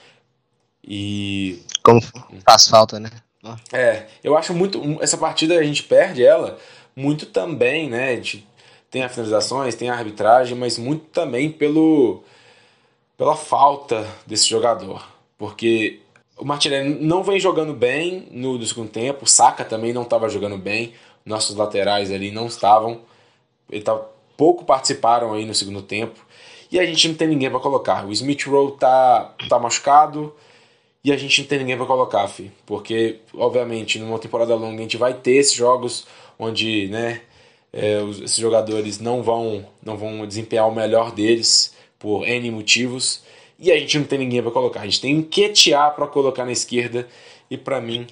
E. 0.87 1.63
Como 1.83 2.03
faz 2.45 2.69
falta, 2.69 3.01
né? 3.01 3.09
É, 3.73 4.07
eu 4.23 4.37
acho 4.37 4.53
muito. 4.53 4.81
Essa 5.01 5.17
partida 5.17 5.59
a 5.59 5.63
gente 5.63 5.83
perde 5.83 6.25
ela 6.25 6.59
muito 6.95 7.27
também, 7.27 7.89
né? 7.89 8.11
A 8.11 8.17
gente 8.17 8.47
tem 8.91 9.03
as 9.03 9.13
finalizações, 9.13 9.75
tem 9.75 9.89
a 9.89 9.95
arbitragem, 9.95 10.57
mas 10.57 10.77
muito 10.77 11.07
também 11.07 11.51
pelo 11.51 12.23
pela 13.17 13.37
falta 13.37 14.07
desse 14.27 14.49
jogador. 14.49 15.07
Porque 15.37 16.01
o 16.39 16.45
Martinelli 16.45 17.05
não 17.05 17.23
vem 17.23 17.39
jogando 17.39 17.75
bem 17.75 18.27
no, 18.31 18.57
no 18.57 18.65
segundo 18.65 18.89
tempo. 18.89 19.25
O 19.25 19.29
Saka 19.29 19.65
também 19.65 19.93
não 19.93 20.03
estava 20.03 20.29
jogando 20.29 20.57
bem. 20.57 20.95
Nossos 21.25 21.55
laterais 21.55 22.11
ali 22.11 22.31
não 22.31 22.47
estavam. 22.47 23.03
Ele 23.71 23.83
tá, 23.83 23.95
pouco 24.37 24.65
participaram 24.65 25.35
aí 25.35 25.45
no 25.45 25.55
segundo 25.55 25.83
tempo. 25.83 26.19
E 26.73 26.81
a 26.81 26.87
gente 26.87 27.09
não 27.09 27.15
tem 27.15 27.29
ninguém 27.29 27.51
para 27.51 27.61
colocar. 27.61 28.07
O 28.07 28.13
Smith 28.13 28.47
Rowe 28.47 28.77
tá, 28.79 29.35
tá 29.49 29.59
machucado. 29.59 30.35
E 31.03 31.13
a 31.13 31.17
gente 31.17 31.41
não 31.41 31.49
tem 31.49 31.59
ninguém 31.59 31.77
para 31.77 31.87
colocar, 31.87 32.29
fi. 32.29 32.53
Porque, 32.67 33.21
obviamente, 33.35 33.99
numa 33.99 34.19
temporada 34.19 34.55
longa 34.55 34.79
a 34.79 34.83
gente 34.83 34.97
vai 34.97 35.15
ter 35.15 35.37
esses 35.37 35.55
jogos 35.55 36.07
onde, 36.39 36.89
né, 36.89 37.23
é, 37.73 37.99
os, 38.01 38.21
esses 38.21 38.37
jogadores 38.37 38.99
não 38.99 39.23
vão, 39.23 39.67
não 39.83 39.97
vão 39.97 40.27
desempenhar 40.27 40.69
o 40.69 40.75
melhor 40.75 41.13
deles 41.13 41.75
por 41.99 42.27
N 42.27 42.51
motivos 42.51 43.23
e 43.59 43.71
a 43.71 43.79
gente 43.79 43.99
não 43.99 44.07
tem 44.07 44.19
ninguém 44.19 44.43
para 44.43 44.51
colocar. 44.51 44.81
A 44.81 44.85
gente 44.85 45.01
tem 45.01 45.17
um 45.17 45.23
Ketia 45.23 45.91
para 45.91 46.07
colocar 46.07 46.47
na 46.47 46.53
esquerda 46.53 47.07
e 47.51 47.59
para 47.59 47.81
mim 47.81 48.07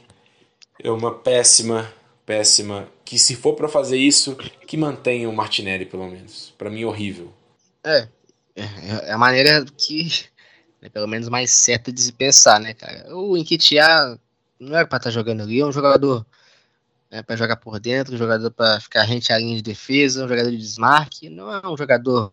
é 0.82 0.90
uma 0.90 1.12
péssima, 1.14 1.92
péssima. 2.26 2.86
Que 3.04 3.18
se 3.18 3.34
for 3.34 3.54
para 3.54 3.66
fazer 3.66 3.96
isso, 3.96 4.36
que 4.66 4.76
mantenha 4.76 5.28
o 5.28 5.32
Martinelli 5.32 5.86
pelo 5.86 6.06
menos. 6.06 6.52
Para 6.58 6.68
mim 6.68 6.84
horrível. 6.84 7.32
É, 7.82 8.06
é, 8.54 9.08
é 9.08 9.12
a 9.12 9.18
maneira 9.18 9.64
que 9.76 10.08
é 10.82 10.88
pelo 10.88 11.06
menos 11.06 11.28
mais 11.28 11.50
certa 11.50 11.92
de 11.92 12.00
se 12.00 12.12
pensar, 12.12 12.60
né, 12.60 12.74
cara? 12.74 13.14
O 13.16 13.36
Enquetear 13.36 14.18
não 14.58 14.76
é 14.76 14.84
para 14.84 14.98
estar 14.98 15.10
tá 15.10 15.10
jogando 15.10 15.42
ali, 15.42 15.60
é 15.60 15.66
um 15.66 15.72
jogador 15.72 16.24
né, 17.10 17.22
para 17.22 17.36
jogar 17.36 17.56
por 17.56 17.78
dentro, 17.80 18.14
um 18.14 18.18
jogador 18.18 18.50
para 18.50 18.80
ficar 18.80 19.02
rente 19.02 19.32
à 19.32 19.38
linha 19.38 19.56
de 19.56 19.62
defesa, 19.62 20.24
um 20.24 20.28
jogador 20.28 20.50
de 20.50 20.58
desmarque, 20.58 21.28
não 21.28 21.52
é 21.52 21.66
um 21.68 21.76
jogador 21.76 22.32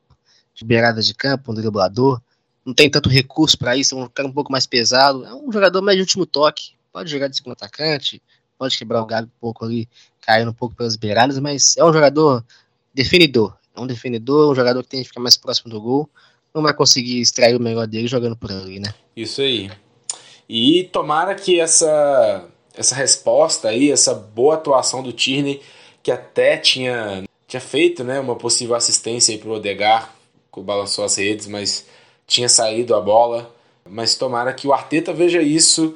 de 0.53 0.65
beirada 0.65 1.01
de 1.01 1.13
campo, 1.13 1.51
um 1.51 1.55
driblador 1.55 2.21
não 2.65 2.73
tem 2.73 2.89
tanto 2.89 3.07
recurso 3.07 3.57
para 3.57 3.77
isso, 3.77 3.97
é 3.97 4.03
um 4.03 4.07
cara 4.09 4.27
um 4.27 4.31
pouco 4.31 4.51
mais 4.51 4.65
pesado. 4.65 5.23
É 5.23 5.33
um 5.33 5.51
jogador 5.51 5.81
mais 5.83 5.97
de 5.97 6.01
último 6.01 6.25
toque. 6.25 6.73
Pode 6.91 7.11
jogar 7.11 7.27
de 7.27 7.35
segundo 7.35 7.53
atacante, 7.53 8.21
pode 8.57 8.75
quebrar 8.77 9.01
o 9.01 9.05
galho 9.05 9.27
um 9.27 9.39
pouco 9.39 9.63
ali, 9.63 9.87
caindo 10.21 10.49
um 10.49 10.53
pouco 10.53 10.73
pelas 10.73 10.95
beiradas, 10.95 11.37
mas 11.37 11.77
é 11.77 11.85
um 11.85 11.93
jogador 11.93 12.43
definidor. 12.93 13.55
É 13.75 13.79
um 13.79 13.85
definidor, 13.85 14.51
um 14.51 14.55
jogador 14.55 14.81
que 14.81 14.89
tem 14.89 15.01
que 15.01 15.09
ficar 15.09 15.19
mais 15.19 15.37
próximo 15.37 15.69
do 15.69 15.79
gol. 15.79 16.09
Não 16.55 16.63
vai 16.63 16.73
conseguir 16.73 17.19
extrair 17.19 17.55
o 17.55 17.61
melhor 17.61 17.85
dele 17.85 18.07
jogando 18.07 18.37
por 18.37 18.49
ali, 18.49 18.79
né? 18.79 18.93
Isso 19.13 19.41
aí. 19.41 19.69
E 20.47 20.85
tomara 20.85 21.35
que 21.35 21.59
essa, 21.59 22.47
essa 22.73 22.95
resposta 22.95 23.67
aí, 23.67 23.91
essa 23.91 24.13
boa 24.13 24.55
atuação 24.55 25.03
do 25.03 25.11
Tierney, 25.11 25.61
que 26.01 26.11
até 26.11 26.55
tinha, 26.55 27.25
tinha 27.45 27.59
feito 27.59 28.03
né, 28.05 28.19
uma 28.19 28.35
possível 28.35 28.75
assistência 28.75 29.33
aí 29.33 29.37
pro 29.37 29.51
Odegar, 29.51 30.15
que 30.53 30.61
balançou 30.61 31.03
as 31.03 31.17
redes, 31.17 31.47
mas 31.47 31.85
tinha 32.25 32.47
saído 32.47 32.95
a 32.95 33.01
bola, 33.01 33.53
mas 33.83 34.15
tomara 34.15 34.53
que 34.53 34.67
o 34.67 34.73
Arteta 34.73 35.11
veja 35.11 35.41
isso 35.41 35.95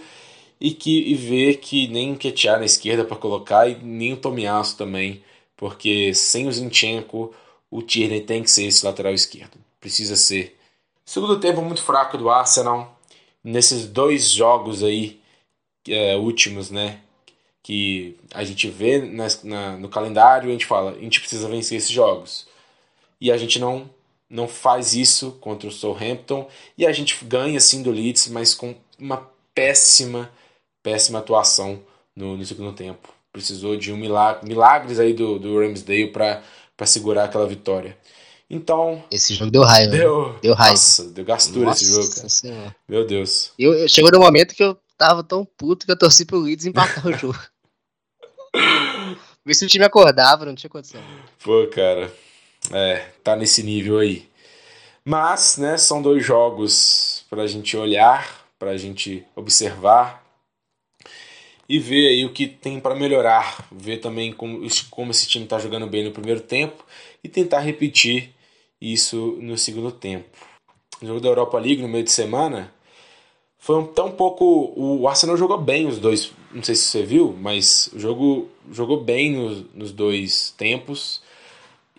e 0.60 0.72
que 0.72 1.12
e 1.12 1.16
vê 1.16 1.54
que 1.54 1.88
nem 1.88 2.14
o 2.14 2.18
Ketia 2.18 2.58
na 2.58 2.66
esquerda 2.66 3.06
para 3.06 3.16
colocar 3.16 3.70
e 3.70 3.76
nem 3.82 4.14
o 4.14 4.18
Tomiasso 4.18 4.76
também, 4.76 5.24
porque 5.56 6.14
sem 6.14 6.48
o 6.48 6.52
Zinchenko, 6.52 7.34
o 7.72 7.82
Tierney 7.82 8.22
tem 8.22 8.44
que 8.44 8.52
ser 8.52 8.66
esse 8.66 8.86
lateral 8.86 9.14
esquerdo. 9.14 9.58
Precisa 9.80 10.16
ser. 10.16 10.58
Segundo 11.06 11.40
tempo 11.40 11.62
muito 11.62 11.82
fraco 11.82 12.18
do 12.18 12.30
Arsenal. 12.30 13.00
Nesses 13.44 13.88
dois 13.88 14.30
jogos 14.30 14.84
aí 14.84 15.20
é, 15.88 16.16
últimos, 16.16 16.70
né? 16.70 17.00
Que 17.64 18.18
a 18.34 18.44
gente 18.44 18.70
vê 18.70 19.00
na, 19.00 19.28
na, 19.44 19.78
no 19.78 19.90
calendário, 19.90 20.50
a 20.50 20.52
gente 20.52 20.66
fala, 20.66 20.92
a 20.92 21.00
gente 21.00 21.20
precisa 21.20 21.48
vencer 21.48 21.78
esses 21.78 21.90
jogos. 21.90 22.48
E 23.22 23.32
a 23.32 23.38
gente 23.38 23.60
não 23.60 23.90
não 24.30 24.48
faz 24.48 24.94
isso 24.94 25.32
contra 25.42 25.68
o 25.68 25.72
Southampton 25.72 26.48
e 26.78 26.86
a 26.86 26.92
gente 26.92 27.26
ganha 27.26 27.58
assim 27.58 27.82
do 27.82 27.90
Leeds, 27.90 28.28
mas 28.28 28.54
com 28.54 28.76
uma 29.00 29.28
péssima, 29.56 30.32
péssima 30.84 31.20
atuação 31.20 31.82
no, 32.16 32.38
no 32.38 32.46
segundo 32.46 32.74
tempo. 32.74 33.10
Precisou 33.32 33.76
de 33.76 33.92
um 33.92 33.98
milagre, 33.98 34.48
milagres 34.48 35.00
aí 35.00 35.14
do, 35.14 35.40
do 35.40 35.60
Ramsdale 35.60 36.12
para 36.12 36.86
segurar 36.86 37.26
aquela 37.26 37.48
vitória. 37.48 37.98
Então. 38.50 39.04
Esse 39.12 39.36
jogo 39.36 39.52
deu 39.52 39.62
raiva. 39.62 39.92
Deu, 39.92 40.36
deu 40.42 40.54
raiva. 40.56 40.74
Nossa, 40.74 41.04
deu 41.10 41.24
gastura 41.24 41.66
nossa 41.66 41.84
esse 41.84 41.94
jogo, 41.94 42.16
cara. 42.16 42.30
Senhora. 42.30 42.76
Meu 42.88 43.06
Deus. 43.06 43.52
Eu, 43.60 43.74
eu, 43.76 43.88
chegou 43.88 44.12
no 44.12 44.20
momento 44.20 44.56
que 44.56 44.64
eu 44.64 44.78
tava 44.98 45.24
tão 45.24 45.46
puto 45.46 45.86
que 45.86 45.92
eu 45.92 45.98
torci 45.98 46.26
pro 46.26 46.40
Leeds 46.40 46.66
empatar 46.66 47.06
o 47.06 47.14
jogo. 47.16 47.40
Ver 49.46 49.54
se 49.54 49.66
o 49.66 49.68
time 49.68 49.86
acordava, 49.86 50.46
não 50.46 50.56
tinha 50.56 50.70
condição. 50.70 51.02
Pô, 51.44 51.68
cara. 51.68 52.12
É, 52.72 53.06
tá 53.24 53.36
nesse 53.36 53.62
nível 53.62 54.00
aí. 54.00 54.28
Mas, 55.06 55.58
né, 55.58 55.78
são 55.78 56.02
dois 56.02 56.26
jogos 56.26 57.26
para 57.30 57.44
a 57.44 57.48
gente 57.48 57.78
olhar, 57.78 58.46
para 58.58 58.72
a 58.72 58.78
gente 58.78 59.26
observar 59.36 60.24
e 61.68 61.78
ver 61.78 62.08
aí 62.08 62.26
o 62.26 62.34
que 62.34 62.48
tem 62.48 62.80
para 62.80 62.96
melhorar, 62.96 63.68
ver 63.72 63.98
também 63.98 64.34
como, 64.34 64.68
como 64.90 65.12
esse 65.12 65.28
time 65.28 65.46
está 65.46 65.60
jogando 65.60 65.86
bem 65.86 66.04
no 66.04 66.12
primeiro 66.12 66.42
tempo 66.42 66.84
e 67.24 67.30
tentar 67.30 67.60
repetir 67.60 68.34
isso 68.82 69.38
no 69.42 69.58
segundo 69.58 69.92
tempo. 69.92 70.38
O 71.02 71.06
jogo 71.06 71.20
da 71.20 71.30
Europa 71.30 71.58
League 71.58 71.82
no 71.82 71.88
meio 71.88 72.04
de 72.04 72.12
semana 72.12 72.74
foi 73.58 73.78
um, 73.78 73.86
tão 73.86 74.12
pouco. 74.12 74.74
O 74.76 75.08
Arsenal 75.08 75.38
jogou 75.38 75.58
bem 75.58 75.88
os 75.88 76.00
dois, 76.00 76.32
não 76.52 76.64
sei 76.64 76.76
se 76.76 76.84
você 76.84 77.04
viu, 77.04 77.36
mas 77.40 77.90
o 77.94 78.00
jogo 78.00 78.50
jogou 78.72 79.04
bem 79.04 79.32
no, 79.32 79.66
nos 79.74 79.92
dois 79.92 80.54
tempos. 80.58 81.22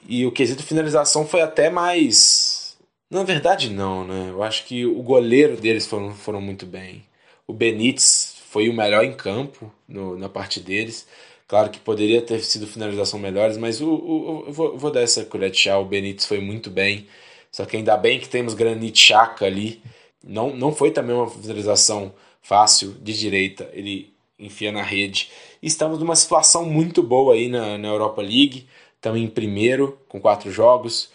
E 0.08 0.24
o 0.24 0.32
quesito 0.32 0.62
finalização 0.62 1.26
foi 1.26 1.42
até 1.42 1.68
mais 1.68 2.76
Na 3.10 3.22
verdade, 3.22 3.70
não, 3.70 4.04
né? 4.06 4.30
Eu 4.30 4.42
acho 4.42 4.64
que 4.64 4.86
o 4.86 5.02
goleiro 5.02 5.56
deles 5.56 5.86
foram, 5.86 6.14
foram 6.14 6.40
muito 6.40 6.64
bem. 6.64 7.04
O 7.46 7.52
Benítez 7.52 8.36
foi 8.50 8.68
o 8.68 8.72
melhor 8.72 9.04
em 9.04 9.14
campo 9.14 9.72
no, 9.88 10.16
na 10.16 10.28
parte 10.28 10.60
deles. 10.60 11.06
Claro 11.50 11.68
que 11.68 11.80
poderia 11.80 12.22
ter 12.22 12.44
sido 12.44 12.64
finalização 12.64 13.18
melhores, 13.18 13.56
mas 13.56 13.80
o, 13.80 13.90
o, 13.92 14.44
eu 14.46 14.52
vou, 14.52 14.78
vou 14.78 14.88
dar 14.88 15.00
essa 15.00 15.24
colher 15.24 15.50
de 15.50 15.58
chá. 15.58 15.76
O 15.78 15.84
Benítez 15.84 16.24
foi 16.24 16.38
muito 16.38 16.70
bem. 16.70 17.08
Só 17.50 17.66
que 17.66 17.76
ainda 17.76 17.96
bem 17.96 18.20
que 18.20 18.28
temos 18.28 18.54
Granit 18.54 18.96
Xhaka 18.96 19.46
ali. 19.46 19.82
Não, 20.22 20.54
não 20.54 20.72
foi 20.72 20.92
também 20.92 21.16
uma 21.16 21.28
finalização 21.28 22.14
fácil 22.40 22.92
de 23.02 23.18
direita. 23.18 23.68
Ele 23.72 24.14
enfia 24.38 24.70
na 24.70 24.80
rede. 24.80 25.28
estamos 25.60 25.98
numa 25.98 26.14
situação 26.14 26.64
muito 26.64 27.02
boa 27.02 27.34
aí 27.34 27.48
na, 27.48 27.76
na 27.76 27.88
Europa 27.88 28.22
League. 28.22 28.68
Estamos 28.94 29.20
em 29.20 29.26
primeiro 29.26 29.98
com 30.06 30.20
quatro 30.20 30.52
jogos. 30.52 31.10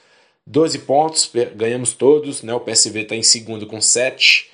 12 0.45 0.79
pontos, 0.79 1.31
ganhamos 1.55 1.93
todos. 1.93 2.43
Né? 2.43 2.53
O 2.53 2.59
PSV 2.59 3.03
está 3.03 3.15
em 3.15 3.23
segundo 3.23 3.65
com 3.65 3.79
7. 3.79 4.51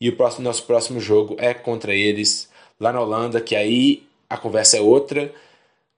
E 0.00 0.08
o 0.08 0.16
próximo, 0.16 0.42
nosso 0.42 0.64
próximo 0.64 0.98
jogo 0.98 1.36
é 1.38 1.54
contra 1.54 1.94
eles 1.94 2.50
lá 2.80 2.92
na 2.92 3.00
Holanda, 3.00 3.40
que 3.40 3.54
aí 3.54 4.09
a 4.30 4.36
conversa 4.38 4.78
é 4.78 4.80
outra. 4.80 5.34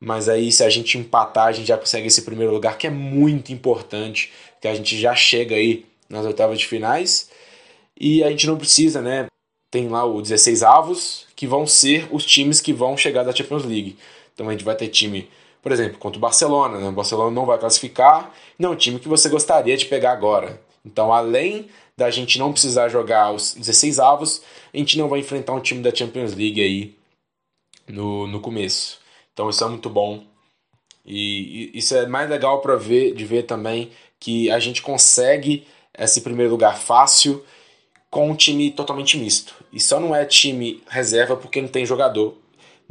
Mas 0.01 0.29
aí, 0.29 0.51
se 0.51 0.65
a 0.65 0.71
gente 0.71 0.99
empatar, 0.99 1.47
a 1.47 1.53
gente 1.53 1.69
já 1.69 1.79
consegue 1.79 2.09
esse 2.09 2.23
primeiro 2.23 2.53
lugar, 2.53 2.77
que 2.77 2.89
é 2.89 2.91
muito 2.91 3.53
importante, 3.53 4.33
que 4.61 4.67
a 4.67 4.75
gente 4.75 4.99
já 4.99 5.15
chega 5.15 5.55
aí 5.55 5.87
nas 6.09 6.27
oitavas 6.27 6.59
de 6.59 6.67
finais. 6.67 7.31
E 8.01 8.25
a 8.25 8.31
gente 8.31 8.47
não 8.47 8.57
precisa, 8.57 9.01
né? 9.01 9.27
Tem 9.71 9.89
lá 9.89 10.05
o 10.05 10.21
16 10.21 10.63
avos, 10.65 11.27
que 11.37 11.47
vão 11.47 11.67
ser 11.67 12.09
os 12.11 12.25
times 12.25 12.61
que 12.61 12.73
vão 12.73 12.97
chegar 12.97 13.23
da 13.23 13.33
Champions 13.33 13.65
League. 13.65 13.97
Então 14.35 14.49
a 14.49 14.53
gente 14.53 14.65
vai 14.65 14.75
ter 14.75 14.89
time 14.89 15.29
por 15.63 15.71
exemplo, 15.71 15.97
contra 15.99 16.19
o 16.19 16.21
Barcelona, 16.21 16.79
né? 16.79 16.89
o 16.89 16.93
Barcelona 16.93 17.31
não 17.31 17.47
vai 17.47 17.57
classificar, 17.57 18.35
não 18.59 18.73
é 18.73 18.77
time 18.77 18.99
que 18.99 19.09
você 19.09 19.29
gostaria 19.29 19.77
de 19.77 19.87
pegar 19.87 20.11
agora. 20.11 20.61
Então, 20.85 21.13
além 21.13 21.69
da 21.97 22.11
gente 22.11 22.39
não 22.39 22.53
precisar 22.53 22.89
jogar 22.89 23.33
os 23.33 23.55
16 23.55 24.01
avos, 24.01 24.43
a 24.75 24.77
gente 24.77 24.99
não 24.99 25.09
vai 25.09 25.21
enfrentar 25.21 25.53
um 25.53 25.61
time 25.61 25.81
da 25.81 25.95
Champions 25.95 26.35
League 26.35 26.61
aí 26.61 26.95
no, 27.89 28.27
no 28.27 28.41
começo. 28.41 29.01
Então, 29.33 29.49
isso 29.49 29.65
é 29.65 29.69
muito 29.69 29.89
bom. 29.91 30.25
E, 31.05 31.71
e 31.75 31.79
isso 31.79 31.95
é 31.95 32.07
mais 32.07 32.29
legal 32.29 32.61
para 32.61 32.77
ver 32.77 33.15
de 33.15 33.25
ver 33.25 33.43
também 33.45 33.91
que 34.21 34.51
a 34.51 34.59
gente 34.59 34.83
consegue 34.83 35.67
esse 35.99 36.21
primeiro 36.21 36.53
lugar 36.53 36.79
fácil 36.79 37.45
com 38.09 38.31
um 38.31 38.35
time 38.37 38.71
totalmente 38.71 39.19
misto. 39.19 39.55
E 39.73 39.81
só 39.81 39.99
não 39.99 40.15
é 40.15 40.25
time 40.25 40.83
reserva 40.89 41.37
porque 41.37 41.61
não 41.61 41.69
tem 41.69 41.85
jogador 41.85 42.37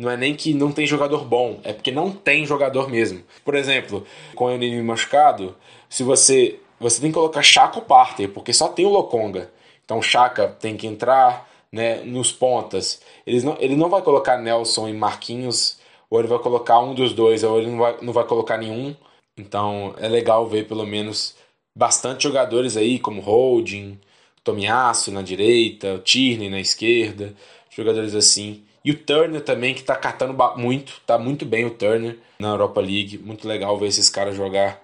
não 0.02 0.10
é 0.10 0.18
nem 0.18 0.36
que 0.36 0.54
não 0.54 0.72
tem 0.72 0.88
jogador 0.88 1.24
bom, 1.26 1.60
é 1.64 1.74
porque 1.74 1.92
não 1.92 2.12
tem 2.12 2.46
jogador 2.46 2.90
mesmo. 2.90 3.22
Por 3.46 3.54
exemplo, 3.54 4.06
com 4.34 4.46
o 4.46 4.52
inimigo 4.52 4.84
machucado, 4.84 5.56
se 5.88 6.04
você 6.04 6.60
você 6.80 7.00
tem 7.00 7.12
que 7.12 7.16
colocar 7.16 7.44
Chaka 7.44 7.78
ou 7.78 7.86
Parter, 7.86 8.30
porque 8.30 8.52
só 8.52 8.68
tem 8.68 8.86
o 8.86 8.90
Lokonga. 8.90 9.52
Então 9.86 10.02
Chaka 10.02 10.48
tem 10.48 10.76
que 10.76 10.88
entrar 10.88 11.48
né, 11.72 12.02
nos 12.04 12.32
pontas. 12.32 13.02
Ele 13.26 13.42
não, 13.42 13.58
ele 13.60 13.76
não 13.76 13.90
vai 13.90 14.02
colocar 14.02 14.38
Nelson 14.38 14.90
e 14.90 14.94
Marquinhos, 14.94 15.80
ou 16.10 16.20
ele 16.20 16.28
vai 16.28 16.40
colocar 16.40 16.80
um 16.80 16.94
dos 16.94 17.14
dois, 17.14 17.44
ou 17.44 17.60
ele 17.60 17.72
não 17.72 17.78
vai, 17.78 17.98
não 18.02 18.14
vai 18.14 18.26
colocar 18.26 18.58
nenhum. 18.58 18.96
Então 19.38 19.96
é 19.98 20.08
legal 20.10 20.48
ver 20.48 20.68
pelo 20.68 20.86
menos 20.86 21.36
bastante 21.76 22.24
jogadores 22.24 22.78
aí, 22.78 23.00
como 23.00 23.22
Holding, 23.22 24.00
Tomiasso 24.44 25.12
na 25.12 25.22
direita, 25.22 26.02
Tierney 26.04 26.50
na 26.50 26.60
esquerda, 26.60 27.34
jogadores 27.70 28.16
assim. 28.16 28.64
E 28.84 28.92
o 28.92 28.98
Turner 28.98 29.42
também, 29.42 29.74
que 29.76 29.84
tá 29.84 29.96
catando 29.96 30.36
muito, 30.58 31.02
tá 31.06 31.18
muito 31.18 31.46
bem 31.46 31.66
o 31.66 31.70
Turner 31.70 32.18
na 32.40 32.50
Europa 32.50 32.82
League. 32.82 33.18
Muito 33.20 33.48
legal 33.48 33.78
ver 33.78 33.88
esses 33.88 34.10
caras 34.10 34.36
jogar. 34.36 34.82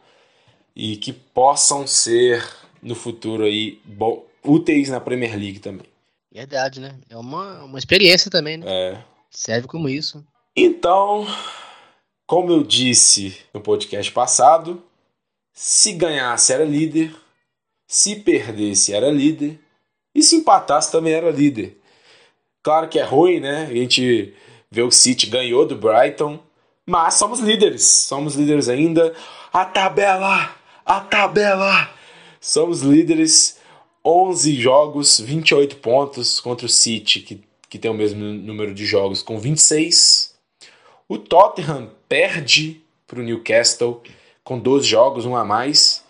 E 0.75 0.97
que 0.97 1.11
possam 1.11 1.87
ser 1.87 2.47
no 2.81 2.93
futuro 2.93 3.43
aí 3.43 3.81
úteis 4.43 4.89
na 4.89 4.99
Premier 4.99 5.35
League 5.35 5.59
também. 5.59 5.87
Verdade, 6.37 6.79
né? 6.79 6.99
É 7.09 7.17
uma, 7.17 7.63
uma 7.63 7.79
experiência 7.79 8.29
também, 8.29 8.57
né? 8.57 8.65
É. 8.67 9.03
Serve 9.31 9.67
como 9.67 9.89
isso. 9.89 10.23
Então, 10.55 11.25
como 12.27 12.51
eu 12.51 12.63
disse 12.63 13.35
no 13.51 13.59
podcast 13.59 14.11
passado, 14.11 14.83
se 15.51 15.93
ganhasse 15.93 16.53
era 16.53 16.63
líder, 16.63 17.11
se 17.87 18.17
perdesse 18.17 18.93
era 18.93 19.09
líder, 19.09 19.59
e 20.13 20.21
se 20.21 20.35
empatasse 20.35 20.91
também 20.91 21.13
era 21.13 21.31
líder. 21.31 21.75
Claro 22.61 22.87
que 22.87 22.99
é 22.99 23.03
ruim, 23.03 23.39
né? 23.39 23.63
A 23.63 23.73
gente 23.73 24.31
vê 24.69 24.83
o 24.83 24.91
City 24.91 25.25
ganhou 25.25 25.65
do 25.65 25.75
Brighton, 25.75 26.39
mas 26.85 27.15
somos 27.15 27.39
líderes, 27.39 27.81
somos 27.83 28.35
líderes 28.35 28.69
ainda. 28.69 29.11
A 29.51 29.65
tabela, 29.65 30.55
a 30.85 30.99
tabela. 30.99 31.89
Somos 32.39 32.81
líderes, 32.81 33.57
11 34.09 34.55
jogos, 34.55 35.19
28 35.19 35.75
pontos 35.77 36.39
contra 36.39 36.65
o 36.65 36.69
City, 36.69 37.19
que, 37.19 37.43
que 37.69 37.77
tem 37.77 37.91
o 37.91 37.93
mesmo 37.93 38.23
número 38.23 38.73
de 38.73 38.85
jogos, 38.85 39.21
com 39.21 39.37
26. 39.37 40.33
O 41.09 41.17
Tottenham 41.17 41.91
perde 42.07 42.81
para 43.05 43.19
o 43.19 43.23
Newcastle 43.23 44.01
com 44.45 44.57
12 44.57 44.87
jogos, 44.87 45.25
um 45.25 45.35
a 45.35 45.43
mais, 45.43 46.05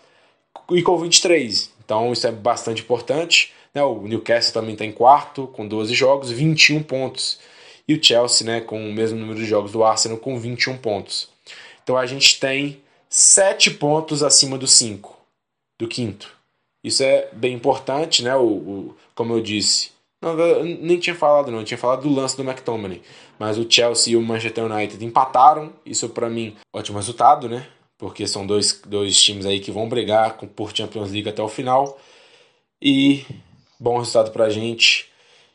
e 0.70 0.80
com 0.80 0.96
23. 0.96 1.72
Então 1.84 2.12
isso 2.12 2.24
é 2.24 2.30
bastante 2.30 2.82
importante. 2.82 3.52
Né? 3.74 3.82
O 3.82 4.06
Newcastle 4.06 4.54
também 4.54 4.74
está 4.74 4.84
em 4.84 4.92
quarto, 4.92 5.48
com 5.48 5.66
12 5.66 5.92
jogos, 5.92 6.30
21 6.30 6.84
pontos. 6.84 7.40
E 7.88 7.94
o 7.94 8.00
Chelsea, 8.00 8.46
né, 8.46 8.60
com 8.60 8.88
o 8.88 8.92
mesmo 8.92 9.18
número 9.18 9.40
de 9.40 9.44
jogos 9.44 9.72
do 9.72 9.82
Arsenal, 9.82 10.18
com 10.18 10.38
21 10.38 10.78
pontos. 10.78 11.30
Então 11.82 11.96
a 11.96 12.06
gente 12.06 12.38
tem 12.38 12.80
7 13.08 13.72
pontos 13.72 14.22
acima 14.22 14.56
do 14.56 14.68
5, 14.68 15.18
do 15.80 15.88
quinto. 15.88 16.37
Isso 16.88 17.02
é 17.02 17.28
bem 17.32 17.54
importante, 17.54 18.22
né? 18.22 18.36
O, 18.36 18.46
o, 18.46 18.96
como 19.14 19.32
eu 19.32 19.40
disse. 19.40 19.90
Não, 20.20 20.38
eu 20.38 20.64
nem 20.64 20.98
tinha 20.98 21.14
falado, 21.14 21.50
não. 21.50 21.60
Eu 21.60 21.64
tinha 21.64 21.78
falado 21.78 22.02
do 22.02 22.14
lance 22.14 22.36
do 22.36 22.42
McTominay. 22.42 23.00
Mas 23.38 23.56
o 23.56 23.66
Chelsea 23.70 24.14
e 24.14 24.16
o 24.16 24.22
Manchester 24.22 24.64
United 24.64 25.04
empataram. 25.04 25.72
Isso, 25.86 26.08
para 26.08 26.28
mim, 26.28 26.56
ótimo 26.72 26.98
resultado, 26.98 27.48
né? 27.48 27.66
Porque 27.96 28.26
são 28.26 28.46
dois, 28.46 28.80
dois 28.86 29.20
times 29.20 29.46
aí 29.46 29.60
que 29.60 29.70
vão 29.70 29.88
brigar 29.88 30.36
por 30.56 30.76
Champions 30.76 31.12
League 31.12 31.28
até 31.28 31.42
o 31.42 31.48
final. 31.48 31.98
E 32.82 33.24
bom 33.78 33.98
resultado 33.98 34.30
pra 34.32 34.50
gente 34.50 35.08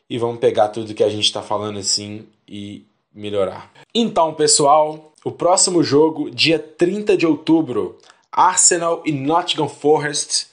e 0.08 0.18
vamos 0.18 0.38
pegar 0.38 0.68
tudo 0.68 0.94
que 0.94 1.04
a 1.04 1.08
gente 1.08 1.24
está 1.24 1.42
falando 1.42 1.78
assim 1.78 2.26
e 2.48 2.86
melhorar. 3.12 3.70
Então, 3.94 4.34
pessoal, 4.34 5.12
o 5.24 5.30
próximo 5.30 5.82
jogo, 5.82 6.30
dia 6.30 6.58
30 6.58 7.16
de 7.16 7.26
outubro, 7.26 7.98
Arsenal 8.30 9.02
e 9.04 9.12
Nottingham 9.12 9.68
Forest, 9.68 10.48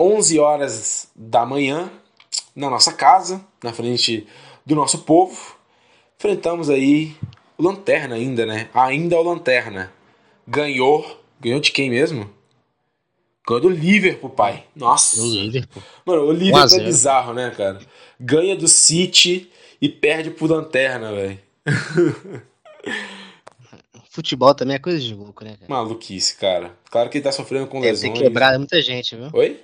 11 0.00 0.38
horas 0.38 1.08
da 1.14 1.44
manhã, 1.44 1.92
na 2.56 2.70
nossa 2.70 2.90
casa, 2.90 3.44
na 3.62 3.70
frente 3.70 4.26
do 4.64 4.74
nosso 4.74 5.00
povo. 5.00 5.56
Enfrentamos 6.18 6.70
aí 6.70 7.14
o 7.58 7.62
Lanterna 7.62 8.14
ainda, 8.14 8.46
né? 8.46 8.70
Ainda 8.72 9.18
o 9.18 9.22
Lanterna. 9.22 9.92
Ganhou. 10.48 11.22
Ganhou 11.38 11.60
de 11.60 11.70
quem 11.70 11.90
mesmo? 11.90 12.30
Ganhou 13.46 13.60
do 13.60 13.68
Liverpool, 13.68 14.30
pai. 14.30 14.64
Nossa. 14.74 15.20
O 15.20 15.26
Liverpool. 15.26 15.82
Mano, 16.06 16.22
o 16.22 16.32
Liverpool 16.32 16.80
é 16.80 16.84
bizarro, 16.84 17.34
né, 17.34 17.50
cara? 17.50 17.80
Ganha 18.18 18.56
do 18.56 18.68
City 18.68 19.50
e 19.82 19.88
perde 19.88 20.30
pro 20.30 20.46
Lanterna, 20.46 21.12
velho. 21.12 21.38
Futebol 24.10 24.54
também 24.54 24.76
é 24.76 24.78
coisa 24.78 24.98
de 24.98 25.14
louco, 25.14 25.44
né, 25.44 25.56
cara? 25.58 25.66
Maluquice, 25.68 26.36
cara. 26.36 26.72
Claro 26.90 27.08
que 27.10 27.18
ele 27.18 27.24
tá 27.24 27.32
sofrendo 27.32 27.66
com 27.66 27.80
deve 27.80 27.92
lesões. 27.92 28.12
Deve 28.12 28.24
ter 28.24 28.28
quebrado 28.28 28.58
muita 28.58 28.82
gente, 28.82 29.14
viu? 29.14 29.28
Oi? 29.32 29.60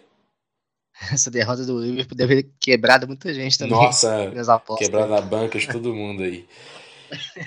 Essa 1.13 1.31
derrota 1.31 1.65
do 1.65 1.79
Liverpool 1.81 2.17
deve 2.17 2.43
ter 2.43 2.51
quebrado 2.59 3.07
muita 3.07 3.33
gente 3.33 3.59
também. 3.59 3.75
Nossa, 3.75 4.33
quebrado 4.79 5.15
a 5.15 5.21
banca 5.21 5.59
de 5.59 5.69
todo 5.69 5.95
mundo 5.95 6.23
aí. 6.23 6.47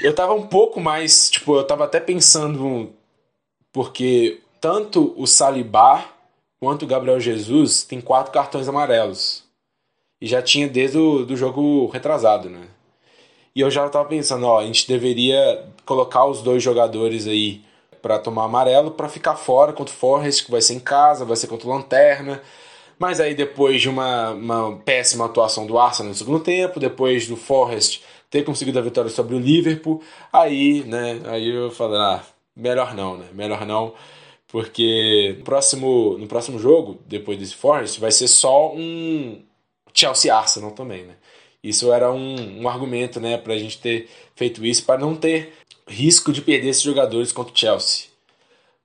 Eu 0.01 0.13
tava 0.13 0.33
um 0.33 0.47
pouco 0.47 0.79
mais, 0.79 1.29
tipo, 1.29 1.57
eu 1.57 1.65
tava 1.65 1.85
até 1.85 1.99
pensando, 1.99 2.91
porque 3.73 4.39
tanto 4.61 5.13
o 5.17 5.27
Salibar 5.27 6.13
quanto 6.59 6.83
o 6.83 6.87
Gabriel 6.87 7.19
Jesus 7.19 7.83
tem 7.83 7.99
quatro 7.99 8.31
cartões 8.31 8.67
amarelos. 8.67 9.43
E 10.21 10.27
já 10.27 10.41
tinha 10.41 10.67
desde 10.67 10.97
o 10.97 11.25
do 11.25 11.35
jogo 11.35 11.87
retrasado, 11.87 12.49
né? 12.49 12.67
E 13.55 13.61
eu 13.61 13.71
já 13.71 13.85
estava 13.85 14.07
pensando, 14.07 14.45
ó, 14.45 14.59
a 14.59 14.65
gente 14.65 14.87
deveria 14.87 15.65
colocar 15.85 16.25
os 16.25 16.41
dois 16.41 16.61
jogadores 16.61 17.25
aí 17.25 17.61
para 18.01 18.19
tomar 18.19 18.45
amarelo 18.45 18.91
para 18.91 19.09
ficar 19.09 19.35
fora 19.35 19.73
contra 19.73 19.93
o 19.93 19.97
Forrest, 19.97 20.45
que 20.45 20.51
vai 20.51 20.61
ser 20.61 20.73
em 20.73 20.79
casa, 20.79 21.25
vai 21.25 21.35
ser 21.35 21.47
contra 21.47 21.67
o 21.67 21.71
Lanterna. 21.71 22.41
Mas 22.99 23.19
aí 23.19 23.33
depois 23.33 23.81
de 23.81 23.89
uma, 23.89 24.31
uma 24.31 24.77
péssima 24.77 25.25
atuação 25.25 25.65
do 25.65 25.79
Arsenal 25.79 26.09
no 26.09 26.15
segundo 26.15 26.41
tempo, 26.41 26.79
depois 26.79 27.27
do 27.27 27.35
Forrest 27.37 28.01
ter 28.29 28.43
conseguido 28.43 28.77
a 28.77 28.81
vitória 28.81 29.09
sobre 29.09 29.35
o 29.35 29.39
Liverpool, 29.39 30.03
aí, 30.31 30.83
né, 30.83 31.21
aí 31.25 31.47
eu 31.47 31.71
falei, 31.71 31.97
ah, 31.97 32.21
melhor 32.55 32.93
não, 32.93 33.17
né? 33.17 33.25
Melhor 33.33 33.65
não 33.65 33.93
porque 34.49 35.35
no 35.37 35.43
próximo, 35.43 36.17
no 36.17 36.27
próximo 36.27 36.59
jogo, 36.59 36.99
depois 37.05 37.37
desse 37.37 37.55
Forest, 37.55 37.99
vai 37.99 38.11
ser 38.11 38.27
só 38.27 38.73
um 38.73 39.41
Chelsea 39.93 40.35
Arsenal 40.35 40.71
também, 40.71 41.05
né? 41.05 41.15
Isso 41.63 41.91
era 41.93 42.11
um, 42.11 42.61
um 42.61 42.67
argumento, 42.67 43.19
né, 43.19 43.37
para 43.37 43.53
a 43.53 43.57
gente 43.57 43.79
ter 43.79 44.09
feito 44.35 44.65
isso, 44.65 44.85
para 44.85 44.99
não 44.99 45.15
ter 45.15 45.53
risco 45.87 46.31
de 46.31 46.41
perder 46.41 46.69
esses 46.69 46.81
jogadores 46.81 47.31
contra 47.31 47.53
o 47.53 47.57
Chelsea. 47.57 48.07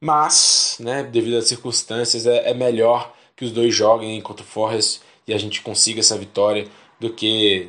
Mas, 0.00 0.76
né, 0.80 1.02
devido 1.02 1.36
às 1.36 1.46
circunstâncias, 1.46 2.26
é, 2.26 2.50
é 2.50 2.54
melhor 2.54 3.14
que 3.36 3.44
os 3.44 3.52
dois 3.52 3.74
joguem 3.74 4.20
contra 4.20 4.44
o 4.44 4.48
Forest 4.48 5.00
e 5.26 5.34
a 5.34 5.38
gente 5.38 5.62
consiga 5.62 6.00
essa 6.00 6.16
vitória 6.18 6.66
do 7.00 7.10
que 7.12 7.68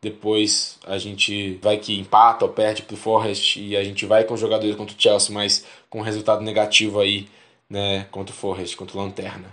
depois 0.00 0.78
a 0.86 0.98
gente 0.98 1.58
vai 1.62 1.78
que 1.78 1.98
empata 1.98 2.44
ou 2.44 2.50
perde 2.50 2.82
pro 2.82 2.96
Forest 2.96 3.58
e 3.58 3.76
a 3.76 3.82
gente 3.82 4.04
vai 4.04 4.24
com 4.24 4.34
os 4.34 4.40
jogadores 4.40 4.76
contra 4.76 4.94
o 4.94 5.00
Chelsea, 5.00 5.34
mas 5.34 5.64
com 5.88 6.02
resultado 6.02 6.42
negativo 6.42 7.00
aí, 7.00 7.26
né, 7.70 8.06
contra 8.10 8.34
o 8.34 8.36
Forest, 8.36 8.76
contra 8.76 8.98
o 8.98 9.00
Lanterna. 9.00 9.48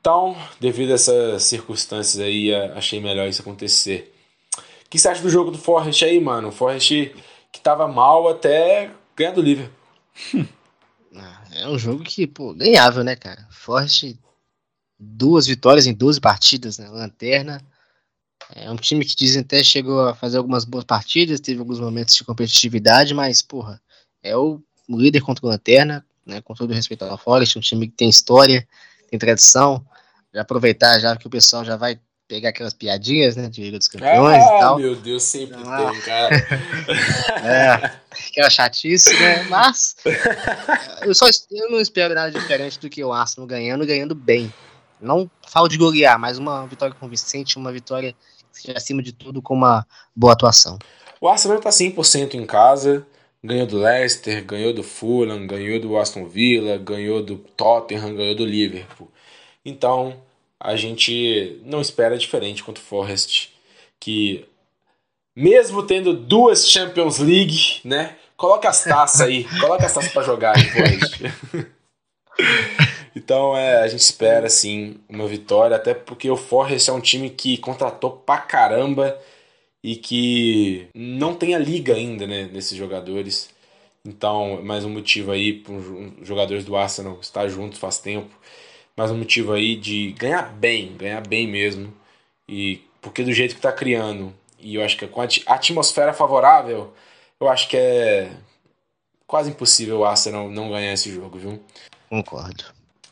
Então, 0.00 0.34
devido 0.58 0.92
a 0.92 0.94
essas 0.94 1.42
circunstâncias 1.42 2.18
aí, 2.22 2.54
achei 2.54 3.00
melhor 3.00 3.28
isso 3.28 3.42
acontecer. 3.42 4.14
O 4.56 4.88
que 4.88 4.98
você 4.98 5.08
acha 5.08 5.20
do 5.20 5.28
jogo 5.28 5.50
do 5.50 5.58
Forest 5.58 6.02
aí, 6.02 6.18
mano? 6.18 6.48
O 6.48 6.52
Forest 6.52 7.14
que 7.52 7.60
tava 7.60 7.86
mal 7.86 8.26
até 8.28 8.90
ganhar 9.14 9.32
do 9.32 9.42
Liverpool. 9.42 9.74
Ah, 11.16 11.42
é 11.52 11.66
um 11.66 11.78
jogo 11.78 12.04
que, 12.04 12.26
pô, 12.26 12.54
ganhável, 12.54 13.02
né, 13.02 13.16
cara? 13.16 13.48
Forest, 13.50 14.16
duas 14.98 15.46
vitórias 15.46 15.86
em 15.86 15.94
12 15.94 16.20
partidas, 16.20 16.78
né? 16.78 16.88
Lanterna. 16.88 17.62
É 18.54 18.70
um 18.70 18.76
time 18.76 19.04
que 19.04 19.14
dizem 19.14 19.42
até 19.42 19.62
chegou 19.62 20.08
a 20.08 20.14
fazer 20.14 20.38
algumas 20.38 20.64
boas 20.64 20.84
partidas, 20.84 21.40
teve 21.40 21.60
alguns 21.60 21.78
momentos 21.78 22.14
de 22.14 22.24
competitividade, 22.24 23.12
mas, 23.12 23.42
porra, 23.42 23.80
é 24.22 24.36
o 24.36 24.60
líder 24.88 25.20
contra 25.20 25.44
o 25.44 25.48
Lanterna, 25.48 26.04
né? 26.24 26.40
Com 26.40 26.54
todo 26.54 26.72
respeito 26.72 27.04
ao 27.04 27.18
Forest, 27.18 27.58
um 27.58 27.60
time 27.60 27.86
que 27.86 27.94
tem 27.94 28.08
história, 28.08 28.66
tem 29.10 29.18
tradição. 29.18 29.84
Já 30.32 30.42
aproveitar 30.42 30.98
já 30.98 31.16
que 31.16 31.26
o 31.26 31.30
pessoal 31.30 31.64
já 31.64 31.76
vai 31.76 32.00
pegar 32.28 32.50
aquelas 32.50 32.74
piadinhas, 32.74 33.36
né, 33.36 33.48
de 33.48 33.62
Liga 33.62 33.78
dos 33.78 33.88
Campeões 33.88 34.42
ah, 34.42 34.56
e 34.56 34.60
tal. 34.60 34.78
meu 34.78 34.94
Deus, 34.94 35.22
sempre 35.22 35.58
ah. 35.64 35.90
tem, 35.90 36.00
cara. 36.02 36.36
é, 37.42 37.72
aquela 38.28 38.50
chatice, 38.50 39.18
né, 39.18 39.44
mas 39.44 39.96
eu, 41.02 41.14
só, 41.14 41.26
eu 41.50 41.70
não 41.70 41.80
espero 41.80 42.14
nada 42.14 42.30
diferente 42.30 42.78
do 42.78 42.90
que 42.90 43.02
o 43.02 43.12
Arsenal 43.14 43.46
ganhando, 43.46 43.86
ganhando 43.86 44.14
bem. 44.14 44.52
Não 45.00 45.30
falo 45.48 45.68
de 45.68 45.76
golear, 45.76 46.18
mas 46.18 46.38
uma 46.38 46.66
vitória 46.66 46.94
convincente, 46.94 47.56
uma 47.56 47.72
vitória 47.72 48.14
acima 48.74 49.02
de 49.02 49.12
tudo 49.12 49.40
com 49.40 49.54
uma 49.54 49.86
boa 50.14 50.32
atuação. 50.32 50.78
O 51.20 51.28
Arsenal 51.28 51.58
está 51.58 51.70
100% 51.70 52.34
em 52.34 52.46
casa, 52.46 53.06
ganhou 53.42 53.66
do 53.66 53.78
Leicester, 53.78 54.44
ganhou 54.44 54.72
do 54.72 54.82
Fulham, 54.82 55.46
ganhou 55.46 55.80
do 55.80 55.96
Aston 55.96 56.26
Villa, 56.26 56.76
ganhou 56.78 57.22
do 57.22 57.36
Tottenham, 57.36 58.14
ganhou 58.14 58.34
do 58.34 58.44
Liverpool. 58.44 59.10
Então, 59.64 60.16
a 60.60 60.76
gente 60.76 61.60
não 61.64 61.80
espera 61.80 62.18
diferente 62.18 62.62
contra 62.62 62.82
o 62.82 62.86
Forest, 62.86 63.52
que 64.00 64.46
mesmo 65.34 65.82
tendo 65.84 66.12
duas 66.12 66.68
Champions 66.68 67.18
League, 67.18 67.80
né? 67.84 68.16
Coloca 68.36 68.68
as 68.68 68.84
taças 68.84 69.20
aí, 69.20 69.44
coloca 69.60 69.86
as 69.86 69.92
taças 69.92 70.12
para 70.12 70.22
jogar 70.22 70.56
aí, 70.56 70.64
Forest. 70.64 71.22
então, 73.18 73.56
é, 73.56 73.80
a 73.82 73.88
gente 73.88 74.00
espera 74.00 74.48
sim 74.48 74.96
uma 75.08 75.26
vitória, 75.26 75.76
até 75.76 75.94
porque 75.94 76.30
o 76.30 76.36
Forest 76.36 76.90
é 76.90 76.92
um 76.92 77.00
time 77.00 77.30
que 77.30 77.58
contratou 77.58 78.10
pra 78.12 78.38
caramba 78.38 79.18
e 79.82 79.96
que 79.96 80.88
não 80.94 81.34
tem 81.34 81.54
a 81.54 81.58
liga 81.58 81.94
ainda, 81.94 82.26
né, 82.26 82.48
nesses 82.52 82.76
jogadores. 82.76 83.50
Então, 84.04 84.62
mais 84.62 84.84
um 84.84 84.90
motivo 84.90 85.30
aí 85.32 85.52
para 85.52 85.74
os 85.74 86.26
jogadores 86.26 86.64
do 86.64 86.76
Arsenal 86.76 87.18
estar 87.20 87.48
juntos 87.48 87.78
faz 87.78 87.98
tempo 87.98 88.30
mais 88.98 89.12
um 89.12 89.18
motivo 89.18 89.52
aí 89.52 89.76
de 89.76 90.10
ganhar 90.18 90.42
bem, 90.42 90.96
ganhar 90.96 91.20
bem 91.20 91.46
mesmo. 91.46 91.94
E 92.48 92.82
porque 93.00 93.22
do 93.22 93.32
jeito 93.32 93.54
que 93.54 93.60
tá 93.60 93.70
criando, 93.70 94.34
e 94.58 94.74
eu 94.74 94.84
acho 94.84 94.96
que 94.96 95.06
com 95.06 95.20
a 95.20 95.28
atmosfera 95.46 96.12
favorável, 96.12 96.92
eu 97.38 97.48
acho 97.48 97.68
que 97.68 97.76
é 97.76 98.32
quase 99.24 99.50
impossível 99.50 100.00
o 100.00 100.04
Arsenal 100.04 100.50
não 100.50 100.70
ganhar 100.70 100.92
esse 100.92 101.12
jogo, 101.12 101.38
viu? 101.38 101.62
Concordo. 102.10 102.64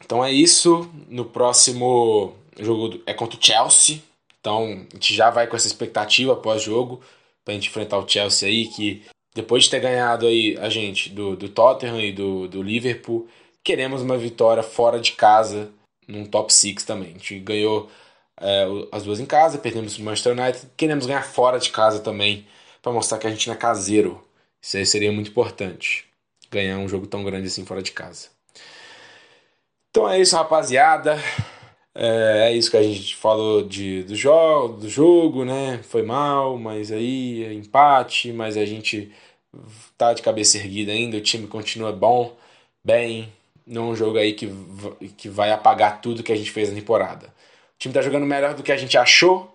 Então 0.06 0.24
é 0.24 0.32
isso. 0.32 0.88
No 1.08 1.24
próximo 1.24 2.32
jogo 2.58 3.02
é 3.04 3.12
contra 3.12 3.38
o 3.38 3.44
Chelsea. 3.44 4.00
Então 4.40 4.86
a 4.90 4.94
gente 4.94 5.12
já 5.12 5.28
vai 5.28 5.46
com 5.46 5.56
essa 5.56 5.66
expectativa 5.66 6.34
pós-jogo 6.36 7.02
pra 7.44 7.52
gente 7.52 7.68
enfrentar 7.68 7.98
o 7.98 8.08
Chelsea 8.08 8.48
aí, 8.48 8.68
que 8.68 9.04
depois 9.34 9.64
de 9.64 9.70
ter 9.70 9.80
ganhado 9.80 10.26
aí 10.26 10.56
a 10.58 10.68
gente 10.68 11.10
do, 11.10 11.36
do 11.36 11.48
Tottenham 11.48 12.00
e 12.00 12.12
do, 12.12 12.48
do 12.48 12.62
Liverpool, 12.62 13.28
queremos 13.62 14.00
uma 14.00 14.16
vitória 14.16 14.62
fora 14.62 14.98
de 15.00 15.12
casa 15.12 15.70
num 16.08 16.24
top 16.24 16.52
6 16.52 16.84
também. 16.84 17.10
A 17.10 17.12
gente 17.12 17.38
ganhou 17.40 17.90
é, 18.40 18.66
as 18.92 19.02
duas 19.02 19.20
em 19.20 19.26
casa, 19.26 19.58
perdemos 19.58 19.98
o 19.98 20.02
Manchester 20.02 20.38
United, 20.38 20.68
queremos 20.76 21.06
ganhar 21.06 21.22
fora 21.22 21.58
de 21.58 21.70
casa 21.70 22.00
também 22.00 22.46
para 22.80 22.92
mostrar 22.92 23.18
que 23.18 23.26
a 23.26 23.30
gente 23.30 23.48
não 23.48 23.54
é 23.54 23.58
caseiro. 23.58 24.22
Isso 24.62 24.76
aí 24.76 24.86
seria 24.86 25.12
muito 25.12 25.30
importante, 25.30 26.04
ganhar 26.50 26.78
um 26.78 26.88
jogo 26.88 27.06
tão 27.06 27.24
grande 27.24 27.48
assim 27.48 27.64
fora 27.64 27.82
de 27.82 27.92
casa. 27.92 28.35
Então 29.96 30.06
é 30.06 30.20
isso, 30.20 30.36
rapaziada. 30.36 31.16
É, 31.94 32.48
é 32.48 32.52
isso 32.52 32.70
que 32.70 32.76
a 32.76 32.82
gente 32.82 33.16
falou 33.16 33.62
de, 33.62 34.02
do, 34.02 34.14
jo 34.14 34.68
do 34.78 34.90
jogo, 34.90 35.42
né? 35.42 35.82
Foi 35.84 36.02
mal, 36.02 36.58
mas 36.58 36.92
aí 36.92 37.42
é 37.42 37.54
empate, 37.54 38.30
mas 38.30 38.58
a 38.58 38.66
gente 38.66 39.10
tá 39.96 40.12
de 40.12 40.20
cabeça 40.20 40.58
erguida 40.58 40.92
ainda, 40.92 41.16
o 41.16 41.22
time 41.22 41.46
continua 41.46 41.92
bom, 41.92 42.36
bem, 42.84 43.32
não 43.66 43.84
é 43.84 43.92
um 43.92 43.96
jogo 43.96 44.18
aí 44.18 44.34
que, 44.34 44.52
que 45.16 45.30
vai 45.30 45.50
apagar 45.50 46.02
tudo 46.02 46.22
que 46.22 46.30
a 46.30 46.36
gente 46.36 46.50
fez 46.50 46.68
na 46.68 46.74
temporada. 46.74 47.28
O 47.28 47.78
time 47.78 47.92
está 47.92 48.02
jogando 48.02 48.26
melhor 48.26 48.52
do 48.52 48.62
que 48.62 48.72
a 48.72 48.76
gente 48.76 48.98
achou, 48.98 49.50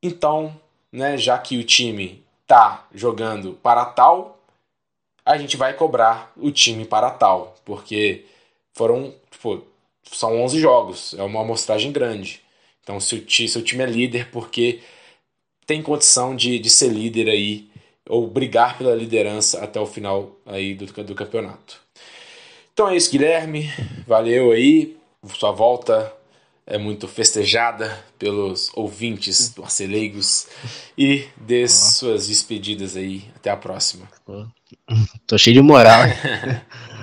então, 0.00 0.54
né, 0.92 1.18
já 1.18 1.36
que 1.38 1.58
o 1.58 1.64
time 1.64 2.24
tá 2.46 2.86
jogando 2.94 3.54
para 3.54 3.84
tal, 3.84 4.38
a 5.26 5.36
gente 5.36 5.56
vai 5.56 5.74
cobrar 5.74 6.32
o 6.36 6.52
time 6.52 6.84
para 6.84 7.10
tal, 7.10 7.56
porque 7.64 8.26
foram, 8.74 9.14
tipo, 9.44 9.66
são 10.04 10.42
11 10.42 10.58
jogos, 10.58 11.14
é 11.18 11.22
uma 11.22 11.42
amostragem 11.42 11.92
grande. 11.92 12.40
Então, 12.82 12.98
se 12.98 13.16
o, 13.16 13.30
se 13.30 13.58
o 13.58 13.62
time 13.62 13.82
é 13.82 13.86
líder, 13.86 14.30
porque 14.30 14.80
tem 15.66 15.82
condição 15.82 16.34
de, 16.34 16.58
de 16.58 16.70
ser 16.70 16.88
líder 16.88 17.28
aí, 17.28 17.68
ou 18.08 18.26
brigar 18.26 18.76
pela 18.76 18.94
liderança 18.94 19.62
até 19.62 19.80
o 19.80 19.86
final 19.86 20.36
aí 20.44 20.74
do, 20.74 20.86
do 20.86 21.14
campeonato. 21.14 21.80
Então 22.72 22.88
é 22.88 22.96
isso, 22.96 23.10
Guilherme. 23.10 23.70
Valeu 24.06 24.50
aí. 24.50 24.96
Sua 25.38 25.52
volta 25.52 26.12
é 26.66 26.76
muito 26.76 27.08
festejada 27.08 28.04
pelos 28.18 28.70
ouvintes 28.74 29.54
do 29.54 29.62
Arceleigos. 29.62 30.48
E 30.98 31.26
dê 31.36 31.66
suas 31.66 32.28
despedidas 32.28 32.94
aí. 32.94 33.24
Até 33.36 33.48
a 33.48 33.56
próxima. 33.56 34.06
Tô 35.26 35.38
cheio 35.38 35.54
de 35.54 35.62
moral. 35.62 36.02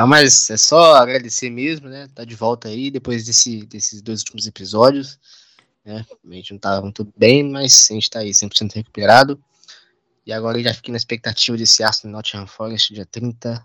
Não, 0.00 0.06
mas 0.06 0.48
é 0.48 0.56
só 0.56 0.94
agradecer 0.94 1.50
mesmo, 1.50 1.86
né? 1.86 2.08
Tá 2.14 2.24
de 2.24 2.34
volta 2.34 2.68
aí 2.68 2.90
depois 2.90 3.22
desse, 3.26 3.66
desses 3.66 4.00
dois 4.00 4.20
últimos 4.20 4.46
episódios. 4.46 5.18
Né? 5.84 6.06
A 6.24 6.32
gente 6.32 6.52
não 6.52 6.58
tá 6.58 6.80
muito 6.80 7.12
bem, 7.18 7.44
mas 7.44 7.86
a 7.90 7.92
gente 7.92 8.08
tá 8.08 8.20
aí 8.20 8.30
100% 8.30 8.76
recuperado. 8.76 9.38
E 10.24 10.32
agora 10.32 10.58
eu 10.58 10.64
já 10.64 10.72
fiquei 10.72 10.90
na 10.90 10.96
expectativa 10.96 11.54
desse 11.54 11.82
Arsenal 11.82 12.16
Nottingham 12.16 12.46
Forest, 12.46 12.94
dia 12.94 13.04
30 13.04 13.62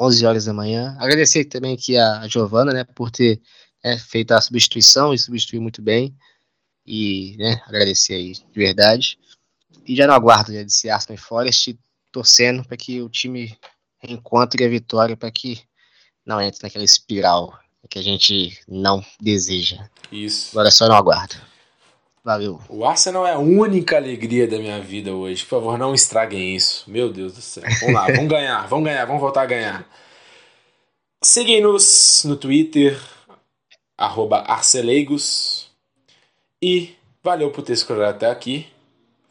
11 0.00 0.24
horas 0.24 0.44
da 0.44 0.52
manhã. 0.52 0.96
Agradecer 1.00 1.44
também 1.46 1.74
aqui 1.74 1.96
a 1.96 2.28
Giovana, 2.28 2.72
né, 2.72 2.84
por 2.84 3.10
ter 3.10 3.42
né, 3.82 3.98
feito 3.98 4.30
a 4.30 4.40
substituição 4.40 5.12
e 5.12 5.18
substituiu 5.18 5.60
muito 5.60 5.82
bem. 5.82 6.16
E, 6.86 7.34
né, 7.38 7.60
agradecer 7.66 8.14
aí 8.14 8.34
de 8.34 8.54
verdade. 8.54 9.18
E 9.84 9.96
já 9.96 10.06
no 10.06 10.12
aguardo 10.12 10.52
né, 10.52 10.62
desse 10.62 10.86
e 10.88 11.16
Forest, 11.16 11.76
torcendo 12.12 12.64
para 12.64 12.76
que 12.76 13.02
o 13.02 13.08
time 13.08 13.58
encontre 14.08 14.64
a 14.64 14.68
vitória, 14.68 15.16
para 15.16 15.30
que 15.30 15.60
não 16.24 16.40
entre 16.40 16.60
naquela 16.62 16.84
espiral 16.84 17.58
que 17.88 17.98
a 17.98 18.02
gente 18.02 18.58
não 18.68 19.04
deseja. 19.20 19.88
Isso. 20.12 20.50
Agora 20.52 20.68
é 20.68 20.70
só 20.70 20.86
no 20.86 20.94
aguardo. 20.94 21.34
Valeu. 22.22 22.60
O 22.68 22.84
Arsenal 22.84 23.26
é 23.26 23.32
a 23.32 23.38
única 23.38 23.96
alegria 23.96 24.46
da 24.46 24.58
minha 24.58 24.80
vida 24.80 25.12
hoje. 25.12 25.42
Por 25.42 25.50
favor, 25.50 25.78
não 25.78 25.94
estraguem 25.94 26.54
isso. 26.54 26.84
Meu 26.88 27.10
Deus 27.10 27.32
do 27.32 27.40
céu. 27.40 27.64
Vamos 27.80 27.94
lá, 27.94 28.06
vamos 28.06 28.28
ganhar, 28.28 28.68
vamos 28.68 28.84
ganhar, 28.84 29.04
vamos 29.06 29.20
voltar 29.20 29.42
a 29.42 29.46
ganhar. 29.46 29.88
Seguem-nos 31.22 32.22
no 32.24 32.36
Twitter, 32.36 33.00
Arceleigos. 33.96 35.68
E 36.62 36.94
valeu 37.22 37.50
por 37.50 37.62
ter 37.62 37.72
escutado 37.72 38.02
até 38.02 38.30
aqui. 38.30 38.66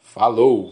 Falou! 0.02 0.68